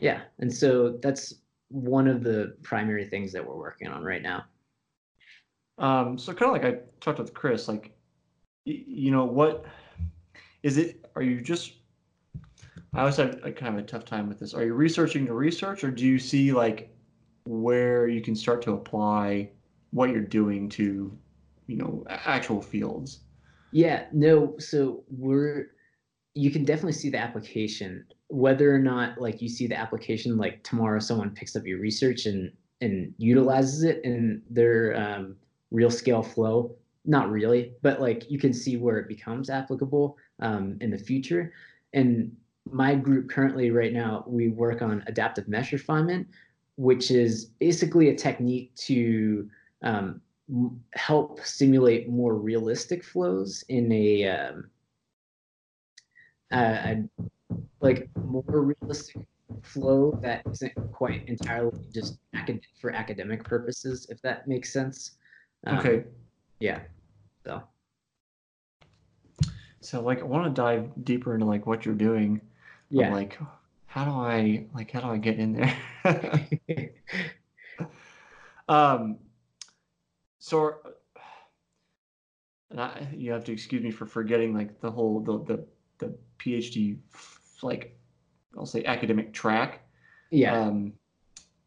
yeah, 0.00 0.22
and 0.38 0.52
so 0.52 0.98
that's 1.02 1.34
one 1.68 2.08
of 2.08 2.22
the 2.22 2.56
primary 2.62 3.06
things 3.06 3.32
that 3.32 3.46
we're 3.46 3.56
working 3.56 3.88
on 3.88 4.02
right 4.02 4.22
now. 4.22 4.44
Um, 5.78 6.18
so 6.18 6.32
kind 6.32 6.54
of 6.54 6.62
like 6.62 6.64
I 6.64 6.80
talked 7.00 7.18
with 7.18 7.32
Chris, 7.32 7.68
like, 7.68 7.96
you 8.64 9.10
know, 9.10 9.24
what 9.24 9.64
is 10.62 10.76
it? 10.76 11.04
Are 11.16 11.22
you 11.22 11.40
just? 11.40 11.74
I 12.94 13.00
always 13.00 13.16
have 13.16 13.40
a 13.42 13.50
kind 13.50 13.78
of 13.78 13.82
a 13.82 13.86
tough 13.86 14.04
time 14.04 14.28
with 14.28 14.38
this. 14.38 14.52
Are 14.52 14.64
you 14.64 14.74
researching 14.74 15.26
to 15.26 15.34
research, 15.34 15.82
or 15.82 15.90
do 15.90 16.04
you 16.04 16.18
see 16.18 16.52
like 16.52 16.94
where 17.44 18.06
you 18.06 18.20
can 18.20 18.36
start 18.36 18.62
to 18.62 18.72
apply 18.72 19.50
what 19.92 20.10
you're 20.10 20.20
doing 20.20 20.68
to, 20.70 21.16
you 21.66 21.76
know, 21.76 22.04
actual 22.08 22.60
fields? 22.60 23.20
Yeah, 23.70 24.06
no, 24.12 24.54
so 24.58 25.04
we're 25.08 25.68
you 26.34 26.50
can 26.50 26.64
definitely 26.64 26.92
see 26.92 27.10
the 27.10 27.18
application. 27.18 28.06
Whether 28.28 28.74
or 28.74 28.78
not 28.78 29.20
like 29.20 29.42
you 29.42 29.48
see 29.48 29.66
the 29.66 29.76
application 29.76 30.36
like 30.38 30.62
tomorrow 30.62 30.98
someone 30.98 31.30
picks 31.30 31.54
up 31.54 31.66
your 31.66 31.78
research 31.78 32.26
and 32.26 32.52
and 32.80 33.14
utilizes 33.18 33.84
it 33.84 34.00
in 34.04 34.42
their 34.50 34.96
um, 34.96 35.36
real 35.70 35.90
scale 35.90 36.22
flow, 36.22 36.74
not 37.04 37.30
really, 37.30 37.74
but 37.80 38.00
like 38.00 38.28
you 38.30 38.38
can 38.38 38.52
see 38.52 38.76
where 38.76 38.98
it 38.98 39.08
becomes 39.08 39.48
applicable 39.48 40.16
um, 40.40 40.78
in 40.80 40.90
the 40.90 40.98
future. 40.98 41.52
And 41.92 42.34
my 42.70 42.94
group 42.94 43.30
currently 43.30 43.70
right 43.70 43.92
now 43.92 44.24
we 44.26 44.48
work 44.48 44.82
on 44.82 45.04
adaptive 45.06 45.48
mesh 45.48 45.72
refinement, 45.72 46.26
which 46.76 47.10
is 47.10 47.46
basically 47.60 48.08
a 48.08 48.16
technique 48.16 48.74
to 48.76 49.48
um, 49.82 50.20
help 50.94 51.40
simulate 51.44 52.08
more 52.08 52.34
realistic 52.34 53.04
flows 53.04 53.64
in 53.68 53.90
a 53.92 54.24
um, 54.28 54.70
uh, 56.52 56.78
a- 56.84 57.08
like 57.80 58.08
more 58.16 58.42
realistic 58.80 59.26
flow 59.62 60.18
that 60.22 60.42
isn't 60.50 60.72
quite 60.92 61.28
entirely 61.28 61.78
just 61.92 62.18
acad- 62.34 62.60
for 62.80 62.90
academic 62.92 63.44
purposes, 63.44 64.06
if 64.10 64.20
that 64.22 64.46
makes 64.48 64.72
sense. 64.72 65.12
Um, 65.66 65.78
Okay, 65.78 66.04
Yeah. 66.60 66.80
So 67.44 67.62
so 69.80 70.00
like 70.00 70.20
I 70.20 70.24
want 70.24 70.44
to 70.44 70.60
dive 70.62 70.90
deeper 71.04 71.34
into 71.34 71.46
like 71.46 71.66
what 71.66 71.84
you're 71.84 71.94
doing. 71.94 72.40
I'm 72.92 72.98
yeah. 72.98 73.10
like, 73.10 73.38
how 73.86 74.04
do 74.04 74.10
I 74.12 74.66
like 74.74 74.90
how 74.90 75.00
do 75.00 75.08
I 75.08 75.16
get 75.18 75.38
in 75.38 75.52
there? 75.52 75.76
Um, 78.68 79.18
so, 80.42 80.74
and 82.68 82.80
I, 82.80 83.06
you 83.14 83.30
have 83.30 83.44
to 83.44 83.52
excuse 83.52 83.80
me 83.80 83.92
for 83.92 84.06
forgetting 84.06 84.52
like 84.52 84.80
the 84.80 84.90
whole 84.90 85.20
the 85.20 85.38
the, 85.44 85.66
the 85.98 86.18
PhD 86.40 86.98
like 87.62 87.96
I'll 88.58 88.66
say 88.66 88.84
academic 88.84 89.32
track. 89.32 89.86
yeah. 90.30 90.60
Um, 90.60 90.94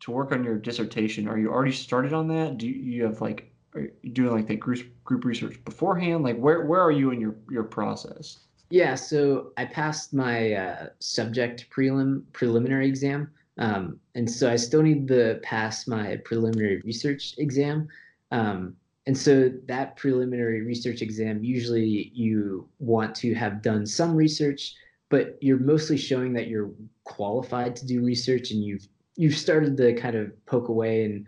to 0.01 0.11
work 0.11 0.33
on 0.33 0.43
your 0.43 0.57
dissertation, 0.57 1.25
are 1.29 1.37
you 1.37 1.49
already 1.49 1.71
started 1.71 2.11
on 2.11 2.27
that? 2.27 2.57
Do 2.57 2.67
you, 2.67 2.73
you 2.73 3.03
have 3.05 3.21
like 3.21 3.49
are 3.75 3.87
you 4.01 4.11
doing 4.11 4.35
like 4.35 4.47
the 4.47 4.57
group 4.57 4.85
group 5.05 5.23
research 5.23 5.63
beforehand? 5.63 6.25
Like 6.25 6.37
where 6.37 6.65
where 6.65 6.81
are 6.81 6.91
you 6.91 7.11
in 7.11 7.21
your 7.21 7.35
your 7.49 7.63
process? 7.63 8.39
Yeah, 8.69 8.95
so 8.95 9.53
I 9.55 9.63
passed 9.63 10.13
my 10.13 10.51
uh, 10.51 10.87
subject 10.99 11.67
prelim 11.73 12.23
preliminary 12.33 12.89
exam, 12.89 13.31
um, 13.57 14.01
and 14.15 14.29
so 14.29 14.51
I 14.51 14.57
still 14.57 14.81
need 14.81 15.07
to 15.07 15.39
pass 15.43 15.87
my 15.87 16.17
preliminary 16.25 16.81
research 16.83 17.35
exam. 17.37 17.87
Um, 18.35 18.75
and 19.07 19.17
so 19.17 19.51
that 19.67 19.95
preliminary 19.95 20.61
research 20.61 21.01
exam, 21.01 21.43
usually 21.43 22.11
you 22.13 22.67
want 22.79 23.15
to 23.15 23.33
have 23.35 23.61
done 23.61 23.85
some 23.85 24.15
research, 24.15 24.73
but 25.09 25.37
you're 25.41 25.59
mostly 25.59 25.97
showing 25.97 26.33
that 26.33 26.47
you're 26.47 26.71
qualified 27.03 27.75
to 27.77 27.85
do 27.85 28.03
research 28.03 28.51
and 28.51 28.63
you've 28.63 28.87
you've 29.17 29.37
started 29.37 29.77
to 29.77 29.93
kind 29.93 30.15
of 30.15 30.33
poke 30.45 30.67
away 30.67 31.05
and 31.05 31.25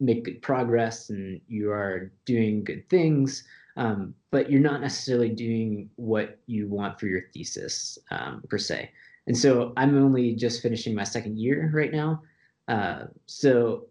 make 0.00 0.24
good 0.24 0.42
progress 0.42 1.08
and 1.08 1.40
you 1.48 1.70
are 1.70 2.12
doing 2.26 2.62
good 2.62 2.86
things 2.90 3.44
um, 3.76 4.14
but 4.30 4.50
you're 4.50 4.60
not 4.60 4.80
necessarily 4.80 5.30
doing 5.30 5.90
what 5.96 6.38
you 6.46 6.68
want 6.68 6.98
for 7.00 7.06
your 7.06 7.22
thesis 7.32 7.98
um, 8.10 8.42
per 8.48 8.58
se. 8.58 8.90
And 9.26 9.36
so 9.36 9.72
I'm 9.76 9.96
only 9.96 10.34
just 10.34 10.62
finishing 10.62 10.94
my 10.94 11.04
second 11.04 11.38
year 11.38 11.70
right 11.72 11.92
now. 11.92 12.22
Uh, 12.68 13.04
so 13.26 13.86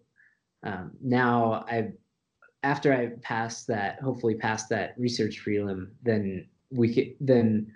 um, 0.63 0.91
now 1.01 1.65
I, 1.67 1.89
after 2.63 2.93
I 2.93 3.07
pass 3.21 3.65
that, 3.65 4.01
hopefully 4.01 4.35
pass 4.35 4.67
that 4.67 4.95
research 4.97 5.43
prelim, 5.45 5.89
then 6.01 6.47
we 6.71 6.93
could 6.93 7.15
then 7.19 7.71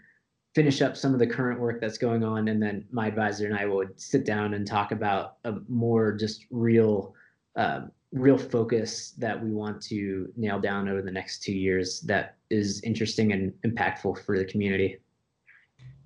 finish 0.56 0.82
up 0.82 0.98
some 0.98 1.14
of 1.14 1.20
the 1.20 1.28
current 1.28 1.60
work 1.60 1.80
that's 1.80 1.98
going 1.98 2.24
on, 2.24 2.48
and 2.48 2.62
then 2.62 2.86
my 2.92 3.08
advisor 3.08 3.46
and 3.46 3.56
I 3.56 3.66
would 3.66 4.00
sit 4.00 4.26
down 4.26 4.54
and 4.54 4.66
talk 4.66 4.92
about 4.92 5.38
a 5.44 5.56
more 5.68 6.14
just 6.14 6.46
real 6.50 7.14
uh, 7.56 7.82
real 8.14 8.38
focus 8.38 9.12
that 9.18 9.44
we 9.44 9.52
want 9.52 9.82
to 9.82 10.32
nail 10.38 10.60
down 10.60 10.88
over 10.88 11.02
the 11.02 11.12
next 11.12 11.44
two 11.44 11.54
years 11.54 12.02
that 12.02 12.38
is 12.50 12.82
interesting 12.82 13.34
and 13.34 13.52
impactful 13.66 14.24
for 14.24 14.38
the 14.38 14.46
community. 14.46 14.98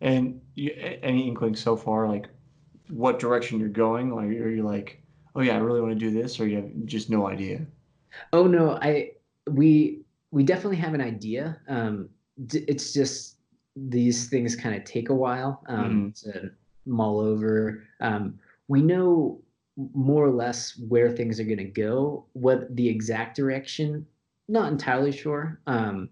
And 0.02 0.42
you, 0.56 0.72
any 1.04 1.28
inkling 1.28 1.56
so 1.56 1.78
far, 1.78 2.10
like 2.10 2.28
what 2.90 3.20
direction 3.20 3.60
you're 3.60 3.70
going? 3.70 4.14
Like, 4.14 4.26
are 4.26 4.50
you 4.50 4.64
like, 4.64 5.04
oh 5.36 5.42
yeah, 5.42 5.54
I 5.54 5.60
really 5.60 5.80
want 5.80 5.94
to 5.94 6.00
do 6.00 6.12
this, 6.12 6.40
or 6.40 6.48
you 6.48 6.56
have 6.58 6.70
just 6.86 7.10
no 7.10 7.28
idea? 7.28 7.62
Oh 8.34 8.47
no, 8.47 8.78
I 8.82 9.12
we 9.49 10.01
we 10.32 10.43
definitely 10.43 10.78
have 10.78 10.93
an 10.93 11.01
idea. 11.01 11.59
Um, 11.68 12.09
it's 12.53 12.93
just 12.93 13.38
these 13.76 14.28
things 14.30 14.55
kind 14.55 14.76
of 14.76 14.84
take 14.84 15.09
a 15.09 15.16
while 15.16 15.64
um, 15.68 16.14
mm-hmm. 16.16 16.32
to 16.32 16.51
mull 16.86 17.20
over. 17.20 17.84
Um, 17.99 18.39
we 18.68 18.82
know 18.82 19.41
more 19.93 20.26
or 20.26 20.32
less 20.32 20.78
where 20.88 21.09
things 21.12 21.39
are 21.39 21.45
going 21.45 21.57
to 21.57 21.64
go. 21.64 22.26
What 22.34 22.76
the 22.76 22.88
exact 22.88 23.36
direction, 23.36 24.05
not 24.47 24.72
entirely 24.72 25.12
sure. 25.12 25.59
Um, 25.68 26.09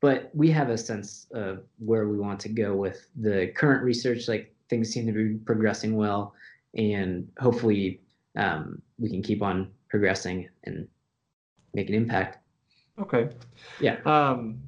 but 0.00 0.30
we 0.34 0.50
have 0.50 0.68
a 0.68 0.76
sense 0.76 1.28
of 1.32 1.62
where 1.78 2.08
we 2.08 2.18
want 2.18 2.40
to 2.40 2.48
go 2.48 2.74
with 2.74 3.06
the 3.14 3.52
current 3.54 3.84
research. 3.84 4.28
Like 4.28 4.54
things 4.68 4.90
seem 4.90 5.06
to 5.06 5.12
be 5.12 5.38
progressing 5.44 5.96
well, 5.96 6.34
and 6.76 7.28
hopefully 7.38 8.00
um, 8.36 8.82
we 8.98 9.08
can 9.10 9.22
keep 9.22 9.42
on 9.42 9.70
progressing 9.88 10.48
and 10.64 10.88
make 11.74 11.88
an 11.88 11.94
impact. 11.94 12.38
Okay. 12.98 13.30
Yeah. 13.80 13.96
Um, 14.04 14.60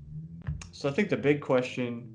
so 0.72 0.88
I 0.88 0.92
think 0.92 1.09
the 1.09 1.16
big 1.16 1.40
question, 1.40 2.14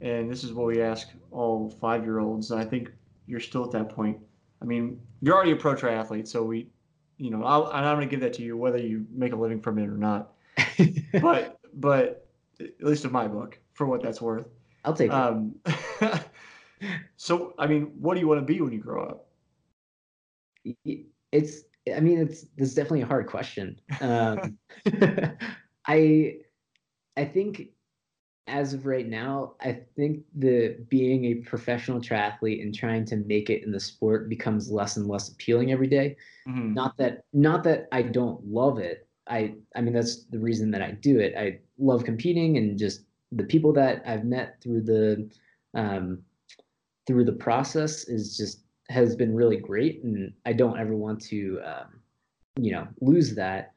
and 0.00 0.30
this 0.30 0.44
is 0.44 0.52
what 0.52 0.66
we 0.66 0.80
ask 0.80 1.08
all 1.30 1.70
five-year-olds, 1.80 2.50
and 2.50 2.60
I 2.60 2.64
think 2.64 2.90
you're 3.26 3.40
still 3.40 3.64
at 3.64 3.72
that 3.72 3.88
point 3.90 4.18
I 4.60 4.64
mean, 4.64 5.00
you're 5.20 5.34
already 5.34 5.52
a 5.52 5.56
pro 5.56 5.74
triathlete, 5.74 6.26
so 6.26 6.42
we, 6.42 6.68
you 7.16 7.30
know, 7.30 7.44
I'll, 7.44 7.66
I'm 7.66 7.84
going 7.96 8.08
to 8.08 8.10
give 8.10 8.20
that 8.20 8.32
to 8.34 8.42
you 8.42 8.56
whether 8.56 8.78
you 8.78 9.06
make 9.12 9.32
a 9.32 9.36
living 9.36 9.60
from 9.60 9.78
it 9.78 9.88
or 9.88 9.96
not. 9.96 10.32
but 11.20 11.58
but 11.74 12.26
at 12.60 12.82
least 12.82 13.04
in 13.04 13.12
my 13.12 13.28
book, 13.28 13.58
for 13.74 13.86
what 13.86 14.02
that's 14.02 14.20
worth. 14.20 14.46
I'll 14.84 14.94
take 14.94 15.12
um, 15.12 15.54
it. 15.66 16.24
so 17.16 17.54
I 17.58 17.66
mean, 17.66 17.92
what 18.00 18.14
do 18.14 18.20
you 18.20 18.28
want 18.28 18.40
to 18.40 18.44
be 18.44 18.60
when 18.60 18.72
you 18.72 18.80
grow 18.80 19.04
up? 19.04 19.26
It's 21.32 21.62
I 21.96 22.00
mean 22.00 22.18
it's 22.18 22.42
this 22.56 22.68
is 22.68 22.74
definitely 22.74 23.02
a 23.02 23.06
hard 23.06 23.26
question. 23.26 23.80
Um, 24.00 24.58
I 25.86 26.36
I 27.16 27.24
think 27.24 27.70
as 28.48 28.72
of 28.72 28.86
right 28.86 29.06
now, 29.06 29.54
I 29.60 29.80
think 29.94 30.24
the 30.34 30.78
being 30.88 31.26
a 31.26 31.34
professional 31.34 32.00
triathlete 32.00 32.62
and 32.62 32.74
trying 32.74 33.04
to 33.06 33.16
make 33.16 33.50
it 33.50 33.62
in 33.62 33.70
the 33.70 33.80
sport 33.80 34.28
becomes 34.28 34.70
less 34.70 34.96
and 34.96 35.06
less 35.06 35.28
appealing 35.28 35.70
every 35.70 35.86
day. 35.86 36.16
Mm-hmm. 36.48 36.74
Not 36.74 36.96
that 36.96 37.24
not 37.32 37.62
that 37.64 37.88
I 37.92 38.02
don't 38.02 38.44
love 38.46 38.78
it. 38.78 39.06
I 39.28 39.54
I 39.76 39.80
mean 39.82 39.94
that's 39.94 40.24
the 40.24 40.38
reason 40.38 40.70
that 40.72 40.82
I 40.82 40.92
do 40.92 41.18
it. 41.20 41.34
I 41.36 41.60
love 41.78 42.04
competing 42.04 42.56
and 42.56 42.78
just 42.78 43.02
the 43.32 43.44
people 43.44 43.72
that 43.74 44.02
I've 44.06 44.24
met 44.24 44.60
through 44.62 44.82
the 44.82 45.30
um, 45.74 46.22
through 47.06 47.24
the 47.24 47.32
process 47.32 48.08
is 48.08 48.36
just 48.36 48.64
has 48.88 49.14
been 49.14 49.34
really 49.34 49.56
great, 49.56 50.02
and 50.02 50.32
I 50.46 50.52
don't 50.52 50.78
ever 50.78 50.96
want 50.96 51.20
to 51.26 51.60
um, 51.64 52.00
you 52.56 52.72
know 52.72 52.88
lose 53.00 53.34
that. 53.34 53.72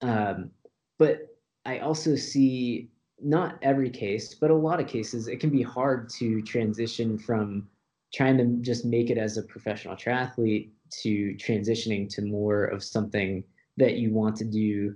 Um, 0.00 0.50
but 0.98 1.28
I 1.64 1.78
also 1.78 2.16
see 2.16 2.90
not 3.20 3.58
every 3.62 3.90
case, 3.90 4.34
but 4.34 4.50
a 4.50 4.54
lot 4.54 4.80
of 4.80 4.86
cases, 4.86 5.28
it 5.28 5.40
can 5.40 5.50
be 5.50 5.62
hard 5.62 6.08
to 6.10 6.42
transition 6.42 7.18
from 7.18 7.68
trying 8.12 8.36
to 8.36 8.44
just 8.60 8.84
make 8.84 9.10
it 9.10 9.18
as 9.18 9.36
a 9.36 9.42
professional 9.42 9.96
triathlete 9.96 10.70
to 11.02 11.34
transitioning 11.36 12.08
to 12.14 12.22
more 12.22 12.64
of 12.64 12.82
something 12.82 13.42
that 13.76 13.94
you 13.94 14.12
want 14.12 14.36
to 14.36 14.44
do 14.44 14.94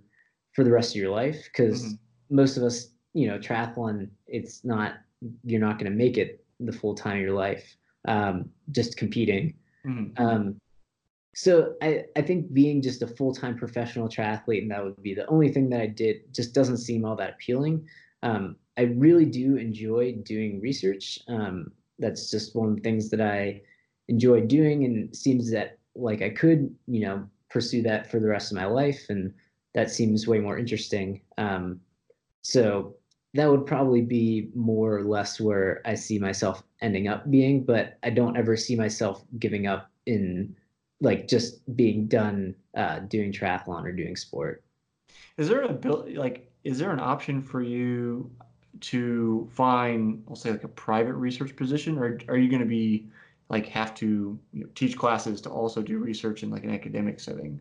for 0.52 0.64
the 0.64 0.70
rest 0.70 0.94
of 0.94 1.00
your 1.00 1.10
life. 1.10 1.44
Because 1.44 1.82
mm-hmm. 1.82 2.36
most 2.36 2.56
of 2.56 2.62
us, 2.62 2.88
you 3.14 3.28
know, 3.28 3.38
triathlon, 3.38 4.08
it's 4.26 4.64
not, 4.64 4.94
you're 5.44 5.60
not 5.60 5.78
going 5.78 5.90
to 5.90 5.96
make 5.96 6.18
it 6.18 6.44
the 6.60 6.72
full 6.72 6.94
time 6.94 7.16
of 7.16 7.22
your 7.22 7.34
life 7.34 7.76
um, 8.06 8.50
just 8.70 8.96
competing. 8.96 9.54
Mm-hmm. 9.84 10.22
Um, 10.22 10.60
so 11.34 11.74
I, 11.82 12.04
I 12.16 12.22
think 12.22 12.52
being 12.52 12.80
just 12.80 13.02
a 13.02 13.06
full-time 13.06 13.58
professional 13.58 14.08
triathlete 14.08 14.62
and 14.62 14.70
that 14.70 14.82
would 14.82 15.02
be 15.02 15.14
the 15.14 15.26
only 15.26 15.52
thing 15.52 15.68
that 15.70 15.80
I 15.80 15.86
did 15.86 16.32
just 16.34 16.54
doesn't 16.54 16.78
seem 16.78 17.04
all 17.04 17.16
that 17.16 17.34
appealing. 17.34 17.86
Um, 18.22 18.56
I 18.78 18.82
really 18.82 19.26
do 19.26 19.56
enjoy 19.56 20.16
doing 20.22 20.60
research. 20.60 21.18
Um, 21.28 21.72
that's 21.98 22.30
just 22.30 22.56
one 22.56 22.70
of 22.70 22.76
the 22.76 22.82
things 22.82 23.10
that 23.10 23.20
I 23.20 23.62
enjoy 24.08 24.42
doing, 24.42 24.84
and 24.84 25.14
seems 25.16 25.50
that 25.50 25.78
like 25.94 26.22
I 26.22 26.30
could, 26.30 26.74
you 26.86 27.00
know, 27.00 27.28
pursue 27.48 27.82
that 27.82 28.10
for 28.10 28.20
the 28.20 28.28
rest 28.28 28.52
of 28.52 28.56
my 28.56 28.66
life, 28.66 29.06
and 29.08 29.32
that 29.74 29.90
seems 29.90 30.26
way 30.26 30.38
more 30.38 30.58
interesting. 30.58 31.22
Um, 31.38 31.80
so 32.42 32.96
that 33.36 33.50
would 33.50 33.66
probably 33.66 34.02
be 34.02 34.50
more 34.54 34.96
or 34.96 35.04
less 35.04 35.40
where 35.40 35.80
I 35.84 35.94
see 35.94 36.18
myself 36.18 36.62
ending 36.80 37.08
up 37.08 37.30
being, 37.30 37.64
but 37.64 37.98
I 38.02 38.10
don't 38.10 38.36
ever 38.36 38.56
see 38.56 38.76
myself 38.76 39.24
giving 39.38 39.66
up 39.66 39.90
in 40.06 40.56
like 41.00 41.28
just 41.28 41.76
being 41.76 42.06
done 42.06 42.54
uh, 42.76 43.00
doing 43.00 43.32
triathlon 43.32 43.84
or 43.84 43.92
doing 43.92 44.16
sport. 44.16 44.64
Is 45.36 45.48
there 45.48 45.62
a 45.62 45.68
ability 45.68 46.14
like 46.16 46.50
is 46.64 46.78
there 46.78 46.90
an 46.90 47.00
option 47.00 47.40
for 47.42 47.62
you 47.62 48.30
to 48.80 49.48
find, 49.52 50.22
I'll 50.28 50.36
say, 50.36 50.50
like 50.50 50.64
a 50.64 50.68
private 50.68 51.14
research 51.14 51.56
position, 51.56 51.98
or 51.98 52.18
are 52.28 52.36
you 52.36 52.48
going 52.48 52.60
to 52.60 52.66
be 52.66 53.08
like 53.48 53.66
have 53.66 53.94
to 53.94 54.38
you 54.52 54.60
know, 54.60 54.66
teach 54.74 54.96
classes 54.98 55.40
to 55.42 55.50
also 55.50 55.82
do 55.82 55.98
research 55.98 56.42
in 56.42 56.50
like 56.50 56.64
an 56.64 56.70
academic 56.70 57.20
setting? 57.20 57.60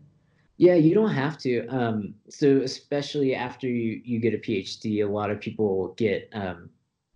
Yeah, 0.58 0.76
you 0.76 0.94
don't 0.94 1.12
have 1.12 1.38
to. 1.40 1.68
Um, 1.68 2.14
so 2.30 2.62
especially 2.62 3.36
after 3.36 3.68
you, 3.68 4.02
you 4.04 4.20
get 4.20 4.34
a 4.34 4.38
PhD, 4.38 5.06
a 5.06 5.10
lot 5.10 5.30
of 5.30 5.40
people 5.40 5.94
get 5.98 6.30
um, 6.34 6.70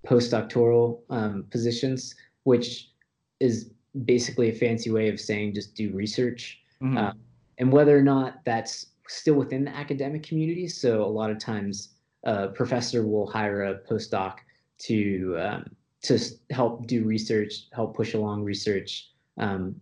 postdoctoral 0.05 0.99
um, 1.09 1.45
positions, 1.49 2.15
which 2.43 2.91
is 3.39 3.71
basically 4.05 4.49
a 4.49 4.53
fancy 4.53 4.91
way 4.91 5.09
of 5.09 5.19
saying 5.19 5.53
just 5.53 5.75
do 5.75 5.91
research. 5.93 6.59
Mm-hmm. 6.81 6.97
Uh, 6.97 7.11
and 7.57 7.71
whether 7.71 7.97
or 7.97 8.01
not 8.01 8.43
that's 8.45 8.87
still 9.07 9.35
within 9.35 9.65
the 9.65 9.75
academic 9.75 10.23
community. 10.23 10.67
So 10.67 11.03
a 11.03 11.07
lot 11.07 11.31
of 11.31 11.39
times, 11.39 11.89
a 12.23 12.49
professor 12.49 13.07
will 13.07 13.27
hire 13.27 13.63
a 13.63 13.79
postdoc 13.79 14.37
to 14.79 15.37
um, 15.39 15.65
to 16.01 16.19
help 16.51 16.87
do 16.87 17.03
research, 17.03 17.67
help 17.73 17.95
push 17.95 18.13
along 18.13 18.43
research, 18.43 19.11
um, 19.37 19.75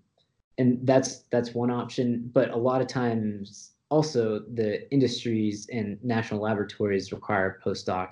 and 0.57 0.79
that's 0.83 1.23
that's 1.31 1.53
one 1.53 1.71
option. 1.71 2.29
But 2.33 2.51
a 2.51 2.57
lot 2.57 2.81
of 2.81 2.87
times, 2.87 3.71
also 3.89 4.39
the 4.53 4.91
industries 4.91 5.67
and 5.71 5.97
national 6.03 6.41
laboratories 6.41 7.11
require 7.11 7.59
postdoc 7.63 8.11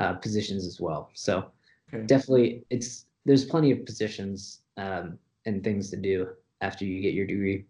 uh, 0.00 0.14
positions 0.14 0.66
as 0.66 0.80
well. 0.80 1.10
So 1.14 1.50
okay. 1.92 2.04
definitely, 2.06 2.64
it's 2.70 3.06
there's 3.24 3.44
plenty 3.44 3.72
of 3.72 3.84
positions 3.84 4.60
um, 4.76 5.18
and 5.46 5.64
things 5.64 5.90
to 5.90 5.96
do 5.96 6.28
after 6.60 6.84
you 6.84 7.00
get 7.02 7.14
your 7.14 7.26
degree. 7.26 7.64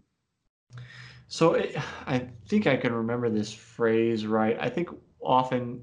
So 1.28 1.54
it, 1.54 1.76
I 2.06 2.28
think 2.48 2.66
I 2.66 2.76
can 2.76 2.92
remember 2.92 3.30
this 3.30 3.52
phrase 3.52 4.26
right. 4.26 4.56
I 4.60 4.68
think 4.68 4.90
often 5.20 5.82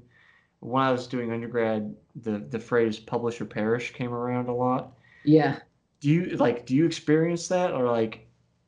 when 0.60 0.82
I 0.82 0.90
was 0.90 1.06
doing 1.06 1.32
undergrad, 1.32 1.94
the 2.22 2.38
the 2.50 2.58
phrase 2.58 2.98
"publish 2.98 3.40
or 3.40 3.44
perish" 3.44 3.92
came 3.92 4.12
around 4.12 4.48
a 4.48 4.54
lot. 4.54 4.96
Yeah. 5.24 5.58
Do 6.00 6.10
you 6.10 6.36
like? 6.36 6.66
Do 6.66 6.74
you 6.74 6.86
experience 6.86 7.48
that, 7.48 7.72
or 7.72 7.90
like, 7.90 8.26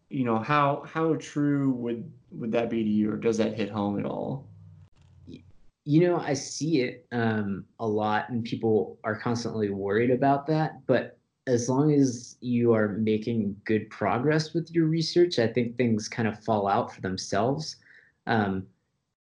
you 0.08 0.24
know, 0.24 0.38
how 0.38 0.84
how 0.86 1.14
true 1.16 1.70
would 1.72 2.10
would 2.30 2.52
that 2.52 2.70
be 2.70 2.82
to 2.82 2.90
you, 2.90 3.12
or 3.12 3.16
does 3.16 3.38
that 3.38 3.54
hit 3.54 3.70
home 3.70 3.98
at 3.98 4.04
all? 4.04 4.46
you 5.86 6.00
know, 6.00 6.18
I 6.18 6.34
see 6.34 6.80
it 6.80 7.06
um, 7.12 7.64
a 7.78 7.86
lot, 7.86 8.28
and 8.28 8.44
people 8.44 8.98
are 9.04 9.14
constantly 9.14 9.70
worried 9.70 10.10
about 10.10 10.44
that. 10.48 10.84
But 10.86 11.16
as 11.46 11.68
long 11.68 11.92
as 11.92 12.36
you 12.40 12.74
are 12.74 12.88
making 12.88 13.56
good 13.64 13.88
progress 13.88 14.52
with 14.52 14.68
your 14.72 14.86
research, 14.86 15.38
I 15.38 15.46
think 15.46 15.76
things 15.76 16.08
kind 16.08 16.26
of 16.26 16.42
fall 16.42 16.66
out 16.66 16.92
for 16.92 17.00
themselves. 17.02 17.76
Um, 18.26 18.66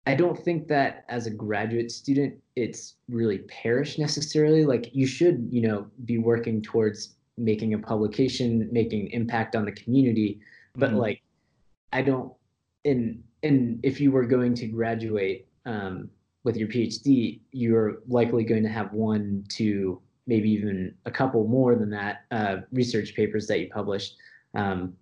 I 0.06 0.14
don't 0.14 0.42
think 0.42 0.66
that 0.68 1.04
as 1.10 1.26
a 1.26 1.30
graduate 1.30 1.92
student, 1.92 2.34
it's 2.56 2.94
really 3.10 3.38
perish 3.40 3.98
necessarily. 3.98 4.64
Like 4.64 4.88
you 4.94 5.06
should, 5.06 5.46
you 5.50 5.60
know, 5.68 5.86
be 6.06 6.16
working 6.16 6.62
towards 6.62 7.14
making 7.36 7.74
a 7.74 7.78
publication, 7.78 8.70
making 8.72 9.10
impact 9.10 9.54
on 9.54 9.66
the 9.66 9.72
community. 9.72 10.40
But 10.76 10.90
mm-hmm. 10.90 10.98
like, 10.98 11.22
I 11.92 12.02
don't. 12.02 12.32
And 12.84 13.22
and 13.42 13.80
if 13.82 14.00
you 14.00 14.10
were 14.10 14.24
going 14.24 14.54
to 14.54 14.66
graduate 14.66 15.46
um, 15.66 16.10
with 16.44 16.56
your 16.56 16.68
PhD, 16.68 17.40
you're 17.52 17.98
likely 18.08 18.44
going 18.44 18.62
to 18.62 18.68
have 18.68 18.92
one, 18.92 19.44
two, 19.48 20.00
maybe 20.26 20.50
even 20.50 20.94
a 21.04 21.10
couple 21.10 21.46
more 21.46 21.74
than 21.76 21.90
that 21.90 22.24
uh, 22.30 22.56
research 22.72 23.14
papers 23.14 23.46
that 23.46 23.60
you 23.60 23.68
published. 23.68 24.16
Um, 24.54 24.94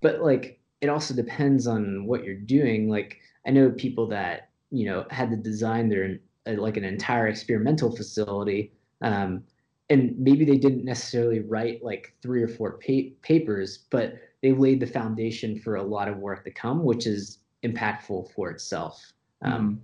but 0.00 0.22
like, 0.22 0.60
it 0.80 0.88
also 0.88 1.14
depends 1.14 1.66
on 1.66 2.06
what 2.06 2.24
you're 2.24 2.34
doing. 2.34 2.88
Like, 2.88 3.18
I 3.46 3.50
know 3.50 3.70
people 3.70 4.06
that 4.08 4.50
you 4.70 4.86
know 4.86 5.06
had 5.10 5.30
to 5.30 5.36
design 5.36 5.88
their 5.88 6.18
uh, 6.46 6.60
like 6.60 6.76
an 6.76 6.84
entire 6.84 7.28
experimental 7.28 7.94
facility, 7.94 8.72
um, 9.02 9.42
and 9.88 10.18
maybe 10.18 10.44
they 10.44 10.56
didn't 10.56 10.84
necessarily 10.84 11.40
write 11.40 11.84
like 11.84 12.14
three 12.22 12.42
or 12.42 12.48
four 12.48 12.78
pa- 12.78 13.14
papers, 13.22 13.78
but 13.90 14.14
they 14.42 14.52
laid 14.52 14.80
the 14.80 14.86
foundation 14.86 15.58
for 15.58 15.76
a 15.76 15.82
lot 15.82 16.08
of 16.08 16.16
work 16.18 16.44
to 16.44 16.50
come, 16.50 16.84
which 16.84 17.06
is 17.06 17.38
impactful 17.62 18.32
for 18.32 18.50
itself. 18.50 19.12
Um, 19.42 19.52
mm-hmm. 19.52 19.74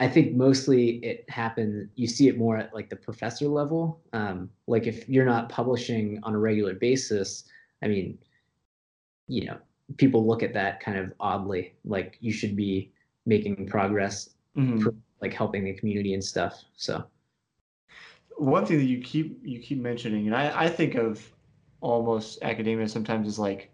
I 0.00 0.08
think 0.08 0.36
mostly 0.36 0.96
it 1.04 1.28
happens. 1.28 1.88
You 1.96 2.06
see 2.06 2.28
it 2.28 2.38
more 2.38 2.56
at 2.56 2.72
like 2.72 2.88
the 2.88 2.96
professor 2.96 3.48
level. 3.48 4.00
Um, 4.12 4.48
like 4.66 4.86
if 4.86 5.08
you're 5.08 5.24
not 5.24 5.48
publishing 5.48 6.20
on 6.22 6.34
a 6.34 6.38
regular 6.38 6.74
basis, 6.74 7.44
I 7.82 7.88
mean, 7.88 8.18
you 9.26 9.46
know, 9.46 9.58
people 9.96 10.26
look 10.26 10.42
at 10.42 10.54
that 10.54 10.80
kind 10.80 10.98
of 10.98 11.12
oddly. 11.18 11.74
Like 11.84 12.16
you 12.20 12.32
should 12.32 12.54
be 12.54 12.92
making 13.26 13.66
progress, 13.66 14.30
mm-hmm. 14.56 14.80
for, 14.80 14.94
like 15.20 15.34
helping 15.34 15.64
the 15.64 15.74
community 15.74 16.14
and 16.14 16.22
stuff. 16.22 16.62
So, 16.76 17.04
one 18.36 18.64
thing 18.64 18.78
that 18.78 18.84
you 18.84 19.00
keep 19.00 19.40
you 19.42 19.58
keep 19.58 19.78
mentioning, 19.78 20.26
and 20.26 20.36
I, 20.36 20.64
I 20.64 20.68
think 20.68 20.94
of 20.94 21.28
almost 21.80 22.38
academia 22.42 22.88
sometimes 22.88 23.26
as 23.26 23.38
like 23.38 23.70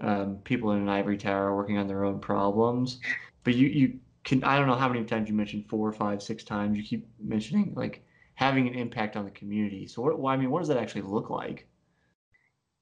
um, 0.00 0.36
people 0.44 0.72
in 0.72 0.82
an 0.82 0.88
ivory 0.88 1.16
tower 1.16 1.54
working 1.54 1.78
on 1.78 1.86
their 1.86 2.04
own 2.04 2.20
problems, 2.20 3.00
but 3.44 3.54
you 3.54 3.68
you 3.68 3.98
can 4.24 4.44
I 4.44 4.58
don't 4.58 4.66
know 4.66 4.74
how 4.74 4.88
many 4.88 5.04
times 5.04 5.28
you 5.28 5.34
mentioned 5.34 5.66
four, 5.68 5.92
five, 5.92 6.22
six 6.22 6.44
times. 6.44 6.76
You 6.76 6.84
keep 6.84 7.06
mentioning 7.18 7.72
like 7.74 8.02
having 8.34 8.68
an 8.68 8.74
impact 8.74 9.16
on 9.16 9.24
the 9.24 9.30
community. 9.30 9.86
So 9.86 10.02
what? 10.02 10.18
Well, 10.18 10.32
I 10.32 10.36
mean, 10.36 10.50
what 10.50 10.60
does 10.60 10.68
that 10.68 10.78
actually 10.78 11.02
look 11.02 11.30
like? 11.30 11.66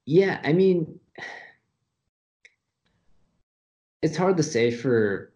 Yeah, 0.05 0.39
I 0.43 0.53
mean, 0.53 0.99
it's 4.01 4.17
hard 4.17 4.37
to 4.37 4.43
say 4.43 4.71
for 4.71 5.33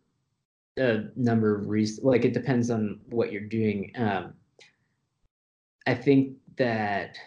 a 0.77 1.03
number 1.15 1.55
of 1.55 1.67
reasons. 1.67 2.05
Like 2.05 2.25
it 2.25 2.33
depends 2.33 2.69
on 2.69 2.99
what 3.09 3.31
you're 3.31 3.41
doing. 3.41 3.91
Um, 3.95 4.33
I 5.85 5.93
think 5.93 6.37
that 6.57 7.17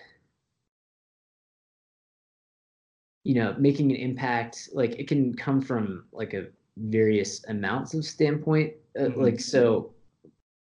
you 3.26 3.34
know 3.34 3.56
making 3.58 3.90
an 3.90 3.96
impact 3.96 4.68
like 4.72 4.92
it 5.00 5.08
can 5.08 5.34
come 5.34 5.60
from 5.60 6.04
like 6.12 6.32
a 6.32 6.46
various 6.76 7.44
amounts 7.48 7.92
of 7.92 8.04
standpoint 8.04 8.72
uh, 8.96 9.02
mm-hmm. 9.02 9.20
like 9.20 9.40
so 9.40 9.92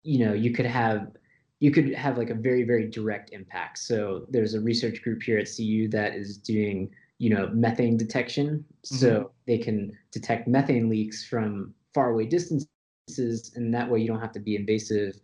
you 0.03 0.19
know 0.25 0.33
you 0.33 0.51
could 0.51 0.67
have 0.67 1.13
you 1.61 1.71
could 1.71 1.95
have 1.95 2.19
like 2.19 2.31
a 2.31 2.35
very 2.35 2.65
very 2.65 2.91
direct 2.91 3.31
impact 3.31 3.79
so 3.79 4.27
there's 4.29 4.55
a 4.55 4.61
research 4.61 5.03
group 5.03 5.23
here 5.23 5.39
at 5.39 5.47
cu 5.57 5.89
that 5.89 6.17
is 6.17 6.37
doing 6.37 6.91
you 7.19 7.31
know 7.31 7.49
methane 7.55 7.97
detection 7.97 8.49
mm-hmm. 8.59 8.97
so 8.97 9.31
they 9.47 9.59
can 9.59 9.97
detect 10.11 10.49
methane 10.49 10.89
leaks 10.89 11.25
from 11.25 11.73
far 11.95 12.11
away 12.11 12.27
distances 12.27 13.53
and 13.55 13.73
that 13.73 13.89
way 13.89 14.01
you 14.01 14.09
don't 14.09 14.21
have 14.21 14.33
to 14.33 14.41
be 14.41 14.57
invasive 14.57 15.15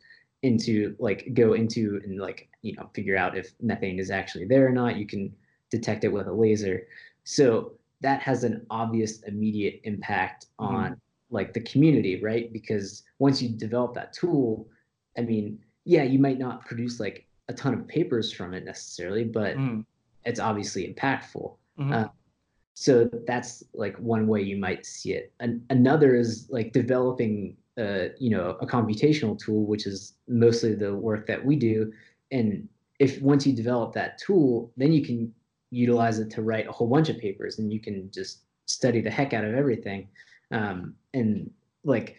into 0.42 0.94
like 1.00 1.28
go 1.34 1.54
into 1.54 2.00
and 2.04 2.20
like 2.20 2.48
you 2.62 2.74
know 2.76 2.88
figure 2.94 3.16
out 3.16 3.36
if 3.36 3.54
methane 3.60 3.98
is 3.98 4.12
actually 4.12 4.44
there 4.44 4.64
or 4.64 4.70
not 4.70 4.96
you 4.96 5.06
can 5.06 5.34
detect 5.70 6.04
it 6.04 6.12
with 6.12 6.28
a 6.28 6.32
laser 6.32 6.86
so 7.24 7.72
that 8.00 8.20
has 8.20 8.44
an 8.44 8.64
obvious 8.70 9.22
immediate 9.22 9.80
impact 9.84 10.46
mm-hmm. 10.60 10.74
on 10.74 10.84
mm-hmm. 10.84 11.34
like 11.34 11.52
the 11.52 11.60
community 11.60 12.22
right 12.22 12.52
because 12.52 13.02
once 13.18 13.42
you 13.42 13.48
develop 13.48 13.94
that 13.94 14.12
tool 14.12 14.68
i 15.18 15.20
mean 15.22 15.58
yeah 15.84 16.02
you 16.02 16.18
might 16.18 16.38
not 16.38 16.64
produce 16.64 17.00
like 17.00 17.26
a 17.48 17.52
ton 17.52 17.74
of 17.74 17.86
papers 17.88 18.32
from 18.32 18.54
it 18.54 18.64
necessarily 18.64 19.24
but 19.24 19.56
mm. 19.56 19.84
it's 20.24 20.40
obviously 20.40 20.94
impactful 20.94 21.56
mm-hmm. 21.78 21.92
uh, 21.92 22.04
so 22.74 23.08
that's 23.26 23.62
like 23.72 23.96
one 23.98 24.26
way 24.26 24.42
you 24.42 24.56
might 24.56 24.84
see 24.84 25.12
it 25.12 25.32
An- 25.40 25.64
another 25.70 26.14
is 26.14 26.46
like 26.50 26.72
developing 26.72 27.56
uh, 27.78 28.08
you 28.18 28.30
know 28.30 28.56
a 28.60 28.66
computational 28.66 29.38
tool 29.38 29.64
which 29.66 29.86
is 29.86 30.14
mostly 30.28 30.74
the 30.74 30.94
work 30.94 31.26
that 31.26 31.44
we 31.44 31.56
do 31.56 31.92
and 32.30 32.68
if 32.98 33.20
once 33.20 33.46
you 33.46 33.52
develop 33.52 33.92
that 33.94 34.18
tool 34.18 34.72
then 34.76 34.92
you 34.92 35.04
can 35.04 35.32
utilize 35.74 36.18
it 36.18 36.30
to 36.30 36.42
write 36.42 36.68
a 36.68 36.72
whole 36.72 36.86
bunch 36.86 37.08
of 37.08 37.18
papers 37.18 37.58
and 37.58 37.72
you 37.72 37.80
can 37.80 38.10
just 38.12 38.42
study 38.66 39.00
the 39.00 39.10
heck 39.10 39.32
out 39.32 39.44
of 39.44 39.54
everything. 39.54 40.08
Um, 40.50 40.94
and 41.12 41.50
like 41.84 42.16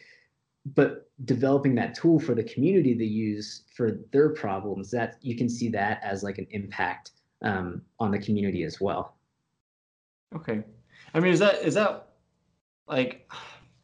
but 0.74 1.10
developing 1.26 1.76
that 1.76 1.94
tool 1.94 2.20
for 2.20 2.34
the 2.34 2.44
community 2.44 2.96
to 2.96 3.06
use 3.06 3.64
for 3.76 4.00
their 4.12 4.30
problems 4.30 4.90
that 4.92 5.18
you 5.22 5.38
can 5.38 5.48
see 5.48 5.70
that 5.70 6.00
as 6.04 6.24
like 6.24 6.38
an 6.38 6.48
impact 6.52 7.12
um, 7.44 7.82
on 8.00 8.12
the 8.12 8.20
community 8.20 8.64
as 8.64 8.82
well. 8.82 9.16
Okay. 10.36 10.64
I 11.14 11.20
mean 11.20 11.32
is 11.34 11.40
that 11.40 11.62
is 11.62 11.76
that 11.76 12.10
like 12.88 13.32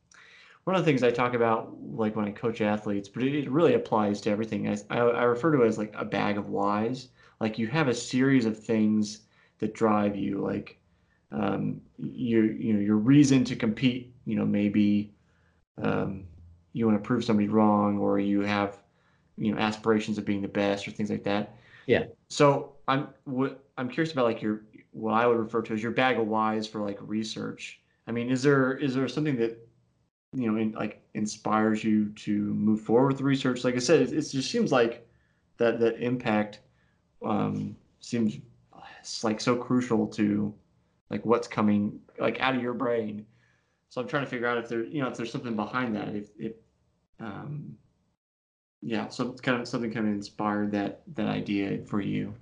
one 0.63 0.75
of 0.75 0.83
the 0.83 0.85
things 0.85 1.01
i 1.01 1.09
talk 1.09 1.33
about 1.33 1.75
like 1.81 2.15
when 2.15 2.25
i 2.25 2.31
coach 2.31 2.61
athletes 2.61 3.09
but 3.09 3.23
it, 3.23 3.49
really 3.49 3.75
applies 3.75 4.21
to 4.21 4.29
everything. 4.29 4.67
I, 4.67 4.77
I, 4.89 4.97
I 4.99 5.23
refer 5.23 5.51
to 5.51 5.63
it 5.63 5.67
as 5.67 5.77
like 5.77 5.93
a 5.95 6.05
bag 6.05 6.37
of 6.37 6.49
whys. 6.49 7.09
Like 7.39 7.57
you 7.57 7.67
have 7.67 7.87
a 7.87 7.93
series 7.93 8.45
of 8.45 8.61
things 8.61 9.21
that 9.61 9.73
drive 9.73 10.15
you 10.15 10.39
like 10.39 10.77
um, 11.31 11.79
your 11.97 12.45
you 12.45 12.73
know 12.73 12.79
your 12.79 12.97
reason 12.97 13.45
to 13.45 13.55
compete 13.55 14.13
you 14.25 14.35
know 14.35 14.45
maybe 14.45 15.13
um, 15.81 16.25
you 16.73 16.85
want 16.85 17.01
to 17.01 17.07
prove 17.07 17.23
somebody 17.23 17.47
wrong 17.47 17.97
or 17.97 18.19
you 18.19 18.41
have 18.41 18.77
you 19.37 19.53
know 19.53 19.59
aspirations 19.59 20.17
of 20.17 20.25
being 20.25 20.41
the 20.41 20.47
best 20.47 20.87
or 20.87 20.91
things 20.91 21.09
like 21.09 21.23
that. 21.23 21.55
Yeah. 21.85 22.03
So 22.27 22.73
i'm 22.87 23.07
what 23.25 23.63
i'm 23.77 23.87
curious 23.87 24.11
about 24.11 24.25
like 24.25 24.41
your 24.41 24.63
what 24.91 25.13
i 25.13 25.25
would 25.25 25.37
refer 25.37 25.61
to 25.61 25.73
as 25.73 25.83
your 25.83 25.91
bag 25.91 26.17
of 26.17 26.27
whys 26.27 26.67
for 26.67 26.81
like 26.81 26.97
research. 27.01 27.79
I 28.07 28.11
mean 28.11 28.29
is 28.29 28.43
there 28.43 28.73
is 28.73 28.95
there 28.95 29.07
something 29.07 29.37
that 29.37 29.57
you 30.33 30.51
know 30.51 30.59
in, 30.59 30.71
like 30.73 31.01
inspires 31.13 31.83
you 31.83 32.09
to 32.09 32.31
move 32.53 32.81
forward 32.81 33.13
with 33.13 33.21
research? 33.21 33.63
Like 33.63 33.75
i 33.75 33.79
said 33.79 34.01
it, 34.01 34.11
it 34.11 34.21
just 34.21 34.51
seems 34.51 34.71
like 34.71 35.07
that 35.57 35.79
that 35.79 36.01
impact 36.01 36.59
um, 37.23 37.75
seems 37.99 38.37
it's 39.01 39.23
like 39.23 39.41
so 39.41 39.55
crucial 39.55 40.07
to 40.07 40.53
like 41.09 41.25
what's 41.25 41.47
coming 41.47 41.99
like 42.19 42.39
out 42.39 42.55
of 42.55 42.61
your 42.61 42.73
brain. 42.73 43.25
So 43.89 43.99
I'm 43.99 44.07
trying 44.07 44.23
to 44.23 44.29
figure 44.29 44.47
out 44.47 44.57
if 44.57 44.69
there, 44.69 44.83
you 44.83 45.01
know, 45.01 45.09
if 45.09 45.17
there's 45.17 45.31
something 45.31 45.55
behind 45.55 45.95
that. 45.95 46.09
If, 46.15 46.29
if 46.37 46.53
um, 47.19 47.75
yeah, 48.81 49.09
so 49.09 49.33
kind 49.33 49.61
of 49.61 49.67
something 49.67 49.91
kind 49.91 50.07
of 50.07 50.13
inspired 50.13 50.71
that 50.71 51.01
that 51.15 51.27
idea 51.27 51.83
for 51.85 52.01
you. 52.01 52.33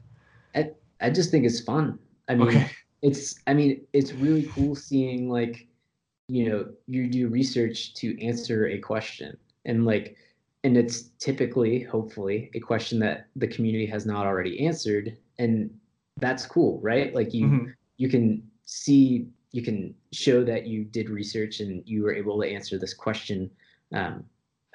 I 0.54 0.72
I 1.02 1.10
just 1.10 1.32
think 1.32 1.46
it's 1.46 1.62
fun. 1.62 1.98
I 2.28 2.36
mean, 2.36 2.50
okay. 2.50 2.70
it's 3.02 3.40
I 3.48 3.54
mean, 3.54 3.82
it's 3.94 4.14
really 4.14 4.44
cool 4.44 4.76
seeing 4.76 5.30
like, 5.30 5.68
you 6.28 6.50
know, 6.50 6.68
you 6.88 7.08
do 7.08 7.28
research 7.30 7.94
to 7.96 8.24
answer 8.24 8.68
a 8.68 8.78
question 8.78 9.38
and 9.66 9.86
like 9.86 10.16
and 10.64 10.78
it's 10.78 11.10
typically 11.20 11.82
hopefully 11.82 12.52
a 12.54 12.60
question 12.60 13.00
that 13.00 13.28
the 13.36 13.48
community 13.48 13.86
has 13.86 14.06
not 14.06 14.26
already 14.26 14.66
answered 14.66 15.18
and 15.38 15.72
that's 16.20 16.46
cool, 16.46 16.80
right? 16.82 17.14
Like 17.14 17.34
you 17.34 17.46
mm-hmm. 17.46 17.66
you 17.98 18.10
can 18.10 18.44
see 18.66 19.28
you 19.52 19.64
can 19.64 19.96
show 20.12 20.44
that 20.44 20.68
you 20.68 20.84
did 20.84 21.10
research 21.10 21.60
and 21.60 21.84
you 21.86 22.04
were 22.04 22.14
able 22.14 22.40
to 22.42 22.48
answer 22.48 22.78
this 22.78 22.94
question. 22.94 23.50
Um, 23.94 24.24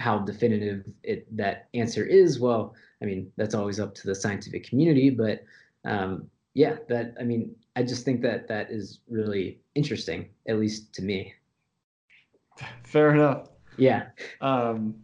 how 0.01 0.19
definitive 0.19 0.85
it 1.05 1.25
that 1.37 1.69
answer 1.75 2.05
is, 2.05 2.41
well, 2.41 2.75
I 3.01 3.05
mean 3.05 3.31
that's 3.37 3.55
always 3.55 3.79
up 3.79 3.95
to 3.97 4.07
the 4.07 4.15
scientific 4.15 4.69
community, 4.69 5.11
but 5.11 5.45
um, 5.85 6.29
yeah, 6.55 6.77
that 6.89 7.15
I 7.21 7.25
mean 7.25 7.55
I 7.77 7.83
just 7.83 8.05
think 8.05 8.23
that 8.23 8.49
that 8.49 8.71
is 8.71 9.01
really 9.09 9.61
interesting, 9.75 10.29
at 10.49 10.59
least 10.59 10.93
to 10.95 11.03
me. 11.03 11.35
Fair 12.85 13.15
enough. 13.15 13.49
Yeah. 13.77 14.07
Um, 14.41 14.95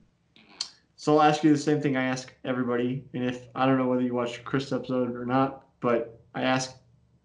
so 0.96 1.14
I'll 1.14 1.22
ask 1.22 1.42
you 1.42 1.50
the 1.50 1.58
same 1.58 1.80
thing 1.80 1.96
I 1.96 2.04
ask 2.04 2.32
everybody, 2.44 3.04
and 3.14 3.24
if 3.24 3.46
I 3.54 3.64
don't 3.66 3.78
know 3.78 3.86
whether 3.86 4.02
you 4.02 4.14
watched 4.14 4.44
Chris' 4.44 4.70
episode 4.70 5.14
or 5.16 5.24
not, 5.24 5.64
but 5.80 6.19
I 6.34 6.42
ask 6.42 6.76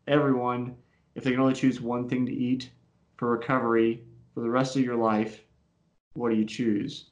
everyone 0.08 0.76
if 1.16 1.24
they 1.24 1.32
can 1.32 1.40
only 1.40 1.54
choose 1.54 1.80
one 1.80 2.10
thing 2.10 2.26
to 2.26 2.34
eat 2.34 2.70
for 3.18 3.32
recovery 3.32 4.04
for 4.34 4.42
the 4.42 4.50
rest 4.50 4.76
of 4.76 4.84
your 4.84 4.96
life, 4.96 5.42
what 6.14 6.30
do 6.30 6.36
you 6.36 6.46
choose? 6.46 7.10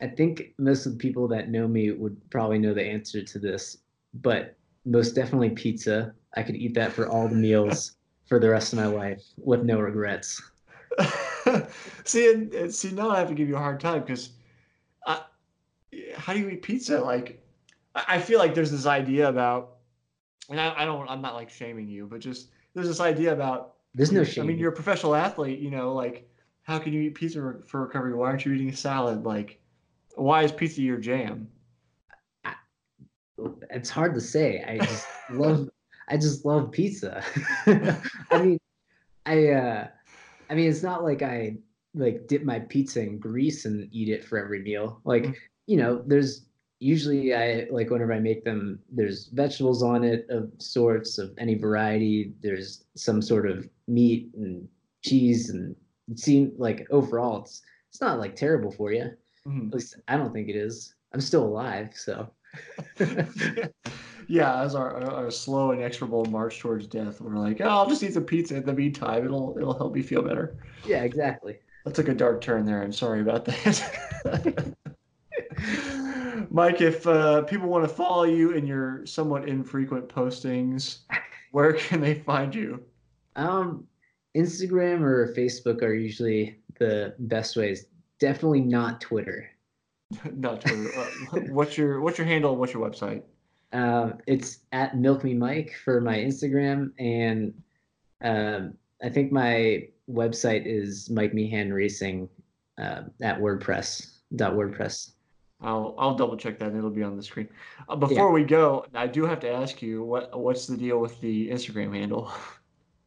I 0.00 0.08
think 0.08 0.54
most 0.58 0.86
of 0.86 0.92
the 0.92 0.98
people 0.98 1.28
that 1.28 1.50
know 1.50 1.68
me 1.68 1.92
would 1.92 2.20
probably 2.30 2.58
know 2.58 2.74
the 2.74 2.84
answer 2.84 3.22
to 3.22 3.38
this, 3.38 3.78
but 4.14 4.56
most 4.84 5.14
definitely 5.14 5.50
pizza. 5.50 6.14
I 6.34 6.42
could 6.42 6.56
eat 6.56 6.74
that 6.74 6.92
for 6.92 7.08
all 7.08 7.28
the 7.28 7.36
meals 7.36 7.96
for 8.26 8.40
the 8.40 8.50
rest 8.50 8.72
of 8.72 8.78
my 8.78 8.86
life 8.86 9.22
with 9.36 9.62
no 9.62 9.78
regrets. 9.78 10.42
see, 12.04 12.32
and, 12.32 12.52
and 12.52 12.74
see, 12.74 12.90
now 12.90 13.10
I 13.10 13.18
have 13.18 13.28
to 13.28 13.34
give 13.34 13.48
you 13.48 13.56
a 13.56 13.60
hard 13.60 13.78
time 13.78 14.00
because, 14.00 14.30
how 16.16 16.32
do 16.32 16.40
you 16.40 16.48
eat 16.48 16.62
pizza? 16.62 17.00
Like, 17.00 17.42
I, 17.94 18.04
I 18.08 18.20
feel 18.20 18.38
like 18.38 18.54
there's 18.54 18.70
this 18.70 18.86
idea 18.86 19.28
about, 19.28 19.76
and 20.52 20.60
I, 20.60 20.82
I 20.82 20.84
don't, 20.84 21.08
I'm 21.08 21.20
not 21.20 21.34
like 21.34 21.50
shaming 21.50 21.88
you, 21.88 22.06
but 22.06 22.20
just 22.20 22.50
there's 22.74 22.86
this 22.86 23.00
idea 23.00 23.32
about. 23.32 23.74
There's 23.94 24.12
no 24.12 24.24
shame. 24.24 24.44
I 24.44 24.46
mean, 24.46 24.58
you're 24.58 24.72
a 24.72 24.74
professional 24.74 25.14
athlete. 25.14 25.58
You 25.58 25.70
know, 25.70 25.92
like, 25.92 26.28
how 26.62 26.78
can 26.78 26.92
you 26.92 27.00
eat 27.02 27.14
pizza 27.14 27.54
for 27.66 27.82
recovery? 27.82 28.14
Why 28.14 28.28
aren't 28.28 28.44
you 28.44 28.52
eating 28.52 28.68
a 28.68 28.76
salad? 28.76 29.24
Like, 29.24 29.60
why 30.14 30.44
is 30.44 30.52
pizza 30.52 30.80
your 30.80 30.98
jam? 30.98 31.48
it's 33.70 33.90
hard 33.90 34.14
to 34.14 34.20
say. 34.20 34.64
I 34.66 34.78
just 34.84 35.06
love 35.30 35.68
I 36.08 36.16
just 36.16 36.44
love 36.44 36.70
pizza. 36.70 37.22
I 38.30 38.42
mean, 38.42 38.58
I 39.26 39.48
uh 39.48 39.88
I 40.50 40.54
mean 40.54 40.68
it's 40.68 40.82
not 40.82 41.02
like 41.02 41.22
I 41.22 41.56
like 41.94 42.26
dip 42.26 42.44
my 42.44 42.60
pizza 42.60 43.00
in 43.00 43.18
grease 43.18 43.64
and 43.64 43.88
eat 43.92 44.08
it 44.08 44.24
for 44.24 44.38
every 44.38 44.62
meal. 44.62 45.00
Like, 45.04 45.24
mm-hmm. 45.24 45.32
you 45.66 45.76
know, 45.76 46.02
there's 46.06 46.46
usually 46.82 47.34
I 47.34 47.66
like 47.70 47.90
whenever 47.90 48.12
I 48.12 48.18
make 48.18 48.44
them, 48.44 48.80
there's 48.90 49.28
vegetables 49.28 49.82
on 49.82 50.02
it 50.02 50.26
of 50.28 50.50
sorts 50.58 51.18
of 51.18 51.32
any 51.38 51.54
variety. 51.54 52.32
There's 52.42 52.84
some 52.96 53.22
sort 53.22 53.48
of 53.48 53.68
meat 53.86 54.30
and 54.36 54.68
cheese 55.02 55.50
and 55.50 55.76
it 56.10 56.18
seems 56.18 56.58
like 56.58 56.86
overall 56.90 57.42
it's 57.42 57.62
it's 57.90 58.00
not 58.00 58.18
like 58.18 58.34
terrible 58.34 58.72
for 58.72 58.92
you. 58.92 59.10
Mm-hmm. 59.46 59.68
At 59.68 59.74
least 59.74 60.00
I 60.08 60.16
don't 60.16 60.32
think 60.32 60.48
it 60.48 60.56
is. 60.56 60.94
I'm 61.12 61.20
still 61.20 61.44
alive, 61.44 61.90
so 61.94 62.30
yeah, 64.28 64.62
as 64.62 64.74
our, 64.74 65.02
our 65.04 65.30
slow 65.30 65.70
and 65.70 65.80
inexorable 65.80 66.24
march 66.26 66.58
towards 66.58 66.86
death, 66.86 67.20
we're 67.20 67.36
like, 67.36 67.60
oh, 67.60 67.68
I'll 67.68 67.88
just 67.88 68.02
eat 68.02 68.14
some 68.14 68.24
pizza 68.24 68.56
in 68.56 68.66
the 68.66 68.72
meantime. 68.72 69.24
It'll 69.24 69.54
it'll 69.56 69.76
help 69.76 69.94
me 69.94 70.02
feel 70.02 70.22
better. 70.22 70.56
Yeah, 70.86 71.04
exactly. 71.04 71.58
That 71.84 71.94
took 71.94 72.08
a 72.08 72.14
dark 72.14 72.40
turn 72.40 72.64
there. 72.64 72.82
I'm 72.82 72.92
sorry 72.92 73.20
about 73.20 73.44
that. 73.44 74.74
Mike, 76.54 76.82
if 76.82 77.06
uh, 77.06 77.42
people 77.42 77.66
want 77.66 77.82
to 77.82 77.94
follow 77.94 78.24
you 78.24 78.50
in 78.50 78.66
your 78.66 79.06
somewhat 79.06 79.48
infrequent 79.48 80.06
postings, 80.06 80.98
where 81.52 81.72
can 81.72 81.98
they 82.00 82.14
find 82.14 82.54
you? 82.54 82.82
Um, 83.36 83.86
Instagram 84.36 85.00
or 85.00 85.32
Facebook 85.34 85.82
are 85.82 85.94
usually 85.94 86.58
the 86.78 87.14
best 87.20 87.56
ways. 87.56 87.86
Definitely 88.18 88.60
not 88.60 89.00
Twitter. 89.00 89.48
Not 90.34 90.60
Twitter. 90.60 90.90
Uh, 90.94 91.40
what's 91.48 91.78
your 91.78 92.02
what's 92.02 92.18
your 92.18 92.26
handle? 92.26 92.54
What's 92.54 92.74
your 92.74 92.86
website? 92.86 93.22
Um, 93.72 94.18
it's 94.26 94.58
at 94.72 94.94
Milk 94.98 95.24
Me 95.24 95.32
Mike 95.32 95.74
for 95.82 96.02
my 96.02 96.18
Instagram, 96.18 96.90
and 96.98 97.54
um, 98.22 98.74
I 99.02 99.08
think 99.08 99.32
my 99.32 99.88
website 100.10 100.66
is 100.66 101.08
Mike 101.08 101.32
Meehan 101.32 101.72
Racing 101.72 102.28
uh, 102.76 103.04
at 103.22 103.40
WordPress. 103.40 104.18
Dot 104.36 104.52
WordPress. 104.52 105.12
I'll 105.62 105.94
I'll 105.98 106.14
double 106.14 106.36
check 106.36 106.58
that. 106.58 106.68
And 106.68 106.76
it'll 106.76 106.90
be 106.90 107.02
on 107.02 107.16
the 107.16 107.22
screen. 107.22 107.48
Uh, 107.88 107.96
before 107.96 108.28
yeah. 108.28 108.30
we 108.30 108.44
go, 108.44 108.84
I 108.94 109.06
do 109.06 109.24
have 109.24 109.40
to 109.40 109.50
ask 109.50 109.80
you 109.80 110.02
what 110.02 110.38
what's 110.38 110.66
the 110.66 110.76
deal 110.76 110.98
with 110.98 111.20
the 111.20 111.48
Instagram 111.50 111.94
handle? 111.94 112.32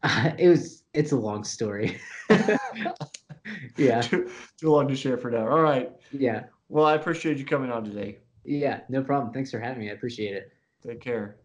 Uh, 0.03 0.32
it 0.38 0.47
was 0.47 0.84
it's 0.93 1.12
a 1.12 1.18
long 1.18 1.43
story. 1.43 1.99
yeah. 3.78 4.01
Too, 4.01 4.32
too 4.60 4.72
long 4.72 4.88
to 4.88 4.95
share 4.95 5.18
for 5.18 5.30
now. 5.30 5.47
All 5.47 5.62
right. 5.62 5.91
Yeah. 6.12 6.45
Well, 6.70 6.86
I 6.86 6.95
appreciate 6.95 7.38
you 7.38 7.45
coming 7.45 7.72
on 7.72 7.84
today. 7.84 8.20
Yeah, 8.43 8.82
no 8.89 9.03
problem. 9.03 9.34
Thanks 9.34 9.51
for 9.51 9.60
having 9.60 9.80
me. 9.80 9.89
I 9.89 9.93
appreciate 9.93 10.36
it. 10.36 10.51
Take 10.86 11.01
care. 11.01 11.38